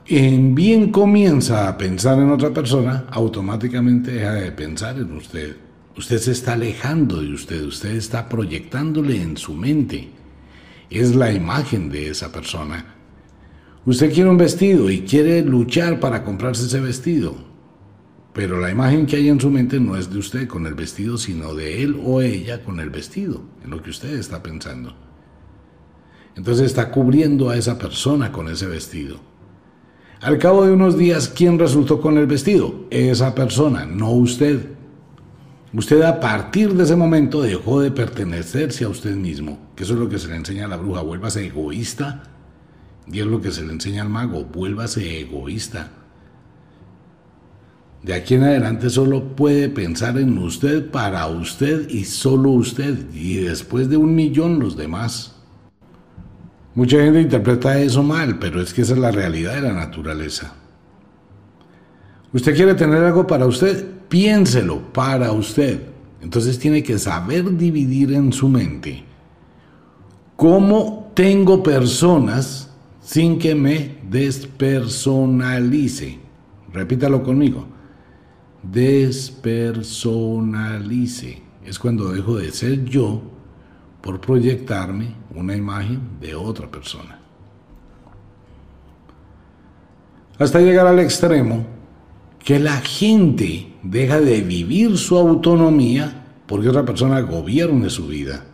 en 0.07 0.55
bien 0.55 0.91
comienza 0.91 1.69
a 1.69 1.77
pensar 1.77 2.19
en 2.19 2.31
otra 2.31 2.49
persona, 2.49 3.05
automáticamente 3.11 4.13
deja 4.13 4.33
de 4.33 4.51
pensar 4.53 4.97
en 4.97 5.13
usted. 5.13 5.57
Usted 5.99 6.17
se 6.17 6.33
está 6.33 6.55
alejando 6.55 7.21
de 7.21 7.31
usted, 7.35 7.63
usted 7.63 7.91
está 7.91 8.31
proyectándole 8.31 9.21
en 9.21 9.37
su 9.37 9.53
mente. 9.53 10.09
Es 10.89 11.15
la 11.15 11.31
imagen 11.31 11.91
de 11.91 12.09
esa 12.09 12.33
persona. 12.33 12.95
Usted 13.85 14.11
quiere 14.11 14.31
un 14.31 14.39
vestido 14.39 14.89
y 14.89 15.03
quiere 15.03 15.43
luchar 15.43 16.01
para 16.01 16.25
comprarse 16.25 16.65
ese 16.65 16.81
vestido, 16.81 17.37
pero 18.33 18.59
la 18.59 18.71
imagen 18.71 19.05
que 19.05 19.17
hay 19.17 19.29
en 19.29 19.43
su 19.43 19.51
mente 19.51 19.79
no 19.79 19.95
es 19.95 20.11
de 20.11 20.19
usted 20.19 20.49
con 20.49 20.67
el 20.67 20.73
vestido, 20.73 21.19
sino 21.19 21.55
de 21.55 21.83
él 21.83 22.01
o 22.03 22.23
ella 22.23 22.63
con 22.63 22.81
el 22.81 22.89
vestido, 22.89 23.43
en 23.63 23.69
lo 23.69 23.83
que 23.83 23.91
usted 23.91 24.15
está 24.19 24.43
pensando. 24.43 25.12
Entonces 26.37 26.67
está 26.67 26.91
cubriendo 26.91 27.51
a 27.51 27.57
esa 27.57 27.79
persona 27.79 28.33
con 28.33 28.49
ese 28.49 28.67
vestido. 28.67 29.17
Al 30.21 30.39
cabo 30.39 30.65
de 30.65 30.73
unos 30.73 30.97
días, 30.97 31.29
¿quién 31.29 31.59
resultó 31.59 32.01
con 32.01 32.17
el 32.17 32.27
vestido? 32.27 32.87
Esa 32.91 33.35
persona, 33.35 33.85
no 33.85 34.13
usted. 34.13 34.69
Usted 35.75 36.03
a 36.03 36.21
partir 36.21 36.75
de 36.75 36.85
ese 36.85 36.97
momento 36.97 37.43
dejó 37.43 37.81
de 37.81 37.91
pertenecerse 37.91 38.85
a 38.85 38.89
usted 38.89 39.17
mismo, 39.17 39.59
que 39.75 39.85
eso 39.85 39.95
es 39.95 39.99
lo 39.99 40.09
que 40.09 40.19
se 40.19 40.29
le 40.29 40.37
enseña 40.37 40.67
a 40.67 40.69
la 40.69 40.77
bruja, 40.77 41.01
vuélvase 41.01 41.47
egoísta. 41.47 42.23
Y 43.11 43.19
es 43.19 43.27
lo 43.27 43.41
que 43.41 43.51
se 43.51 43.65
le 43.65 43.73
enseña 43.73 44.03
al 44.03 44.11
mago, 44.11 44.45
vuélvase 44.45 45.21
egoísta. 45.21 45.91
De 48.03 48.15
aquí 48.15 48.35
en 48.35 48.45
adelante 48.45 48.91
solo 48.91 49.35
puede 49.35 49.69
pensar 49.69 50.19
en 50.19 50.37
usted, 50.39 50.91
para 50.91 51.27
usted 51.27 51.89
y 51.89 52.05
solo 52.05 52.51
usted, 52.51 53.13
y 53.15 53.37
después 53.37 53.89
de 53.89 53.97
un 53.97 54.15
millón 54.15 54.59
los 54.59 54.77
demás. 54.77 55.32
Mucha 56.75 56.99
gente 56.99 57.21
interpreta 57.21 57.79
eso 57.79 58.03
mal, 58.03 58.39
pero 58.39 58.59
es 58.61 58.73
que 58.73 58.81
esa 58.83 58.95
es 58.95 58.99
la 58.99 59.11
realidad 59.11 59.55
de 59.55 59.61
la 59.61 59.75
naturaleza. 59.75 60.55
Usted 62.33 62.57
quiere 62.57 62.75
tener 62.75 63.05
algo 63.05 63.27
para 63.27 63.45
usted, 63.47 63.87
piénselo 64.09 64.93
para 64.93 65.33
usted. 65.33 65.83
Entonces 66.23 66.59
tiene 66.59 66.83
que 66.83 66.99
saber 66.99 67.57
dividir 67.57 68.13
en 68.13 68.33
su 68.33 68.49
mente 68.49 69.05
cómo 70.37 71.13
tengo 71.15 71.63
personas 71.63 72.71
sin 73.01 73.39
que 73.39 73.55
me 73.55 73.99
despersonalice. 74.09 76.19
Repítalo 76.73 77.23
conmigo. 77.23 77.67
Despersonalice. 78.63 81.43
Es 81.65 81.79
cuando 81.79 82.13
dejo 82.13 82.39
de 82.39 82.51
ser 82.51 82.85
yo 82.85 83.32
por 84.03 84.21
proyectarme 84.21 85.15
una 85.35 85.57
imagen 85.57 86.19
de 86.21 86.35
otra 86.35 86.71
persona. 86.71 87.19
Hasta 90.39 90.61
llegar 90.61 90.87
al 90.87 90.99
extremo 90.99 91.65
que 92.45 92.59
la 92.59 92.79
gente 92.79 93.75
deja 93.83 94.21
de 94.21 94.43
vivir 94.43 94.99
su 94.99 95.17
autonomía 95.17 96.27
porque 96.47 96.69
otra 96.69 96.85
persona 96.85 97.21
gobierne 97.21 97.89
su 97.89 98.09
vida. 98.09 98.45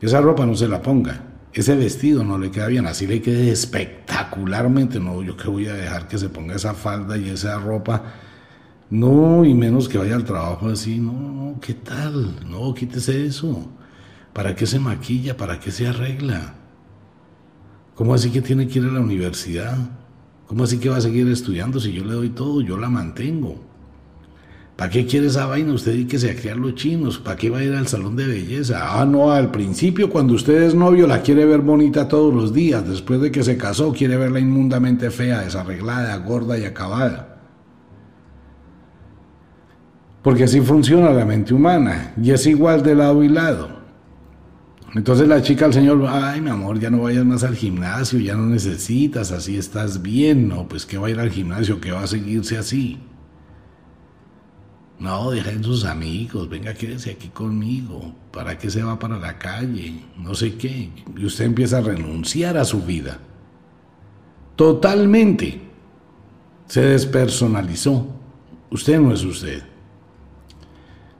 Esa 0.00 0.20
ropa 0.20 0.44
no 0.44 0.56
se 0.56 0.66
la 0.66 0.82
ponga, 0.82 1.22
ese 1.52 1.76
vestido 1.76 2.24
no 2.24 2.38
le 2.38 2.50
queda 2.50 2.66
bien, 2.66 2.86
así 2.86 3.06
le 3.06 3.22
quede 3.22 3.50
espectacularmente. 3.50 4.98
No, 4.98 5.22
yo 5.22 5.36
que 5.36 5.48
voy 5.48 5.66
a 5.66 5.74
dejar 5.74 6.08
que 6.08 6.18
se 6.18 6.28
ponga 6.28 6.56
esa 6.56 6.74
falda 6.74 7.16
y 7.16 7.28
esa 7.28 7.58
ropa. 7.58 8.02
No, 8.90 9.44
y 9.44 9.54
menos 9.54 9.88
que 9.88 9.98
vaya 9.98 10.16
al 10.16 10.24
trabajo 10.24 10.68
así. 10.68 10.98
No, 10.98 11.12
no, 11.12 11.60
¿qué 11.60 11.74
tal? 11.74 12.34
No, 12.48 12.74
quítese 12.74 13.26
eso. 13.26 13.68
¿Para 14.32 14.54
qué 14.54 14.66
se 14.66 14.78
maquilla? 14.78 15.36
¿Para 15.36 15.58
qué 15.58 15.70
se 15.70 15.86
arregla? 15.86 16.54
¿Cómo 17.94 18.14
así 18.14 18.30
que 18.30 18.40
tiene 18.40 18.68
que 18.68 18.78
ir 18.78 18.84
a 18.86 18.92
la 18.92 19.00
universidad? 19.00 19.76
¿Cómo 20.46 20.64
así 20.64 20.78
que 20.78 20.88
va 20.88 20.96
a 20.96 21.00
seguir 21.00 21.28
estudiando 21.28 21.78
si 21.78 21.92
yo 21.92 22.04
le 22.04 22.14
doy 22.14 22.30
todo? 22.30 22.60
Yo 22.60 22.76
la 22.76 22.88
mantengo. 22.88 23.70
¿Para 24.76 24.90
qué 24.90 25.04
quiere 25.04 25.26
esa 25.26 25.44
vaina 25.44 25.74
usted 25.74 25.94
y 25.94 26.06
que 26.06 26.18
se 26.18 26.50
a 26.50 26.54
los 26.54 26.74
chinos? 26.74 27.18
¿Para 27.18 27.36
qué 27.36 27.50
va 27.50 27.58
a 27.58 27.62
ir 27.62 27.74
al 27.74 27.86
salón 27.86 28.16
de 28.16 28.26
belleza? 28.26 28.98
Ah, 28.98 29.04
no, 29.04 29.30
al 29.30 29.50
principio 29.50 30.08
cuando 30.08 30.32
usted 30.32 30.62
es 30.62 30.74
novio 30.74 31.06
la 31.06 31.20
quiere 31.20 31.44
ver 31.44 31.60
bonita 31.60 32.08
todos 32.08 32.32
los 32.32 32.54
días. 32.54 32.88
Después 32.88 33.20
de 33.20 33.30
que 33.30 33.42
se 33.42 33.58
casó 33.58 33.92
quiere 33.92 34.16
verla 34.16 34.40
inmundamente 34.40 35.10
fea, 35.10 35.42
desarreglada, 35.42 36.16
gorda 36.16 36.56
y 36.56 36.64
acabada. 36.64 37.42
Porque 40.22 40.44
así 40.44 40.62
funciona 40.62 41.10
la 41.10 41.26
mente 41.26 41.52
humana 41.52 42.14
y 42.22 42.30
es 42.30 42.46
igual 42.46 42.82
de 42.82 42.94
lado 42.94 43.22
y 43.22 43.28
lado. 43.28 43.79
Entonces 44.94 45.28
la 45.28 45.40
chica 45.40 45.66
al 45.66 45.72
señor, 45.72 46.04
ay 46.08 46.40
mi 46.40 46.50
amor, 46.50 46.80
ya 46.80 46.90
no 46.90 47.02
vayas 47.02 47.24
más 47.24 47.44
al 47.44 47.54
gimnasio, 47.54 48.18
ya 48.18 48.34
no 48.34 48.46
necesitas, 48.46 49.30
así 49.30 49.56
estás 49.56 50.02
bien, 50.02 50.48
no, 50.48 50.66
pues 50.66 50.84
que 50.84 50.98
va 50.98 51.06
a 51.06 51.10
ir 51.10 51.20
al 51.20 51.30
gimnasio, 51.30 51.80
que 51.80 51.92
va 51.92 52.02
a 52.02 52.06
seguirse 52.08 52.58
así. 52.58 52.98
No, 54.98 55.30
dejen 55.30 55.62
sus 55.62 55.84
amigos, 55.84 56.48
venga, 56.48 56.74
quédese 56.74 57.12
aquí 57.12 57.28
conmigo, 57.28 58.14
¿para 58.32 58.58
qué 58.58 58.68
se 58.68 58.82
va 58.82 58.98
para 58.98 59.18
la 59.18 59.38
calle? 59.38 60.04
No 60.18 60.34
sé 60.34 60.56
qué. 60.56 60.90
Y 61.16 61.24
usted 61.24 61.46
empieza 61.46 61.78
a 61.78 61.82
renunciar 61.82 62.58
a 62.58 62.66
su 62.66 62.82
vida. 62.82 63.18
Totalmente. 64.56 65.58
Se 66.66 66.82
despersonalizó. 66.82 68.08
Usted 68.70 69.00
no 69.00 69.14
es 69.14 69.24
usted. 69.24 69.62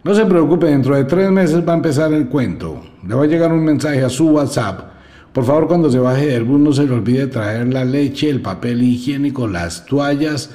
No 0.02 0.14
se 0.14 0.24
preocupe, 0.24 0.66
dentro 0.66 0.96
de 0.96 1.04
tres 1.04 1.30
meses 1.30 1.66
va 1.66 1.74
a 1.74 1.76
empezar 1.76 2.12
el 2.12 2.28
cuento. 2.28 2.80
Le 3.06 3.14
va 3.14 3.24
a 3.24 3.26
llegar 3.26 3.52
un 3.52 3.64
mensaje 3.64 4.02
a 4.02 4.08
su 4.08 4.28
WhatsApp 4.30 4.92
Por 5.32 5.44
favor, 5.44 5.68
cuando 5.68 5.90
se 5.90 5.98
baje 5.98 6.26
del 6.26 6.44
bus 6.44 6.60
no 6.60 6.72
se 6.72 6.84
le 6.84 6.92
olvide 6.92 7.26
traer 7.26 7.72
la 7.72 7.84
leche, 7.84 8.28
el 8.30 8.40
papel 8.40 8.82
higiénico, 8.82 9.46
las 9.46 9.84
toallas, 9.86 10.50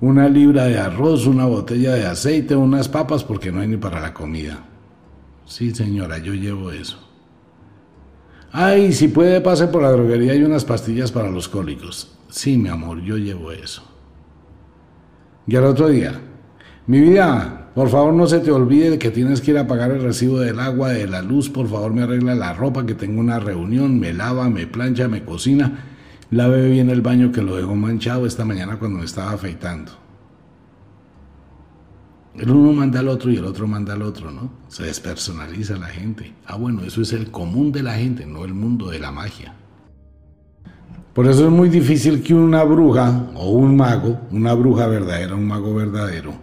una 0.00 0.28
libra 0.28 0.64
de 0.64 0.78
arroz, 0.78 1.26
una 1.26 1.44
botella 1.44 1.94
de 1.94 2.06
aceite, 2.06 2.56
unas 2.56 2.88
papas, 2.88 3.24
porque 3.24 3.52
no 3.52 3.60
hay 3.60 3.68
ni 3.68 3.76
para 3.76 4.00
la 4.00 4.14
comida. 4.14 4.64
Sí, 5.44 5.74
señora, 5.74 6.18
yo 6.18 6.32
llevo 6.32 6.70
eso. 6.70 7.10
Ay, 8.52 8.92
si 8.92 9.08
puede, 9.08 9.40
pase 9.40 9.66
por 9.66 9.82
la 9.82 9.90
droguería 9.90 10.34
y 10.34 10.42
unas 10.42 10.64
pastillas 10.64 11.12
para 11.12 11.30
los 11.30 11.48
cólicos. 11.48 12.16
Sí, 12.30 12.56
mi 12.56 12.68
amor, 12.68 13.02
yo 13.02 13.16
llevo 13.16 13.52
eso. 13.52 13.82
Y 15.46 15.56
al 15.56 15.64
otro 15.64 15.88
día, 15.88 16.20
mi 16.86 17.00
vida, 17.00 17.59
por 17.74 17.88
favor 17.88 18.12
no 18.12 18.26
se 18.26 18.40
te 18.40 18.50
olvide 18.50 18.98
que 18.98 19.10
tienes 19.10 19.40
que 19.40 19.52
ir 19.52 19.58
a 19.58 19.66
pagar 19.66 19.92
el 19.92 20.02
recibo 20.02 20.40
del 20.40 20.58
agua, 20.58 20.90
de 20.90 21.06
la 21.06 21.22
luz, 21.22 21.48
por 21.48 21.68
favor 21.68 21.92
me 21.92 22.02
arregla 22.02 22.34
la 22.34 22.52
ropa, 22.52 22.84
que 22.84 22.94
tengo 22.94 23.20
una 23.20 23.38
reunión, 23.38 24.00
me 24.00 24.12
lava, 24.12 24.50
me 24.50 24.66
plancha, 24.66 25.06
me 25.06 25.24
cocina, 25.24 25.84
lave 26.30 26.68
bien 26.68 26.90
el 26.90 27.00
baño 27.00 27.30
que 27.30 27.42
lo 27.42 27.56
dejó 27.56 27.76
manchado 27.76 28.26
esta 28.26 28.44
mañana 28.44 28.78
cuando 28.78 28.98
me 28.98 29.04
estaba 29.04 29.32
afeitando. 29.32 29.92
El 32.36 32.50
uno 32.50 32.72
manda 32.72 33.00
al 33.00 33.08
otro 33.08 33.30
y 33.30 33.36
el 33.36 33.44
otro 33.44 33.66
manda 33.66 33.92
al 33.92 34.02
otro, 34.02 34.30
¿no? 34.30 34.50
Se 34.68 34.84
despersonaliza 34.84 35.76
la 35.76 35.88
gente. 35.88 36.32
Ah, 36.46 36.56
bueno, 36.56 36.82
eso 36.82 37.02
es 37.02 37.12
el 37.12 37.30
común 37.30 37.72
de 37.72 37.82
la 37.82 37.94
gente, 37.94 38.24
no 38.24 38.44
el 38.44 38.54
mundo 38.54 38.88
de 38.88 38.98
la 38.98 39.10
magia. 39.10 39.54
Por 41.12 41.26
eso 41.26 41.44
es 41.44 41.50
muy 41.50 41.68
difícil 41.68 42.22
que 42.22 42.32
una 42.32 42.62
bruja 42.62 43.30
o 43.34 43.50
un 43.50 43.76
mago, 43.76 44.20
una 44.30 44.54
bruja 44.54 44.86
verdadera, 44.86 45.34
un 45.34 45.46
mago 45.46 45.74
verdadero, 45.74 46.34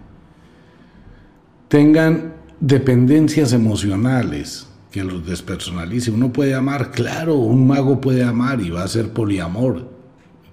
tengan 1.68 2.34
dependencias 2.60 3.54
emocionales 3.54 4.68
que 4.92 5.04
los 5.04 5.26
despersonalice. 5.26 6.12
Uno 6.12 6.32
puede 6.34 6.56
amar, 6.56 6.92
claro, 6.92 7.36
un 7.36 7.68
mago 7.68 8.02
puede 8.02 8.24
amar 8.24 8.62
y 8.62 8.70
va 8.70 8.84
a 8.84 8.88
ser 8.88 9.14
poliamor, 9.14 9.90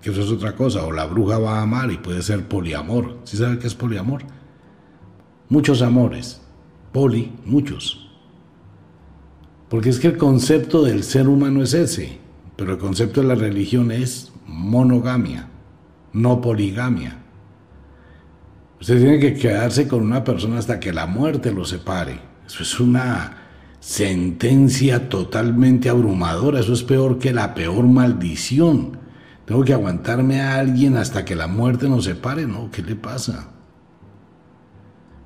que 0.03 0.11
eso 0.11 0.23
es 0.23 0.31
otra 0.31 0.55
cosa, 0.55 0.85
o 0.85 0.93
la 0.93 1.07
bruja 1.07 1.39
va 1.39 1.59
a 1.59 1.63
amar 1.63 1.91
y 1.91 1.99
puede 1.99 2.23
ser 2.23 2.47
poliamor. 2.47 3.19
¿Sí 3.25 3.37
sabe 3.37 3.59
qué 3.59 3.67
es 3.67 3.75
poliamor? 3.75 4.23
muchos 5.49 5.83
amores, 5.83 6.41
poli, 6.93 7.33
muchos. 7.45 8.11
Porque 9.69 9.89
es 9.89 9.99
que 9.99 10.09
el 10.09 10.17
concepto 10.17 10.83
del 10.83 11.03
ser 11.03 11.29
humano 11.29 11.63
es 11.63 11.75
ese, 11.75 12.19
pero 12.57 12.73
el 12.73 12.79
concepto 12.79 13.21
de 13.21 13.29
la 13.29 13.35
religión 13.35 13.91
es 13.91 14.33
monogamia, 14.47 15.49
no 16.13 16.41
poligamia. 16.41 17.24
Usted 18.81 18.99
tiene 18.99 19.19
que 19.19 19.35
quedarse 19.35 19.89
con 19.89 20.03
una 20.03 20.25
persona 20.25 20.59
hasta 20.59 20.81
que 20.81 20.93
la 20.93 21.07
muerte 21.07 21.53
lo 21.53 21.65
separe. 21.65 22.19
Eso 22.47 22.63
es 22.63 22.81
una 22.81 23.37
sentencia 23.81 25.09
totalmente 25.09 25.89
abrumadora, 25.89 26.61
eso 26.61 26.73
es 26.73 26.83
peor 26.83 27.19
que 27.19 27.33
la 27.33 27.55
peor 27.55 27.85
maldición. 27.87 28.99
Tengo 29.45 29.65
que 29.65 29.75
aguantarme 29.75 30.41
a 30.41 30.57
alguien 30.57 30.97
hasta 30.97 31.25
que 31.25 31.35
la 31.35 31.47
muerte 31.47 31.89
nos 31.89 32.05
separe, 32.05 32.47
¿no? 32.47 32.71
¿Qué 32.71 32.83
le 32.83 32.97
pasa? 32.97 33.49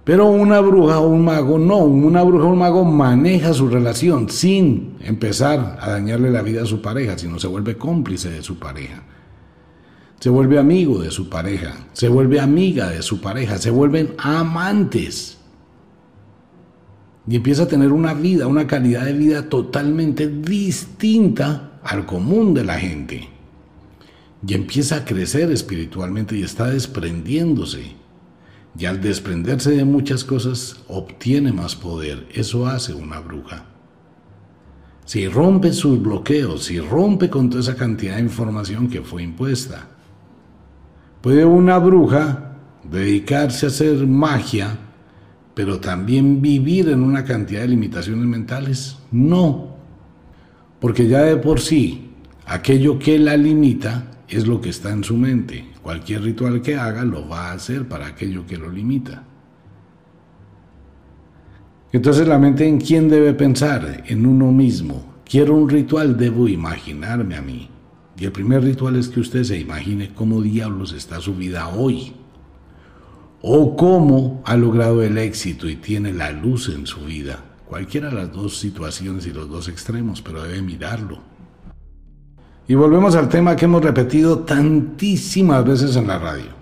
Pero 0.09 0.27
una 0.27 0.61
bruja 0.61 1.01
o 1.01 1.09
un 1.09 1.25
mago 1.25 1.59
no, 1.59 1.79
una 1.79 2.23
bruja 2.23 2.47
o 2.47 2.49
un 2.49 2.59
mago 2.59 2.85
maneja 2.85 3.53
su 3.53 3.69
relación 3.69 4.31
sin 4.31 4.97
empezar 5.01 5.79
a 5.81 5.91
dañarle 5.91 6.31
la 6.31 6.43
vida 6.43 6.63
a 6.63 6.67
su 6.67 6.81
pareja, 6.81 7.19
sino 7.19 7.39
se 7.39 7.47
vuelve 7.47 7.77
cómplice 7.77 8.31
de 8.31 8.43
su 8.43 8.59
pareja. 8.59 9.03
Se 10.21 10.31
vuelve 10.31 10.59
amigo 10.59 11.01
de 11.01 11.11
su 11.11 11.29
pareja, 11.29 11.87
se 11.93 12.09
vuelve 12.09 12.41
amiga 12.41 12.91
de 12.91 13.03
su 13.03 13.21
pareja, 13.21 13.59
se 13.59 13.71
vuelven 13.71 14.15
amantes. 14.19 15.39
Y 17.29 17.37
empieza 17.37 17.65
a 17.65 17.69
tener 17.69 17.93
una 17.93 18.15
vida, 18.15 18.47
una 18.47 18.67
calidad 18.67 19.05
de 19.05 19.13
vida 19.13 19.49
totalmente 19.49 20.27
distinta 20.27 21.79
al 21.85 22.05
común 22.05 22.53
de 22.55 22.65
la 22.65 22.79
gente. 22.79 23.29
Y 24.47 24.55
empieza 24.55 24.97
a 24.97 25.05
crecer 25.05 25.51
espiritualmente 25.53 26.37
y 26.37 26.43
está 26.43 26.69
desprendiéndose 26.69 27.97
y 28.77 28.87
al 28.87 29.01
desprenderse 29.01 29.73
de 29.73 29.85
muchas 29.85 30.25
cosas 30.25 30.77
obtiene 30.89 31.53
más 31.53 31.75
poder. 31.75 32.27
Eso 32.33 32.67
hace 32.67 32.95
una 32.95 33.21
bruja. 33.21 33.67
Si 35.05 35.27
rompe 35.27 35.73
sus 35.73 36.01
bloqueos, 36.01 36.65
si 36.65 36.81
rompe 36.81 37.31
con 37.31 37.51
toda 37.51 37.63
esa 37.63 37.77
cantidad 37.77 38.17
de 38.17 38.23
información 38.23 38.89
que 38.89 39.03
fue 39.03 39.23
impuesta, 39.23 39.89
¿puede 41.21 41.45
una 41.45 41.79
bruja 41.79 42.57
dedicarse 42.91 43.67
a 43.67 43.69
hacer 43.69 44.07
magia, 44.07 44.79
pero 45.55 45.81
también 45.81 46.41
vivir 46.41 46.89
en 46.89 47.03
una 47.03 47.25
cantidad 47.25 47.63
de 47.63 47.69
limitaciones 47.69 48.27
mentales? 48.27 48.99
No, 49.11 49.77
porque 50.81 51.09
ya 51.09 51.23
de 51.23 51.37
por 51.37 51.61
sí, 51.61 52.13
aquello 52.47 52.99
que 52.99 53.19
la 53.19 53.37
limita 53.37 54.05
es 54.29 54.47
lo 54.47 54.61
que 54.61 54.71
está 54.71 54.93
en 54.93 55.05
su 55.05 55.17
mente. 55.17 55.67
Cualquier 55.83 56.23
ritual 56.23 56.61
que 56.63 56.77
haga 56.77 57.05
lo 57.05 57.29
va 57.29 57.49
a 57.49 57.53
hacer 57.53 57.89
para 57.89 58.07
aquello 58.07 58.47
que 58.47 58.57
lo 58.57 58.71
limita. 58.71 59.25
Entonces 61.93 62.29
la 62.29 62.39
mente 62.39 62.67
en 62.67 62.79
quién 62.79 63.09
debe 63.09 63.33
pensar? 63.33 64.05
En 64.07 64.27
uno 64.27 64.53
mismo. 64.53 65.15
Quiero 65.25 65.55
un 65.55 65.69
ritual, 65.69 66.17
debo 66.17 66.47
imaginarme 66.47 67.37
a 67.37 67.43
mí. 67.43 67.71
Y 68.19 68.25
el 68.25 68.33
primer 68.33 68.65
ritual 68.65 68.97
es 68.97 69.09
que 69.09 69.21
usted 69.21 69.45
se 69.45 69.59
imagine 69.59 70.13
cómo 70.13 70.43
diablos 70.43 70.93
está 70.93 71.21
su 71.21 71.37
vida 71.37 71.69
hoy. 71.69 72.15
O 73.41 73.77
cómo 73.77 74.43
ha 74.45 74.57
logrado 74.57 75.03
el 75.05 75.17
éxito 75.19 75.69
y 75.69 75.77
tiene 75.77 76.13
la 76.13 76.33
luz 76.33 76.69
en 76.69 76.87
su 76.87 77.01
vida. 77.05 77.45
Cualquiera 77.67 78.09
de 78.09 78.17
las 78.17 78.33
dos 78.33 78.59
situaciones 78.59 79.27
y 79.27 79.33
los 79.33 79.49
dos 79.49 79.69
extremos, 79.69 80.21
pero 80.21 80.43
debe 80.43 80.63
mirarlo. 80.63 81.21
Y 82.67 82.75
volvemos 82.75 83.15
al 83.15 83.29
tema 83.29 83.55
que 83.55 83.67
hemos 83.67 83.85
repetido 83.85 84.41
tantísimas 84.41 85.65
veces 85.65 85.95
en 85.95 86.09
la 86.09 86.19
radio. 86.19 86.59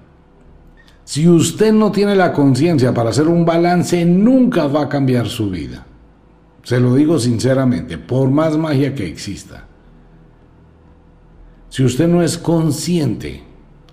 Si 1.04 1.26
usted 1.26 1.72
no 1.72 1.90
tiene 1.90 2.14
la 2.14 2.32
conciencia 2.32 2.92
para 2.92 3.10
hacer 3.10 3.28
un 3.28 3.46
balance, 3.46 4.04
nunca 4.04 4.66
va 4.66 4.82
a 4.82 4.88
cambiar 4.88 5.28
su 5.28 5.48
vida. 5.48 5.86
Se 6.64 6.80
lo 6.80 6.94
digo 6.94 7.18
sinceramente, 7.18 7.96
por 7.96 8.28
más 8.28 8.58
magia 8.58 8.94
que 8.94 9.06
exista. 9.06 9.66
Si 11.76 11.84
usted 11.84 12.08
no 12.08 12.22
es 12.22 12.38
consciente, 12.38 13.42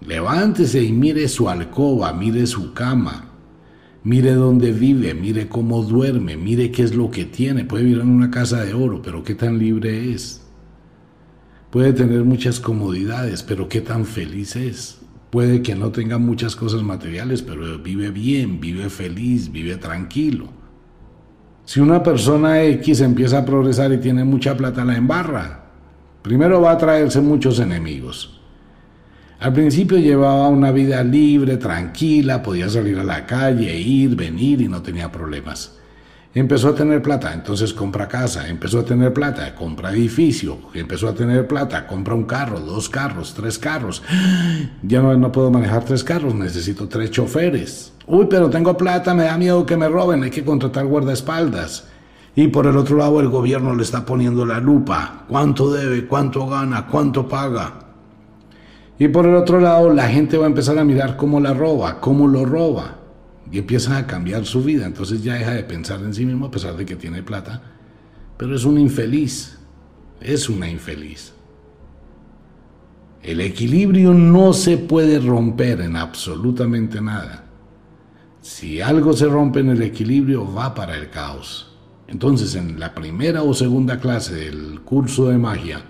levántese 0.08 0.82
y 0.82 0.94
mire 0.94 1.28
su 1.28 1.50
alcoba, 1.50 2.14
mire 2.14 2.48
su 2.48 2.74
cama, 2.74 3.26
mire 4.06 4.36
dónde 4.36 4.72
vive, 4.72 5.14
mire 5.14 5.50
cómo 5.50 5.84
duerme, 5.84 6.38
mire 6.38 6.72
qué 6.72 6.84
es 6.84 6.96
lo 6.96 7.12
que 7.12 7.26
tiene. 7.26 7.66
Puede 7.66 7.84
vivir 7.84 8.00
en 8.00 8.08
una 8.08 8.32
casa 8.32 8.64
de 8.64 8.74
oro, 8.74 9.02
pero 9.02 9.22
qué 9.22 9.36
tan 9.36 9.60
libre 9.60 10.14
es. 10.14 10.48
Puede 11.72 11.92
tener 11.92 12.24
muchas 12.24 12.62
comodidades, 12.62 13.44
pero 13.44 13.68
qué 13.68 13.82
tan 13.82 14.06
feliz 14.06 14.56
es. 14.56 15.02
Puede 15.30 15.62
que 15.62 15.76
no 15.76 15.92
tenga 15.92 16.18
muchas 16.18 16.56
cosas 16.56 16.84
materiales, 16.84 17.42
pero 17.42 17.80
vive 17.80 18.12
bien, 18.12 18.62
vive 18.62 18.90
feliz, 18.90 19.52
vive 19.52 19.76
tranquilo. 19.76 20.48
Si 21.66 21.82
una 21.82 22.02
persona 22.02 22.64
X 22.64 23.02
empieza 23.02 23.40
a 23.40 23.46
progresar 23.46 23.92
y 23.92 23.98
tiene 23.98 24.24
mucha 24.24 24.56
plata, 24.56 24.86
la 24.86 24.96
embarra. 24.96 25.62
Primero 26.24 26.61
va 26.61 26.71
a 26.71 26.78
traerse 26.78 27.19
muchos 27.19 27.59
enemigos. 27.59 28.39
Al 29.41 29.51
principio 29.51 29.97
llevaba 29.97 30.47
una 30.47 30.71
vida 30.71 31.03
libre, 31.03 31.57
tranquila, 31.57 32.41
podía 32.41 32.69
salir 32.69 32.97
a 32.97 33.03
la 33.03 33.26
calle, 33.26 33.78
ir, 33.78 34.15
venir 34.15 34.61
y 34.61 34.69
no 34.69 34.82
tenía 34.82 35.11
problemas. 35.11 35.78
Empezó 36.34 36.69
a 36.69 36.76
tener 36.76 37.01
plata, 37.01 37.34
entonces 37.34 37.74
compra 37.74 38.07
casa, 38.07 38.47
empezó 38.47 38.80
a 38.80 38.86
tener 38.86 39.11
plata, 39.11 39.53
compra 39.53 39.91
edificio, 39.91 40.57
empezó 40.74 41.09
a 41.09 41.13
tener 41.13 41.45
plata, 41.45 41.86
compra 41.86 42.15
un 42.15 42.24
carro, 42.24 42.61
dos 42.61 42.88
carros, 42.88 43.34
tres 43.34 43.59
carros. 43.59 44.01
Ya 44.82 45.01
no, 45.01 45.32
puedo 45.32 45.51
manejar 45.51 45.84
tres 45.84 46.05
carros, 46.05 46.34
necesito 46.34 46.88
tres 46.88 47.11
choferes. 47.11 47.91
Uy, 48.07 48.28
pero 48.30 48.49
tengo 48.49 48.78
plata, 48.78 49.13
me 49.13 49.26
da 49.26 49.38
miedo 49.38 49.65
que 49.65 49.76
me 49.76 49.89
roben, 49.89 50.24
hay 50.24 50.32
que 50.32 50.45
contratar 50.45 50.86
guardaespaldas. 50.86 51.89
Y 52.36 52.48
por 52.48 52.66
el 52.66 52.78
otro 52.78 52.98
lado 52.98 53.20
el 53.20 53.30
gobierno 53.30 53.76
le 53.76 53.84
está 53.84 54.06
poniendo 54.06 54.46
la 54.46 54.60
lupa. 54.60 55.26
¿Cuánto 55.28 55.72
debe? 55.72 56.08
¿Cuánto 56.08 56.48
gana? 56.48 56.88
¿Cuánto 56.88 57.28
paga? 57.28 57.80
Y 58.98 59.08
por 59.08 59.26
el 59.26 59.36
otro 59.36 59.60
lado 59.60 59.94
la 59.94 60.08
gente 60.08 60.38
va 60.38 60.46
a 60.46 60.50
empezar 60.50 60.78
a 60.78 60.84
mirar 60.84 61.18
cómo 61.18 61.40
la 61.40 61.54
roba, 61.54 62.00
cómo 62.00 62.28
lo 62.28 62.46
roba 62.46 62.98
y 63.52 63.60
empieza 63.60 63.98
a 63.98 64.08
cambiar 64.08 64.46
su 64.46 64.64
vida. 64.64 64.86
Entonces 64.86 65.24
ya 65.24 65.36
deja 65.36 65.52
de 65.52 65.64
pensar 65.64 66.02
en 66.02 66.14
sí 66.14 66.26
mismo 66.26 66.48
a 66.48 66.52
pesar 66.52 66.76
de 66.76 66.86
que 66.86 66.96
tiene 66.96 67.22
plata, 67.22 67.62
pero 68.38 68.56
es 68.56 68.66
un 68.66 68.80
infeliz, 68.80 69.60
es 70.20 70.50
una 70.50 70.68
infeliz. 70.68 71.34
El 73.22 73.42
equilibrio 73.42 74.14
no 74.14 74.54
se 74.54 74.78
puede 74.78 75.20
romper 75.20 75.82
en 75.82 75.96
absolutamente 75.96 77.00
nada. 77.00 77.46
Si 78.42 78.82
algo 78.82 79.14
se 79.14 79.28
rompe 79.28 79.62
en 79.62 79.70
el 79.70 79.82
equilibrio, 79.82 80.52
va 80.52 80.74
para 80.74 80.98
el 80.98 81.10
caos. 81.10 81.72
Entonces, 82.14 82.53
en 82.53 82.80
la 82.80 82.93
primera 82.93 83.41
o 83.41 83.55
segunda 83.55 83.99
clase 83.99 84.36
del 84.36 84.82
curso 84.82 85.30
de 85.30 85.39
magia, 85.39 85.82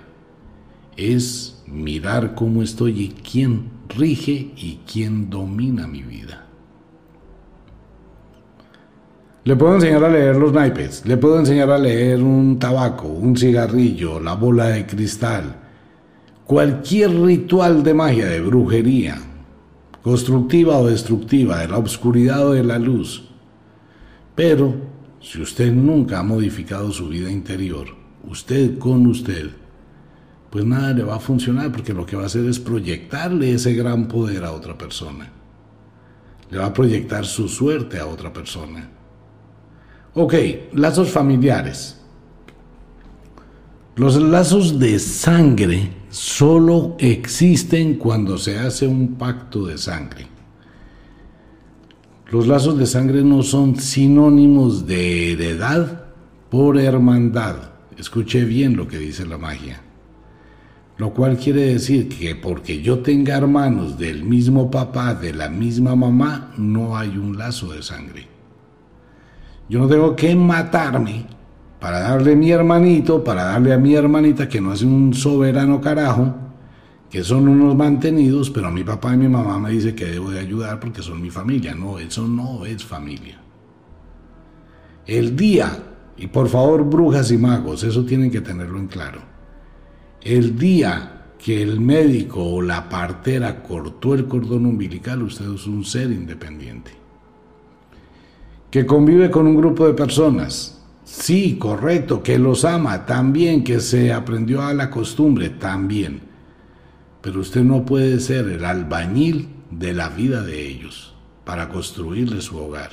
es 0.96 1.62
mirar 1.68 2.34
cómo 2.34 2.64
estoy 2.64 3.02
y 3.02 3.10
quién 3.10 3.72
rige 3.90 4.54
y 4.56 4.80
quién 4.90 5.30
domina 5.30 5.86
mi 5.86 6.02
vida. 6.02 6.48
Le 9.44 9.58
puedo 9.58 9.76
enseñar 9.76 10.02
a 10.02 10.10
leer 10.10 10.38
los 10.38 10.54
naipes, 10.54 11.06
le 11.06 11.18
puedo 11.18 11.38
enseñar 11.38 11.70
a 11.70 11.78
leer 11.78 12.24
un 12.24 12.58
tabaco, 12.58 13.10
un 13.10 13.36
cigarrillo, 13.36 14.22
la 14.22 14.36
bola 14.36 14.68
de 14.68 14.86
cristal, 14.86 15.58
cualquier 16.46 17.20
ritual 17.20 17.84
de 17.84 17.94
magia, 17.94 18.28
de 18.28 18.40
brujería, 18.40 19.18
constructiva 20.02 20.78
o 20.78 20.88
destructiva, 20.88 21.60
de 21.60 21.68
la 21.68 21.80
oscuridad 21.80 22.48
o 22.48 22.54
de 22.54 22.64
la 22.64 22.80
luz. 22.80 23.30
Pero 24.36 24.93
si 25.24 25.42
usted 25.42 25.72
nunca 25.72 26.20
ha 26.20 26.24
modificado 26.24 26.92
su 26.92 27.08
vida 27.08 27.32
interior, 27.32 27.88
usted 28.26 28.78
con 28.78 29.08
usted, 29.08 29.52
pues 30.50 30.66
nada 30.66 30.92
le 30.94 31.04
va 31.04 31.16
a 31.16 31.20
funcionar 31.20 31.72
porque 31.72 31.94
lo 31.94 32.06
que 32.06 32.18
va 32.18 32.24
a 32.24 32.26
hacer 32.26 32.46
es 32.46 32.60
proyectarle 32.60 33.54
ese 33.54 33.74
gran 33.74 34.08
poder 34.08 34.44
a 34.44 34.52
otra 34.52 34.78
persona. 34.78 35.32
Le 36.52 36.58
va 36.58 36.68
a 36.68 36.74
proyectar 36.74 37.26
su 37.26 37.48
suerte 37.48 38.00
a 38.00 38.06
otra 38.06 38.32
persona. 38.34 38.90
Ok, 40.14 40.34
lazos 40.74 41.10
familiares. 41.10 41.98
Los 43.96 44.22
lazos 44.22 44.78
de 44.78 45.00
sangre 45.00 45.90
solo 46.10 46.96
existen 47.00 47.96
cuando 47.96 48.38
se 48.38 48.60
hace 48.60 48.86
un 48.86 49.16
pacto 49.16 49.66
de 49.66 49.78
sangre. 49.78 50.33
Los 52.34 52.48
lazos 52.48 52.80
de 52.80 52.88
sangre 52.88 53.24
no 53.24 53.44
son 53.44 53.76
sinónimos 53.76 54.88
de 54.88 55.34
heredad 55.34 56.06
por 56.50 56.80
hermandad. 56.80 57.58
Escuche 57.96 58.44
bien 58.44 58.76
lo 58.76 58.88
que 58.88 58.98
dice 58.98 59.24
la 59.24 59.38
magia. 59.38 59.82
Lo 60.98 61.14
cual 61.14 61.38
quiere 61.38 61.62
decir 61.62 62.10
que 62.10 62.34
porque 62.36 62.82
yo 62.82 63.02
tenga 63.02 63.38
hermanos 63.38 64.00
del 64.00 64.24
mismo 64.24 64.72
papá, 64.72 65.14
de 65.14 65.32
la 65.32 65.48
misma 65.48 65.96
mamá, 65.96 66.52
no 66.58 66.98
hay 66.98 67.10
un 67.20 67.38
lazo 67.38 67.72
de 67.72 67.84
sangre. 67.84 68.28
Yo 69.70 69.78
no 69.78 69.88
tengo 69.88 70.16
que 70.16 70.36
matarme 70.36 71.28
para 71.80 72.00
darle 72.00 72.34
a 72.34 72.36
mi 72.36 72.50
hermanito, 72.50 73.24
para 73.24 73.44
darle 73.44 73.74
a 73.74 73.78
mi 73.78 73.94
hermanita 73.94 74.50
que 74.50 74.60
no 74.60 74.72
hace 74.72 74.88
un 74.88 75.14
soberano 75.14 75.80
carajo, 75.80 76.34
que 77.14 77.24
son 77.24 77.48
unos 77.48 77.76
mantenidos, 77.76 78.50
pero 78.50 78.70
a 78.70 78.72
mi 78.72 78.84
papá 78.84 79.14
y 79.14 79.18
mi 79.18 79.28
mamá 79.28 79.60
me 79.60 79.70
dice 79.70 79.94
que 79.94 80.06
debo 80.06 80.32
de 80.32 80.40
ayudar 80.40 80.80
porque 80.80 81.04
son 81.04 81.22
mi 81.22 81.30
familia. 81.30 81.76
No, 81.76 82.00
eso 82.00 82.28
no 82.28 82.66
es 82.66 82.84
familia. 82.84 83.40
El 85.06 85.36
día, 85.36 85.78
y 86.18 86.26
por 86.26 86.50
favor 86.50 86.84
brujas 86.84 87.30
y 87.30 87.38
magos, 87.38 87.84
eso 87.84 88.04
tienen 88.04 88.32
que 88.32 88.42
tenerlo 88.42 88.80
en 88.80 88.88
claro. 88.88 89.22
El 90.22 90.58
día 90.58 91.28
que 91.38 91.62
el 91.62 91.80
médico 91.80 92.44
o 92.44 92.64
la 92.64 92.90
partera 92.90 93.62
cortó 93.62 94.16
el 94.16 94.28
cordón 94.28 94.66
umbilical, 94.66 95.22
usted 95.22 95.54
es 95.54 95.68
un 95.68 95.86
ser 95.86 96.12
independiente. 96.12 96.94
Que 98.72 98.88
convive 98.88 99.30
con 99.30 99.46
un 99.46 99.56
grupo 99.56 99.86
de 99.86 99.94
personas, 99.94 100.84
Sí, 101.04 101.58
correcto, 101.60 102.24
que 102.24 102.40
los 102.40 102.66
ama 102.66 103.06
también, 103.06 103.64
que 103.64 103.82
se 103.82 104.12
aprendió 104.12 104.64
a 104.64 104.74
la 104.74 104.90
costumbre 104.90 105.50
también. 105.50 106.33
Pero 107.24 107.40
usted 107.40 107.64
no 107.64 107.86
puede 107.86 108.20
ser 108.20 108.50
el 108.50 108.66
albañil 108.66 109.48
de 109.72 109.94
la 109.94 110.10
vida 110.10 110.44
de 110.44 110.68
ellos 110.68 111.16
para 111.46 111.70
construirle 111.70 112.42
su 112.42 112.58
hogar. 112.58 112.92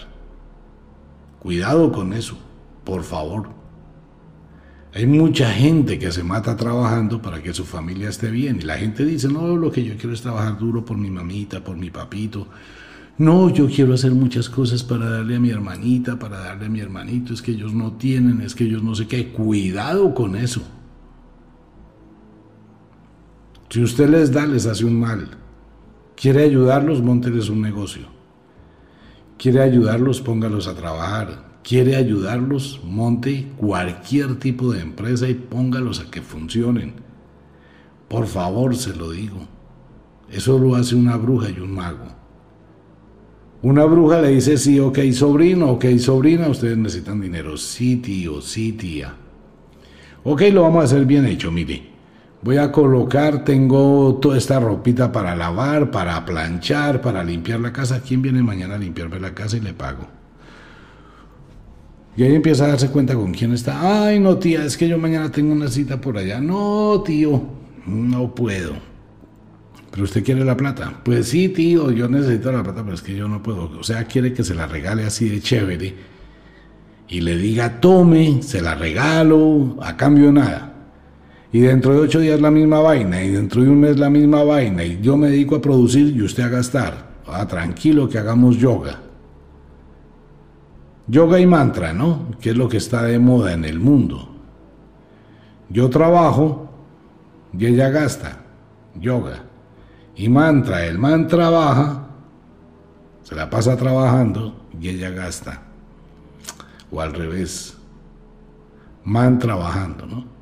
Cuidado 1.41 1.91
con 1.91 2.13
eso, 2.13 2.39
por 2.85 3.03
favor. 3.03 3.51
Hay 4.95 5.07
mucha 5.07 5.51
gente 5.51 5.99
que 5.99 6.13
se 6.13 6.23
mata 6.23 6.57
trabajando 6.57 7.21
para 7.21 7.43
que 7.43 7.53
su 7.53 7.65
familia 7.65 8.09
esté 8.09 8.31
bien 8.31 8.59
y 8.61 8.65
la 8.65 8.79
gente 8.79 9.05
dice, 9.05 9.29
no, 9.29 9.57
lo 9.57 9.71
que 9.71 9.85
yo 9.85 9.97
quiero 9.97 10.15
es 10.15 10.23
trabajar 10.23 10.59
duro 10.59 10.85
por 10.85 10.97
mi 10.97 11.11
mamita, 11.11 11.63
por 11.63 11.77
mi 11.77 11.91
papito, 11.91 12.47
no, 13.19 13.51
yo 13.51 13.69
quiero 13.69 13.93
hacer 13.93 14.13
muchas 14.13 14.49
cosas 14.49 14.83
para 14.83 15.11
darle 15.11 15.37
a 15.37 15.41
mi 15.41 15.51
hermanita, 15.51 16.19
para 16.19 16.39
darle 16.39 16.67
a 16.67 16.71
mi 16.71 16.81
hermanito, 16.81 17.35
es 17.35 17.43
que 17.43 17.51
ellos 17.51 17.75
no 17.75 17.93
tienen, 17.93 18.41
es 18.41 18.55
que 18.55 18.65
ellos 18.65 18.83
no 18.83 18.95
sé 18.95 19.07
qué. 19.09 19.29
Cuidado 19.29 20.15
con 20.15 20.37
eso. 20.37 20.63
Si 23.71 23.81
usted 23.81 24.09
les 24.11 24.33
da, 24.33 24.47
les 24.47 24.67
hace 24.67 24.85
un 24.85 24.99
mal. 24.99 25.29
Quiere 26.17 26.43
ayudarlos, 26.43 27.01
monteles 27.01 27.49
un 27.49 27.63
negocio. 27.63 28.03
Quiere 29.39 29.63
ayudarlos, 29.63 30.21
póngalos 30.21 30.67
a 30.67 30.75
trabajar. 30.75 31.61
Quiere 31.63 31.95
ayudarlos, 31.95 32.81
monte 32.83 33.53
cualquier 33.57 34.41
tipo 34.41 34.73
de 34.73 34.81
empresa 34.81 35.29
y 35.29 35.35
póngalos 35.35 36.01
a 36.01 36.11
que 36.11 36.21
funcionen. 36.21 36.95
Por 38.09 38.27
favor, 38.27 38.75
se 38.75 38.97
lo 38.97 39.13
digo. 39.13 39.47
Eso 40.29 40.59
lo 40.59 40.75
hace 40.75 40.97
una 40.97 41.17
bruja 41.17 41.51
y 41.51 41.61
un 41.61 41.73
mago. 41.73 42.07
Una 43.63 43.85
bruja 43.85 44.21
le 44.21 44.31
dice, 44.31 44.59
sí, 44.59 44.81
ok, 44.81 44.99
sobrino, 45.13 45.71
ok, 45.71 45.85
sobrina, 45.99 46.49
ustedes 46.49 46.77
necesitan 46.77 47.21
dinero. 47.21 47.57
Sí, 47.57 47.97
tío, 47.97 48.41
sí, 48.41 48.73
tía. 48.73 49.15
Ok, 50.25 50.43
lo 50.53 50.63
vamos 50.63 50.83
a 50.83 50.85
hacer 50.87 51.05
bien 51.05 51.25
hecho, 51.25 51.53
mire. 51.53 52.00
Voy 52.43 52.57
a 52.57 52.73
colocar, 52.73 53.45
tengo 53.45 54.19
toda 54.21 54.39
esta 54.39 54.59
ropita 54.59 55.13
para 55.13 55.37
lavar, 55.37 55.91
para 55.91 56.25
planchar, 56.25 57.03
para 57.03 57.23
limpiar 57.23 57.61
la 57.61 57.73
casa. 57.73 58.01
¿Quién 58.01 58.23
viene 58.23 58.43
mañana 58.43 58.77
a 58.77 58.79
limpiarme 58.79 59.21
la 59.21 59.35
casa 59.35 59.59
y 59.59 59.61
le 59.61 59.75
pago? 59.75 60.07
Y 62.17 62.23
ahí 62.23 62.35
empieza 62.35 62.65
a 62.65 62.69
darse 62.69 62.89
cuenta 62.89 63.15
con 63.15 63.33
quién 63.33 63.53
está. 63.53 64.07
Ay, 64.07 64.19
no, 64.21 64.39
tía, 64.39 64.65
es 64.65 64.77
que 64.77 64.89
yo 64.89 64.97
mañana 64.97 65.31
tengo 65.31 65.53
una 65.53 65.69
cita 65.69 66.01
por 66.01 66.17
allá. 66.17 66.41
No, 66.41 67.03
tío, 67.05 67.43
no 67.87 68.35
puedo. 68.35 68.73
¿Pero 69.91 70.05
usted 70.05 70.25
quiere 70.25 70.45
la 70.45 70.57
plata? 70.57 71.01
Pues 71.05 71.29
sí, 71.29 71.51
tío, 71.51 71.91
yo 71.91 72.09
necesito 72.09 72.51
la 72.53 72.63
plata, 72.63 72.83
pero 72.83 72.95
es 72.95 73.03
que 73.03 73.15
yo 73.15 73.29
no 73.29 73.43
puedo. 73.43 73.71
O 73.79 73.83
sea, 73.83 74.05
quiere 74.05 74.33
que 74.33 74.45
se 74.45 74.55
la 74.55 74.67
regale 74.67 75.05
así 75.05 75.29
de 75.29 75.41
chévere 75.41 75.95
y 77.09 77.21
le 77.21 77.37
diga, 77.37 77.81
tome, 77.81 78.43
se 78.43 78.63
la 78.63 78.77
regalo, 78.77 79.77
a 79.83 79.97
cambio 79.97 80.27
de 80.27 80.33
nada. 80.33 80.80
Y 81.53 81.61
dentro 81.61 81.93
de 81.95 82.01
ocho 82.01 82.21
días 82.21 82.41
la 82.41 82.51
misma 82.51 82.81
vaina, 82.81 83.23
y 83.23 83.31
dentro 83.31 83.63
de 83.63 83.71
un 83.71 83.81
mes 83.81 83.99
la 83.99 84.09
misma 84.09 84.45
vaina, 84.45 84.85
y 84.85 85.01
yo 85.01 85.17
me 85.17 85.29
dedico 85.31 85.57
a 85.57 85.61
producir 85.61 86.17
y 86.17 86.23
usted 86.23 86.45
a 86.45 86.49
gastar. 86.49 87.11
Ah, 87.27 87.47
tranquilo 87.47 88.09
que 88.09 88.19
hagamos 88.19 88.57
yoga. 88.57 89.01
Yoga 91.07 91.41
y 91.41 91.47
mantra, 91.47 91.93
¿no? 91.93 92.29
Que 92.41 92.51
es 92.51 92.57
lo 92.57 92.69
que 92.69 92.77
está 92.77 93.03
de 93.03 93.19
moda 93.19 93.53
en 93.53 93.65
el 93.65 93.81
mundo. 93.81 94.29
Yo 95.69 95.91
trabajo 95.91 96.71
y 97.57 97.67
ella 97.67 97.91
gasta. 97.91 98.41
Yoga 99.01 99.45
y 100.17 100.29
mantra. 100.29 100.85
El 100.85 100.99
man 100.99 101.27
trabaja, 101.27 102.09
se 103.23 103.35
la 103.35 103.49
pasa 103.49 103.77
trabajando 103.77 104.67
y 104.81 104.89
ella 104.89 105.11
gasta. 105.11 105.63
O 106.93 107.01
al 107.01 107.13
revés, 107.13 107.77
man 109.05 109.39
trabajando, 109.39 110.07
¿no? 110.07 110.40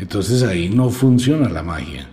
Entonces 0.00 0.42
ahí 0.42 0.70
no 0.70 0.88
funciona 0.88 1.50
la 1.50 1.62
magia. 1.62 2.08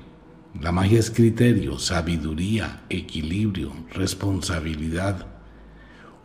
La 0.60 0.74
magia 0.74 1.00
es 1.00 1.10
criterio, 1.10 1.80
sabiduría, 1.80 2.84
equilibrio, 2.90 3.72
responsabilidad, 3.94 5.26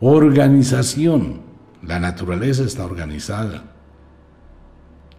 organización. 0.01 1.39
La 1.81 2.01
naturaleza 2.01 2.65
está 2.65 2.83
organizada. 2.83 3.63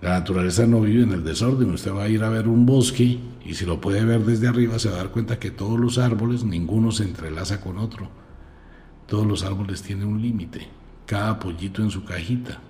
La 0.02 0.10
naturaleza 0.18 0.66
no 0.66 0.82
vive 0.82 1.04
en 1.04 1.12
el 1.12 1.24
desorden. 1.24 1.70
Usted 1.70 1.94
va 1.94 2.02
a 2.02 2.08
ir 2.10 2.22
a 2.22 2.28
ver 2.28 2.46
un 2.46 2.66
bosque 2.66 3.18
y 3.42 3.54
si 3.54 3.64
lo 3.64 3.80
puede 3.80 4.04
ver 4.04 4.20
desde 4.20 4.46
arriba 4.46 4.78
se 4.78 4.90
va 4.90 4.96
a 4.96 4.98
dar 4.98 5.12
cuenta 5.12 5.38
que 5.38 5.50
todos 5.50 5.80
los 5.80 5.96
árboles, 5.96 6.44
ninguno 6.44 6.92
se 6.92 7.04
entrelaza 7.04 7.62
con 7.62 7.78
otro. 7.78 8.10
Todos 9.06 9.26
los 9.26 9.44
árboles 9.44 9.80
tienen 9.80 10.08
un 10.08 10.20
límite, 10.20 10.68
cada 11.06 11.38
pollito 11.38 11.80
en 11.80 11.90
su 11.90 12.04
cajita. 12.04 12.60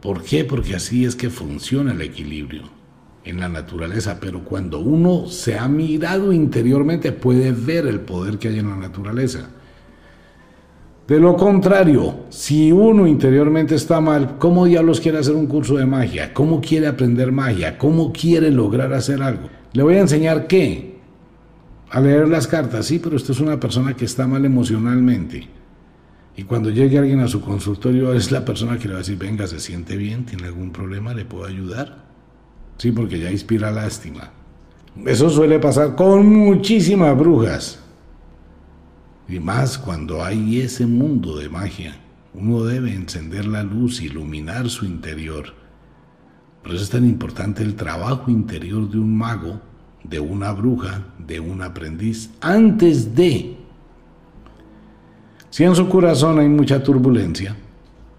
¿Por 0.00 0.22
qué? 0.22 0.44
Porque 0.44 0.74
así 0.74 1.04
es 1.04 1.14
que 1.14 1.30
funciona 1.30 1.92
el 1.92 2.00
equilibrio 2.00 2.62
en 3.24 3.38
la 3.38 3.48
naturaleza, 3.48 4.18
pero 4.20 4.44
cuando 4.44 4.80
uno 4.80 5.26
se 5.26 5.58
ha 5.58 5.68
mirado 5.68 6.32
interiormente 6.32 7.12
puede 7.12 7.52
ver 7.52 7.86
el 7.86 8.00
poder 8.00 8.38
que 8.38 8.48
hay 8.48 8.58
en 8.58 8.70
la 8.70 8.76
naturaleza. 8.76 9.50
De 11.06 11.18
lo 11.18 11.36
contrario, 11.36 12.20
si 12.30 12.70
uno 12.70 13.06
interiormente 13.06 13.74
está 13.74 14.00
mal, 14.00 14.38
¿cómo 14.38 14.64
diablos 14.64 15.00
quiere 15.00 15.18
hacer 15.18 15.34
un 15.34 15.46
curso 15.46 15.76
de 15.76 15.84
magia? 15.84 16.32
¿Cómo 16.32 16.60
quiere 16.60 16.86
aprender 16.86 17.32
magia? 17.32 17.76
¿Cómo 17.76 18.12
quiere 18.12 18.50
lograr 18.50 18.92
hacer 18.94 19.20
algo? 19.20 19.50
Le 19.72 19.82
voy 19.82 19.96
a 19.96 20.00
enseñar 20.00 20.46
qué. 20.46 20.98
A 21.90 22.00
leer 22.00 22.28
las 22.28 22.46
cartas, 22.46 22.86
sí, 22.86 23.00
pero 23.00 23.16
usted 23.16 23.32
es 23.32 23.40
una 23.40 23.58
persona 23.58 23.94
que 23.94 24.04
está 24.04 24.28
mal 24.28 24.44
emocionalmente. 24.44 25.48
Y 26.40 26.44
cuando 26.44 26.70
llegue 26.70 26.96
alguien 26.96 27.20
a 27.20 27.28
su 27.28 27.42
consultorio, 27.42 28.14
es 28.14 28.32
la 28.32 28.46
persona 28.46 28.78
que 28.78 28.88
le 28.88 28.94
va 28.94 29.00
a 29.00 29.02
decir, 29.02 29.18
venga, 29.18 29.46
se 29.46 29.60
siente 29.60 29.98
bien, 29.98 30.24
tiene 30.24 30.46
algún 30.46 30.70
problema, 30.72 31.12
le 31.12 31.26
puedo 31.26 31.44
ayudar. 31.44 32.06
Sí, 32.78 32.92
porque 32.92 33.18
ya 33.18 33.30
inspira 33.30 33.70
lástima. 33.70 34.30
Eso 35.04 35.28
suele 35.28 35.58
pasar 35.58 35.94
con 35.94 36.26
muchísimas 36.26 37.14
brujas. 37.18 37.80
Y 39.28 39.38
más 39.38 39.76
cuando 39.76 40.24
hay 40.24 40.62
ese 40.62 40.86
mundo 40.86 41.36
de 41.36 41.50
magia. 41.50 42.00
Uno 42.32 42.64
debe 42.64 42.94
encender 42.94 43.44
la 43.44 43.62
luz, 43.62 44.00
iluminar 44.00 44.70
su 44.70 44.86
interior. 44.86 45.52
Por 46.62 46.72
eso 46.72 46.84
es 46.84 46.88
tan 46.88 47.04
importante 47.04 47.62
el 47.62 47.74
trabajo 47.74 48.30
interior 48.30 48.88
de 48.88 48.98
un 48.98 49.14
mago, 49.14 49.60
de 50.04 50.20
una 50.20 50.52
bruja, 50.52 51.04
de 51.18 51.38
un 51.38 51.60
aprendiz, 51.60 52.30
antes 52.40 53.14
de 53.14 53.59
Si 55.50 55.64
en 55.64 55.74
su 55.74 55.88
corazón 55.88 56.38
hay 56.38 56.48
mucha 56.48 56.80
turbulencia, 56.80 57.56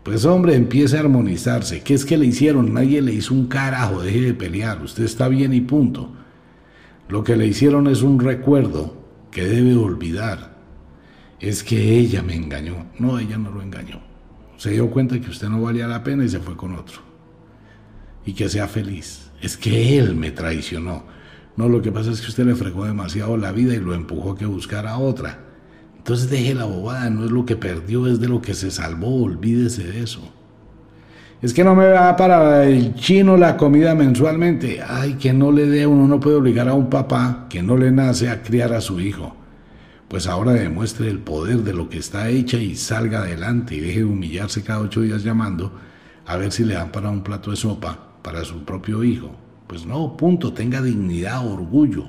pues 0.03 0.25
hombre, 0.25 0.55
empiece 0.55 0.97
a 0.97 0.99
armonizarse. 0.99 1.81
¿Qué 1.81 1.93
es 1.93 2.03
que 2.03 2.17
le 2.17 2.25
hicieron? 2.25 2.73
Nadie 2.73 3.01
le 3.01 3.13
hizo 3.13 3.33
un 3.33 3.47
carajo, 3.47 4.01
deje 4.01 4.21
de 4.21 4.33
pelear, 4.33 4.81
usted 4.83 5.05
está 5.05 5.29
bien 5.29 5.53
y 5.53 5.61
punto. 5.61 6.11
Lo 7.07 7.23
que 7.23 7.37
le 7.37 7.47
hicieron 7.47 7.87
es 7.87 8.01
un 8.01 8.19
recuerdo 8.19 8.95
que 9.31 9.45
debe 9.45 9.75
olvidar. 9.75 10.57
Es 11.39 11.63
que 11.63 11.97
ella 11.97 12.21
me 12.21 12.35
engañó. 12.35 12.87
No, 12.99 13.17
ella 13.17 13.37
no 13.37 13.49
lo 13.49 13.61
engañó. 13.61 14.01
Se 14.57 14.71
dio 14.71 14.89
cuenta 14.89 15.19
que 15.19 15.29
usted 15.29 15.49
no 15.49 15.61
valía 15.61 15.87
la 15.87 16.03
pena 16.03 16.25
y 16.25 16.29
se 16.29 16.39
fue 16.39 16.55
con 16.57 16.75
otro. 16.75 16.99
Y 18.25 18.33
que 18.33 18.49
sea 18.49 18.67
feliz. 18.67 19.31
Es 19.41 19.55
que 19.55 19.97
él 19.97 20.15
me 20.15 20.31
traicionó. 20.31 21.03
No, 21.55 21.69
lo 21.69 21.81
que 21.81 21.91
pasa 21.91 22.11
es 22.11 22.21
que 22.21 22.27
usted 22.27 22.45
le 22.45 22.55
fregó 22.55 22.85
demasiado 22.85 23.37
la 23.37 23.51
vida 23.51 23.73
y 23.73 23.79
lo 23.79 23.93
empujó 23.93 24.31
a 24.31 24.37
que 24.37 24.45
buscara 24.45 24.97
otra. 24.97 25.50
Entonces 26.01 26.31
deje 26.31 26.55
la 26.55 26.65
bobada, 26.65 27.11
no 27.11 27.25
es 27.25 27.29
lo 27.29 27.45
que 27.45 27.55
perdió, 27.55 28.07
es 28.07 28.19
de 28.19 28.27
lo 28.27 28.41
que 28.41 28.55
se 28.55 28.71
salvó, 28.71 29.21
olvídese 29.21 29.83
de 29.83 30.01
eso. 30.01 30.33
Es 31.43 31.53
que 31.53 31.63
no 31.63 31.75
me 31.75 31.89
va 31.89 32.15
para 32.15 32.65
el 32.65 32.95
chino 32.95 33.37
la 33.37 33.55
comida 33.55 33.93
mensualmente. 33.93 34.81
Ay, 34.81 35.13
que 35.13 35.31
no 35.31 35.51
le 35.51 35.67
dé, 35.67 35.85
uno 35.85 36.07
no 36.07 36.19
puede 36.19 36.37
obligar 36.37 36.67
a 36.67 36.73
un 36.73 36.89
papá 36.89 37.45
que 37.51 37.61
no 37.61 37.77
le 37.77 37.91
nace 37.91 38.29
a 38.29 38.41
criar 38.41 38.73
a 38.73 38.81
su 38.81 38.99
hijo. 38.99 39.35
Pues 40.07 40.25
ahora 40.25 40.53
demuestre 40.53 41.07
el 41.07 41.19
poder 41.19 41.57
de 41.57 41.73
lo 41.73 41.87
que 41.87 41.99
está 41.99 42.29
hecha 42.29 42.57
y 42.57 42.75
salga 42.75 43.19
adelante 43.19 43.75
y 43.75 43.79
deje 43.79 43.99
de 43.99 44.05
humillarse 44.05 44.63
cada 44.63 44.79
ocho 44.79 45.01
días 45.01 45.23
llamando 45.23 45.71
a 46.25 46.35
ver 46.35 46.51
si 46.51 46.63
le 46.63 46.73
dan 46.73 46.91
para 46.91 47.11
un 47.11 47.21
plato 47.21 47.51
de 47.51 47.57
sopa 47.57 48.07
para 48.23 48.43
su 48.43 48.65
propio 48.65 49.03
hijo. 49.03 49.29
Pues 49.67 49.85
no, 49.85 50.17
punto, 50.17 50.51
tenga 50.51 50.81
dignidad, 50.81 51.45
orgullo. 51.45 52.05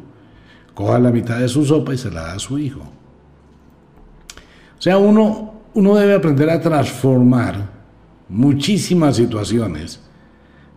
Coja 0.72 0.99
la 0.99 1.11
mitad 1.11 1.40
de 1.40 1.49
su 1.49 1.66
sopa 1.66 1.93
y 1.93 1.99
se 1.99 2.11
la 2.11 2.22
da 2.22 2.32
a 2.32 2.38
su 2.38 2.59
hijo. 2.59 2.90
O 4.83 4.85
sea, 4.85 4.99
uno, 4.99 5.62
uno 5.74 5.95
debe 5.95 6.16
aprender 6.16 6.51
a 6.51 6.61
transformar 6.61 7.70
muchísimas 8.28 9.14
situaciones 9.14 10.01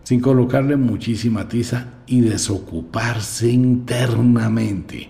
sin 0.04 0.20
colocarle 0.20 0.76
muchísima 0.76 1.48
tiza 1.48 1.86
y 2.06 2.20
desocuparse 2.20 3.50
internamente. 3.50 5.08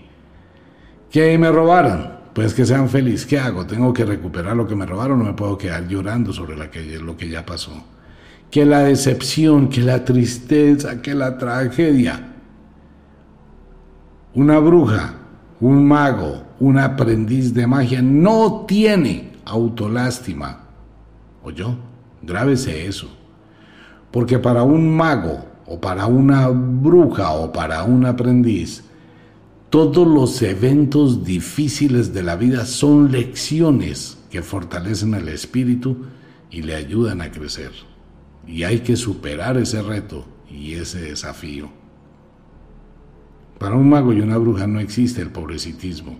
¿Que 1.11 1.37
me 1.37 1.51
robaron? 1.51 2.09
Pues 2.33 2.55
que 2.55 2.65
sean 2.65 2.89
felices. 2.89 3.27
¿Qué 3.27 3.37
hago? 3.37 3.67
¿Tengo 3.67 3.93
que 3.93 4.03
recuperar 4.03 4.55
lo 4.55 4.65
que 4.65 4.75
me 4.75 4.87
robaron? 4.87 5.19
No 5.19 5.25
me 5.25 5.33
puedo 5.33 5.59
quedar 5.59 5.87
llorando 5.87 6.33
sobre 6.33 6.55
lo 6.57 7.15
que 7.17 7.29
ya 7.29 7.45
pasó. 7.45 7.83
Que 8.49 8.65
la 8.65 8.79
decepción, 8.79 9.69
que 9.69 9.81
la 9.81 10.05
tristeza, 10.05 11.03
que 11.03 11.13
la 11.13 11.37
tragedia. 11.37 12.33
Una 14.33 14.57
bruja, 14.57 15.26
un 15.59 15.87
mago, 15.87 16.43
un 16.59 16.77
aprendiz 16.77 17.53
de 17.53 17.65
magia 17.67 18.01
no 18.01 18.65
tiene 18.67 19.31
autolástima. 19.45 20.63
yo 21.55 21.75
Grábese 22.21 22.87
eso. 22.87 23.07
Porque 24.11 24.39
para 24.39 24.63
un 24.63 24.95
mago 24.95 25.45
o 25.65 25.79
para 25.79 26.07
una 26.07 26.47
bruja 26.49 27.31
o 27.31 27.51
para 27.51 27.83
un 27.83 28.05
aprendiz, 28.05 28.83
todos 29.69 30.07
los 30.07 30.41
eventos 30.41 31.23
difíciles 31.23 32.13
de 32.13 32.23
la 32.23 32.35
vida 32.35 32.65
son 32.65 33.11
lecciones 33.11 34.17
que 34.29 34.41
fortalecen 34.41 35.13
el 35.13 35.27
espíritu 35.29 36.05
y 36.49 36.61
le 36.61 36.75
ayudan 36.75 37.21
a 37.21 37.31
crecer. 37.31 37.71
Y 38.45 38.63
hay 38.63 38.79
que 38.79 38.95
superar 38.95 39.57
ese 39.57 39.81
reto 39.81 40.25
y 40.49 40.73
ese 40.73 41.01
desafío. 41.01 41.69
Para 43.57 43.75
un 43.75 43.89
mago 43.89 44.13
y 44.13 44.21
una 44.21 44.37
bruja 44.37 44.67
no 44.67 44.79
existe 44.79 45.21
el 45.21 45.31
pobrecitismo. 45.31 46.17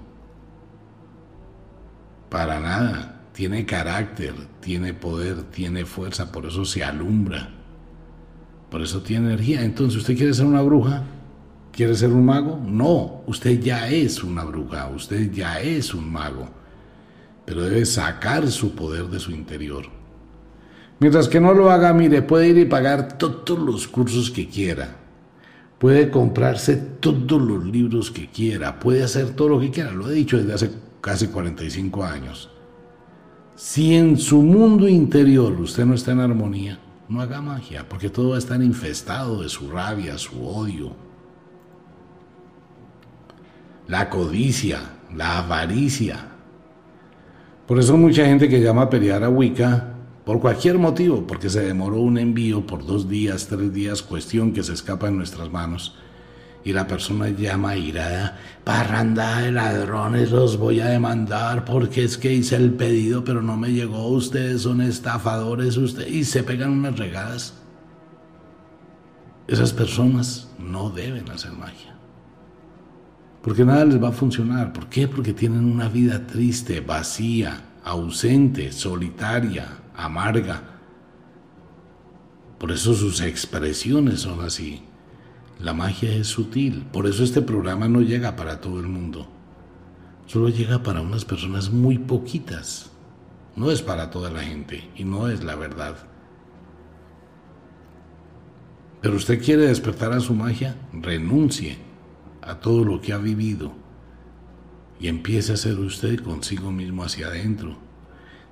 Para 2.29 2.59
nada. 2.59 3.13
Tiene 3.33 3.67
carácter, 3.67 4.33
tiene 4.61 4.95
poder, 4.95 5.43
tiene 5.43 5.85
fuerza, 5.85 6.31
por 6.31 6.47
eso 6.47 6.65
se 6.65 6.83
alumbra. 6.83 7.51
Por 8.71 8.81
eso 8.81 9.03
tiene 9.03 9.27
energía. 9.27 9.63
Entonces, 9.63 9.99
¿usted 9.99 10.17
quiere 10.17 10.33
ser 10.33 10.47
una 10.47 10.63
bruja? 10.63 11.03
¿Quiere 11.71 11.95
ser 11.95 12.11
un 12.11 12.25
mago? 12.25 12.59
No, 12.65 13.21
usted 13.27 13.59
ya 13.59 13.87
es 13.89 14.23
una 14.23 14.43
bruja, 14.43 14.87
usted 14.87 15.31
ya 15.31 15.59
es 15.61 15.93
un 15.93 16.11
mago. 16.11 16.49
Pero 17.45 17.61
debe 17.61 17.85
sacar 17.85 18.47
su 18.47 18.73
poder 18.73 19.05
de 19.05 19.19
su 19.19 19.29
interior. 19.29 19.85
Mientras 20.99 21.27
que 21.27 21.39
no 21.39 21.53
lo 21.53 21.69
haga, 21.69 21.93
mire, 21.93 22.23
puede 22.23 22.47
ir 22.47 22.57
y 22.57 22.65
pagar 22.65 23.19
todos 23.19 23.59
los 23.59 23.87
cursos 23.87 24.31
que 24.31 24.49
quiera. 24.49 24.95
Puede 25.77 26.09
comprarse 26.09 26.75
todos 26.75 27.41
los 27.41 27.63
libros 27.65 28.09
que 28.09 28.27
quiera. 28.29 28.79
Puede 28.79 29.03
hacer 29.03 29.35
todo 29.35 29.49
lo 29.49 29.59
que 29.59 29.69
quiera. 29.69 29.91
Lo 29.91 30.09
he 30.09 30.13
dicho 30.13 30.37
desde 30.37 30.53
hace 30.53 30.71
casi 31.01 31.27
45 31.27 32.03
años. 32.03 32.49
Si 33.55 33.95
en 33.95 34.17
su 34.17 34.41
mundo 34.41 34.87
interior 34.87 35.53
usted 35.59 35.85
no 35.85 35.93
está 35.93 36.11
en 36.11 36.19
armonía, 36.19 36.79
no 37.09 37.21
haga 37.21 37.41
magia, 37.41 37.87
porque 37.87 38.09
todo 38.09 38.29
va 38.29 38.35
a 38.35 38.39
estar 38.39 38.61
infestado 38.61 39.41
de 39.41 39.49
su 39.49 39.69
rabia, 39.69 40.17
su 40.17 40.45
odio. 40.45 40.91
La 43.87 44.09
codicia, 44.09 44.79
la 45.15 45.39
avaricia. 45.39 46.27
Por 47.65 47.79
eso 47.79 47.97
mucha 47.97 48.25
gente 48.25 48.49
que 48.49 48.61
llama 48.61 48.83
a 48.83 48.89
pelear 48.89 49.23
a 49.23 49.29
Wicca, 49.29 49.96
por 50.27 50.41
cualquier 50.41 50.77
motivo, 50.77 51.25
porque 51.25 51.49
se 51.49 51.61
demoró 51.61 52.01
un 52.01 52.17
envío 52.17 52.67
por 52.67 52.85
dos 52.85 53.07
días, 53.07 53.47
tres 53.47 53.73
días, 53.73 54.01
cuestión 54.01 54.51
que 54.51 54.61
se 54.61 54.73
escapa 54.73 55.05
de 55.05 55.13
nuestras 55.13 55.49
manos, 55.49 55.95
y 56.65 56.73
la 56.73 56.85
persona 56.85 57.29
llama 57.29 57.77
irada, 57.77 58.37
parranda 58.65 59.39
de 59.39 59.53
ladrones, 59.53 60.31
los 60.31 60.57
voy 60.57 60.81
a 60.81 60.87
demandar 60.87 61.63
porque 61.63 62.03
es 62.03 62.17
que 62.17 62.33
hice 62.33 62.57
el 62.57 62.71
pedido 62.73 63.23
pero 63.23 63.41
no 63.41 63.55
me 63.55 63.71
llegó, 63.71 64.09
ustedes 64.09 64.63
son 64.63 64.81
estafadores, 64.81 65.77
ustedes, 65.77 66.11
y 66.11 66.25
se 66.25 66.43
pegan 66.43 66.71
unas 66.71 66.99
regadas. 66.99 67.53
Esas 69.47 69.71
personas 69.71 70.49
no 70.59 70.89
deben 70.89 71.31
hacer 71.31 71.53
magia. 71.53 71.95
Porque 73.41 73.63
nada 73.63 73.85
les 73.85 74.03
va 74.03 74.09
a 74.09 74.11
funcionar. 74.11 74.73
¿Por 74.73 74.87
qué? 74.87 75.07
Porque 75.07 75.31
tienen 75.31 75.63
una 75.63 75.87
vida 75.87 76.27
triste, 76.27 76.81
vacía, 76.81 77.61
ausente, 77.85 78.73
solitaria, 78.73 79.86
amarga. 79.97 80.61
Por 82.57 82.71
eso 82.71 82.93
sus 82.93 83.19
expresiones 83.19 84.21
son 84.21 84.41
así. 84.41 84.83
La 85.59 85.73
magia 85.73 86.13
es 86.13 86.27
sutil, 86.27 86.85
por 86.93 87.07
eso 87.07 87.23
este 87.23 87.41
programa 87.41 87.87
no 87.87 88.01
llega 88.01 88.35
para 88.35 88.61
todo 88.61 88.79
el 88.79 88.87
mundo. 88.87 89.27
Solo 90.27 90.49
llega 90.49 90.83
para 90.83 91.01
unas 91.01 91.25
personas 91.25 91.71
muy 91.71 91.97
poquitas. 91.97 92.91
No 93.55 93.71
es 93.71 93.81
para 93.81 94.11
toda 94.11 94.29
la 94.29 94.41
gente 94.41 94.89
y 94.95 95.03
no 95.03 95.29
es 95.29 95.43
la 95.43 95.55
verdad. 95.55 95.95
Pero 99.01 99.15
usted 99.15 99.43
quiere 99.43 99.67
despertar 99.67 100.13
a 100.13 100.19
su 100.19 100.33
magia, 100.33 100.75
renuncie 100.93 101.77
a 102.41 102.59
todo 102.59 102.83
lo 102.83 103.01
que 103.01 103.13
ha 103.13 103.17
vivido 103.17 103.73
y 104.99 105.07
empiece 105.07 105.53
a 105.53 105.57
ser 105.57 105.79
usted 105.79 106.19
consigo 106.19 106.71
mismo 106.71 107.03
hacia 107.03 107.27
adentro. 107.27 107.86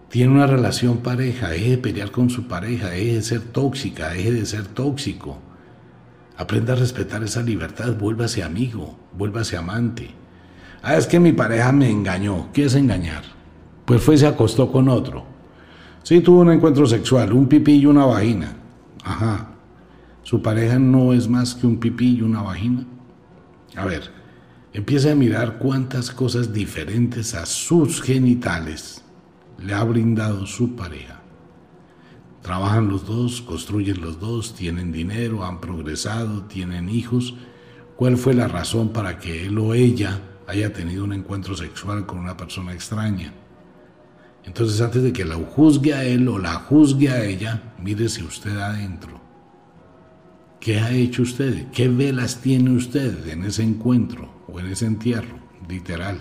Tiene 0.09 0.31
una 0.33 0.47
relación 0.47 0.97
pareja, 0.97 1.49
deje 1.49 1.71
de 1.71 1.77
pelear 1.77 2.11
con 2.11 2.29
su 2.29 2.47
pareja, 2.47 2.89
deje 2.89 3.15
de 3.15 3.21
ser 3.21 3.41
tóxica, 3.41 4.09
deje 4.09 4.31
de 4.31 4.45
ser 4.45 4.67
tóxico. 4.67 5.39
Aprenda 6.37 6.73
a 6.73 6.77
respetar 6.77 7.23
esa 7.23 7.41
libertad, 7.41 7.95
vuélvase 7.97 8.43
amigo, 8.43 8.97
vuélvase 9.17 9.57
amante. 9.57 10.11
Ah, 10.83 10.95
es 10.95 11.07
que 11.07 11.19
mi 11.19 11.33
pareja 11.33 11.71
me 11.71 11.89
engañó. 11.89 12.49
¿Qué 12.53 12.65
es 12.65 12.75
engañar? 12.75 13.23
Pues 13.85 14.01
fue 14.01 14.15
y 14.15 14.17
se 14.19 14.27
acostó 14.27 14.71
con 14.71 14.89
otro. 14.89 15.25
Sí, 16.03 16.21
tuvo 16.21 16.41
un 16.41 16.51
encuentro 16.51 16.85
sexual, 16.85 17.33
un 17.33 17.47
pipí 17.47 17.73
y 17.73 17.85
una 17.85 18.05
vagina. 18.05 18.55
Ajá. 19.03 19.49
¿Su 20.23 20.41
pareja 20.41 20.77
no 20.77 21.13
es 21.13 21.27
más 21.27 21.55
que 21.55 21.67
un 21.67 21.79
pipí 21.79 22.17
y 22.17 22.21
una 22.21 22.41
vagina? 22.41 22.85
A 23.75 23.85
ver, 23.85 24.11
empiece 24.73 25.11
a 25.11 25.15
mirar 25.15 25.57
cuántas 25.57 26.11
cosas 26.11 26.53
diferentes 26.53 27.33
a 27.33 27.45
sus 27.45 28.01
genitales 28.01 29.04
le 29.59 29.73
ha 29.73 29.83
brindado 29.83 30.45
su 30.45 30.75
pareja. 30.75 31.21
Trabajan 32.41 32.89
los 32.89 33.07
dos, 33.07 33.41
construyen 33.41 34.01
los 34.01 34.19
dos, 34.19 34.53
tienen 34.53 34.91
dinero, 34.91 35.43
han 35.43 35.59
progresado, 35.59 36.43
tienen 36.43 36.89
hijos. 36.89 37.33
¿Cuál 37.95 38.17
fue 38.17 38.33
la 38.33 38.47
razón 38.47 38.89
para 38.89 39.17
que 39.17 39.47
él 39.47 39.57
o 39.57 39.73
ella 39.73 40.21
haya 40.47 40.71
tenido 40.71 41.03
un 41.03 41.13
encuentro 41.13 41.55
sexual 41.55 42.05
con 42.05 42.19
una 42.19 42.37
persona 42.37 42.73
extraña? 42.73 43.33
Entonces 44.43 44.79
antes 44.79 45.01
de 45.01 45.11
que 45.11 45.25
la 45.25 45.35
juzgue 45.35 45.95
a 45.95 46.03
él 46.03 46.27
o 46.27 46.37
la 46.37 46.53
juzgue 46.53 47.09
a 47.09 47.23
ella, 47.25 47.73
mírese 47.81 48.23
usted 48.23 48.55
adentro. 48.57 49.19
¿Qué 50.59 50.79
ha 50.79 50.91
hecho 50.91 51.23
usted? 51.23 51.71
¿Qué 51.71 51.89
velas 51.89 52.41
tiene 52.41 52.71
usted 52.71 53.27
en 53.27 53.43
ese 53.43 53.63
encuentro 53.63 54.29
o 54.47 54.59
en 54.59 54.67
ese 54.67 54.85
entierro? 54.85 55.39
Literal. 55.67 56.19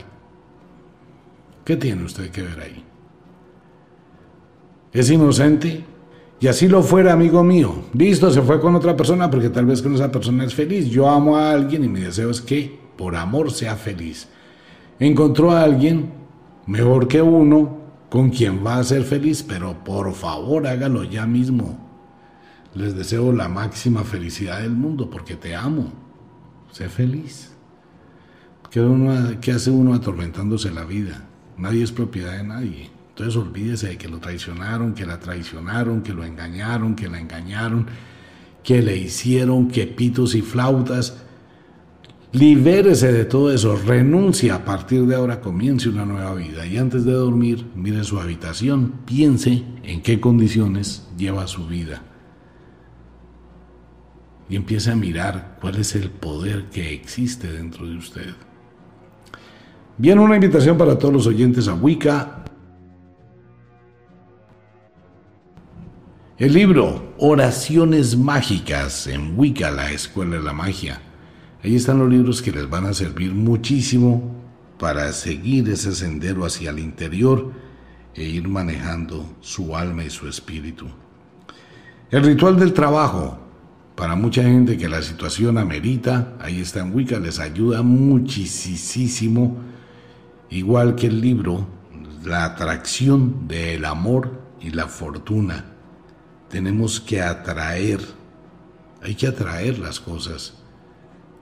¿Qué 1.64 1.76
tiene 1.76 2.04
usted 2.04 2.30
que 2.30 2.42
ver 2.42 2.60
ahí? 2.60 2.84
¿Es 4.94 5.10
inocente? 5.10 5.84
Y 6.40 6.46
así 6.46 6.68
lo 6.68 6.82
fuera, 6.82 7.12
amigo 7.12 7.42
mío. 7.42 7.74
Listo, 7.92 8.30
se 8.30 8.40
fue 8.40 8.60
con 8.60 8.76
otra 8.76 8.96
persona 8.96 9.28
porque 9.28 9.50
tal 9.50 9.66
vez 9.66 9.82
con 9.82 9.94
esa 9.94 10.10
persona 10.12 10.44
es 10.44 10.54
feliz. 10.54 10.88
Yo 10.88 11.10
amo 11.10 11.36
a 11.36 11.50
alguien 11.50 11.84
y 11.84 11.88
mi 11.88 12.00
deseo 12.00 12.30
es 12.30 12.40
que 12.40 12.78
por 12.96 13.16
amor 13.16 13.50
sea 13.50 13.74
feliz. 13.74 14.28
Encontró 15.00 15.50
a 15.50 15.64
alguien 15.64 16.12
mejor 16.66 17.08
que 17.08 17.20
uno, 17.20 17.78
con 18.08 18.30
quien 18.30 18.64
va 18.64 18.76
a 18.76 18.84
ser 18.84 19.02
feliz, 19.02 19.42
pero 19.42 19.82
por 19.82 20.12
favor 20.14 20.66
hágalo 20.68 21.02
ya 21.02 21.26
mismo. 21.26 21.76
Les 22.74 22.94
deseo 22.94 23.32
la 23.32 23.48
máxima 23.48 24.04
felicidad 24.04 24.60
del 24.60 24.72
mundo 24.72 25.10
porque 25.10 25.34
te 25.34 25.56
amo. 25.56 25.92
Sé 26.70 26.88
feliz. 26.88 27.52
¿Qué, 28.70 29.52
hace 29.52 29.70
uno 29.70 29.94
atormentándose 29.94 30.70
la 30.70 30.84
vida? 30.84 31.24
Nadie 31.56 31.82
es 31.82 31.90
propiedad 31.90 32.36
de 32.36 32.44
nadie. 32.44 32.93
Entonces 33.14 33.36
olvídese 33.36 33.90
de 33.90 33.96
que 33.96 34.08
lo 34.08 34.18
traicionaron, 34.18 34.92
que 34.92 35.06
la 35.06 35.20
traicionaron, 35.20 36.02
que 36.02 36.12
lo 36.12 36.24
engañaron, 36.24 36.96
que 36.96 37.08
la 37.08 37.20
engañaron, 37.20 37.86
que 38.64 38.82
le 38.82 38.96
hicieron, 38.96 39.68
que 39.68 39.86
pitos 39.86 40.34
y 40.34 40.42
flautas. 40.42 41.22
Libérese 42.32 43.12
de 43.12 43.24
todo 43.24 43.52
eso, 43.52 43.76
renuncia 43.76 44.56
a 44.56 44.64
partir 44.64 45.06
de 45.06 45.14
ahora, 45.14 45.40
comience 45.40 45.88
una 45.88 46.04
nueva 46.04 46.34
vida 46.34 46.66
y 46.66 46.76
antes 46.76 47.04
de 47.04 47.12
dormir, 47.12 47.64
mire 47.76 48.02
su 48.02 48.18
habitación, 48.18 48.94
piense 49.06 49.62
en 49.84 50.02
qué 50.02 50.18
condiciones 50.18 51.06
lleva 51.16 51.46
su 51.46 51.68
vida 51.68 52.02
y 54.48 54.56
empiece 54.56 54.90
a 54.90 54.96
mirar 54.96 55.58
cuál 55.60 55.76
es 55.76 55.94
el 55.94 56.10
poder 56.10 56.64
que 56.64 56.92
existe 56.92 57.52
dentro 57.52 57.86
de 57.86 57.96
usted. 57.96 58.34
Bien, 59.96 60.18
una 60.18 60.34
invitación 60.34 60.76
para 60.76 60.98
todos 60.98 61.14
los 61.14 61.26
oyentes 61.28 61.68
a 61.68 61.74
Wicca. 61.74 62.43
El 66.36 66.52
libro 66.52 67.14
Oraciones 67.18 68.16
Mágicas 68.16 69.06
en 69.06 69.38
Wicca, 69.38 69.70
la 69.70 69.92
Escuela 69.92 70.36
de 70.36 70.42
la 70.42 70.52
Magia 70.52 71.00
Ahí 71.62 71.76
están 71.76 72.00
los 72.00 72.10
libros 72.10 72.42
que 72.42 72.50
les 72.50 72.68
van 72.68 72.86
a 72.86 72.92
servir 72.92 73.32
muchísimo 73.32 74.34
para 74.80 75.12
seguir 75.12 75.68
ese 75.68 75.94
sendero 75.94 76.44
hacia 76.44 76.70
el 76.70 76.80
interior 76.80 77.52
e 78.16 78.24
ir 78.24 78.48
manejando 78.48 79.36
su 79.40 79.76
alma 79.76 80.02
y 80.02 80.10
su 80.10 80.26
espíritu. 80.26 80.86
El 82.10 82.24
ritual 82.24 82.58
del 82.58 82.72
trabajo, 82.72 83.38
para 83.94 84.16
mucha 84.16 84.42
gente 84.42 84.76
que 84.76 84.88
la 84.88 85.02
situación 85.02 85.56
amerita, 85.56 86.36
ahí 86.40 86.60
está 86.60 86.80
en 86.80 86.92
Wicca, 86.92 87.20
les 87.20 87.38
ayuda 87.38 87.82
muchísimo, 87.82 89.56
igual 90.50 90.96
que 90.96 91.06
el 91.06 91.20
libro, 91.20 91.64
la 92.24 92.44
atracción 92.44 93.46
del 93.46 93.84
amor 93.84 94.32
y 94.60 94.70
la 94.70 94.88
fortuna. 94.88 95.73
Tenemos 96.54 97.00
que 97.00 97.20
atraer, 97.20 97.98
hay 99.02 99.16
que 99.16 99.26
atraer 99.26 99.76
las 99.80 99.98
cosas 99.98 100.54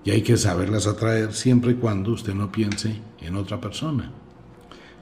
y 0.06 0.10
hay 0.10 0.22
que 0.22 0.38
saberlas 0.38 0.86
atraer 0.86 1.34
siempre 1.34 1.72
y 1.72 1.74
cuando 1.74 2.12
usted 2.12 2.32
no 2.32 2.50
piense 2.50 2.96
en 3.20 3.36
otra 3.36 3.60
persona. 3.60 4.10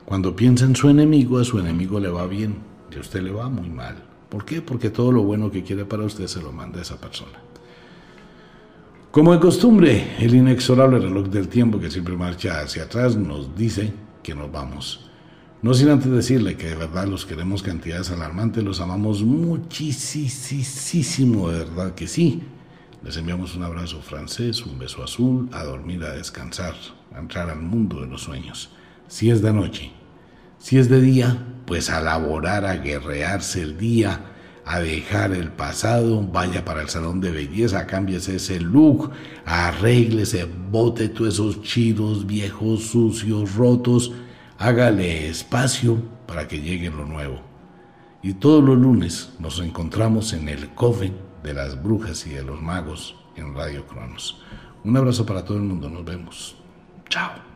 Cuando 0.04 0.34
piensa 0.34 0.64
en 0.64 0.74
su 0.74 0.88
enemigo, 0.88 1.38
a 1.38 1.44
su 1.44 1.61
enemigo 1.61 2.00
le 2.00 2.08
va 2.08 2.26
bien 2.26 2.56
y 2.90 2.96
a 2.96 3.00
usted 3.02 3.22
le 3.22 3.30
va 3.30 3.48
muy 3.48 3.68
mal. 3.68 4.02
¿Por 4.28 4.44
qué? 4.44 4.61
Porque 4.61 4.90
todo 4.90 5.12
lo 5.12 5.22
bueno 5.22 5.48
que 5.48 5.62
quiere 5.62 5.84
para 5.84 6.02
usted 6.02 6.26
se 6.26 6.42
lo 6.42 6.50
manda 6.50 6.80
a 6.80 6.82
esa 6.82 7.00
persona. 7.00 7.38
Como 9.12 9.32
de 9.32 9.38
costumbre, 9.38 10.16
el 10.18 10.34
inexorable 10.34 10.98
reloj 10.98 11.28
del 11.28 11.46
tiempo 11.46 11.78
que 11.78 11.88
siempre 11.88 12.16
marcha 12.16 12.62
hacia 12.62 12.82
atrás 12.82 13.14
nos 13.14 13.54
dice 13.54 13.92
que 14.24 14.34
nos 14.34 14.50
vamos. 14.50 15.08
No 15.62 15.74
sin 15.74 15.90
antes 15.90 16.11
decirle 16.11 16.56
que 16.56 16.70
de 16.70 16.74
verdad 16.74 17.06
los 17.06 17.26
queremos 17.26 17.62
cantidades 17.62 18.11
alarmantes, 18.11 18.64
los 18.64 18.80
amamos 18.80 19.22
muchísimo, 19.22 19.90
de 21.50 21.58
verdad 21.58 21.94
que 21.94 22.08
sí. 22.08 22.40
Les 23.04 23.18
enviamos 23.18 23.54
un 23.56 23.64
abrazo 23.64 24.00
francés, 24.00 24.64
un 24.64 24.78
beso 24.78 25.04
azul, 25.04 25.50
a 25.52 25.62
dormir, 25.64 26.02
a 26.02 26.14
descansar, 26.14 26.74
a 27.14 27.18
entrar 27.18 27.50
al 27.50 27.61
mundo 27.61 28.00
de 28.00 28.06
los 28.06 28.22
sueños. 28.22 28.70
Si 29.06 29.28
es 29.30 29.42
de 29.42 29.52
noche, 29.52 29.92
si 30.58 30.78
es 30.78 30.88
de 30.88 31.02
día, 31.02 31.46
pues 31.66 31.90
a 31.90 32.00
laborar, 32.00 32.64
a 32.64 32.76
guerrearse 32.76 33.61
el 33.61 33.76
día, 33.76 34.32
a 34.64 34.80
dejar 34.80 35.32
el 35.32 35.52
pasado, 35.52 36.22
vaya 36.22 36.64
para 36.64 36.80
el 36.80 36.88
salón 36.88 37.20
de 37.20 37.32
belleza, 37.32 37.86
cámbiese 37.86 38.36
ese 38.36 38.61
look, 38.61 39.11
arréglese, 39.44 40.46
bote 40.70 41.11
todos 41.11 41.34
esos 41.34 41.61
chiros 41.61 42.26
viejos, 42.26 42.84
sucios, 42.84 43.54
rotos, 43.56 44.12
hágale 44.61 45.26
espacio 45.26 46.02
para 46.26 46.46
que 46.46 46.61
llegue 46.61 46.90
lo 46.90 47.06
nuevo. 47.06 47.40
Y 48.22 48.34
todos 48.34 48.62
los 48.62 48.76
lunes 48.76 49.32
nos 49.38 49.58
encontramos 49.58 50.34
en 50.34 50.50
el 50.50 50.68
COFE 50.74 51.12
de 51.42 51.54
las 51.54 51.82
brujas 51.82 52.26
y 52.26 52.30
de 52.30 52.42
los 52.42 52.61
magos 52.61 53.16
en 53.36 53.54
Radio 53.54 53.86
Cronos. 53.86 54.42
Un 54.84 54.96
abrazo 54.98 55.24
para 55.24 55.44
todo 55.44 55.56
el 55.56 55.62
mundo, 55.62 55.88
nos 55.88 56.04
vemos. 56.04 56.56
Chao. 57.08 57.49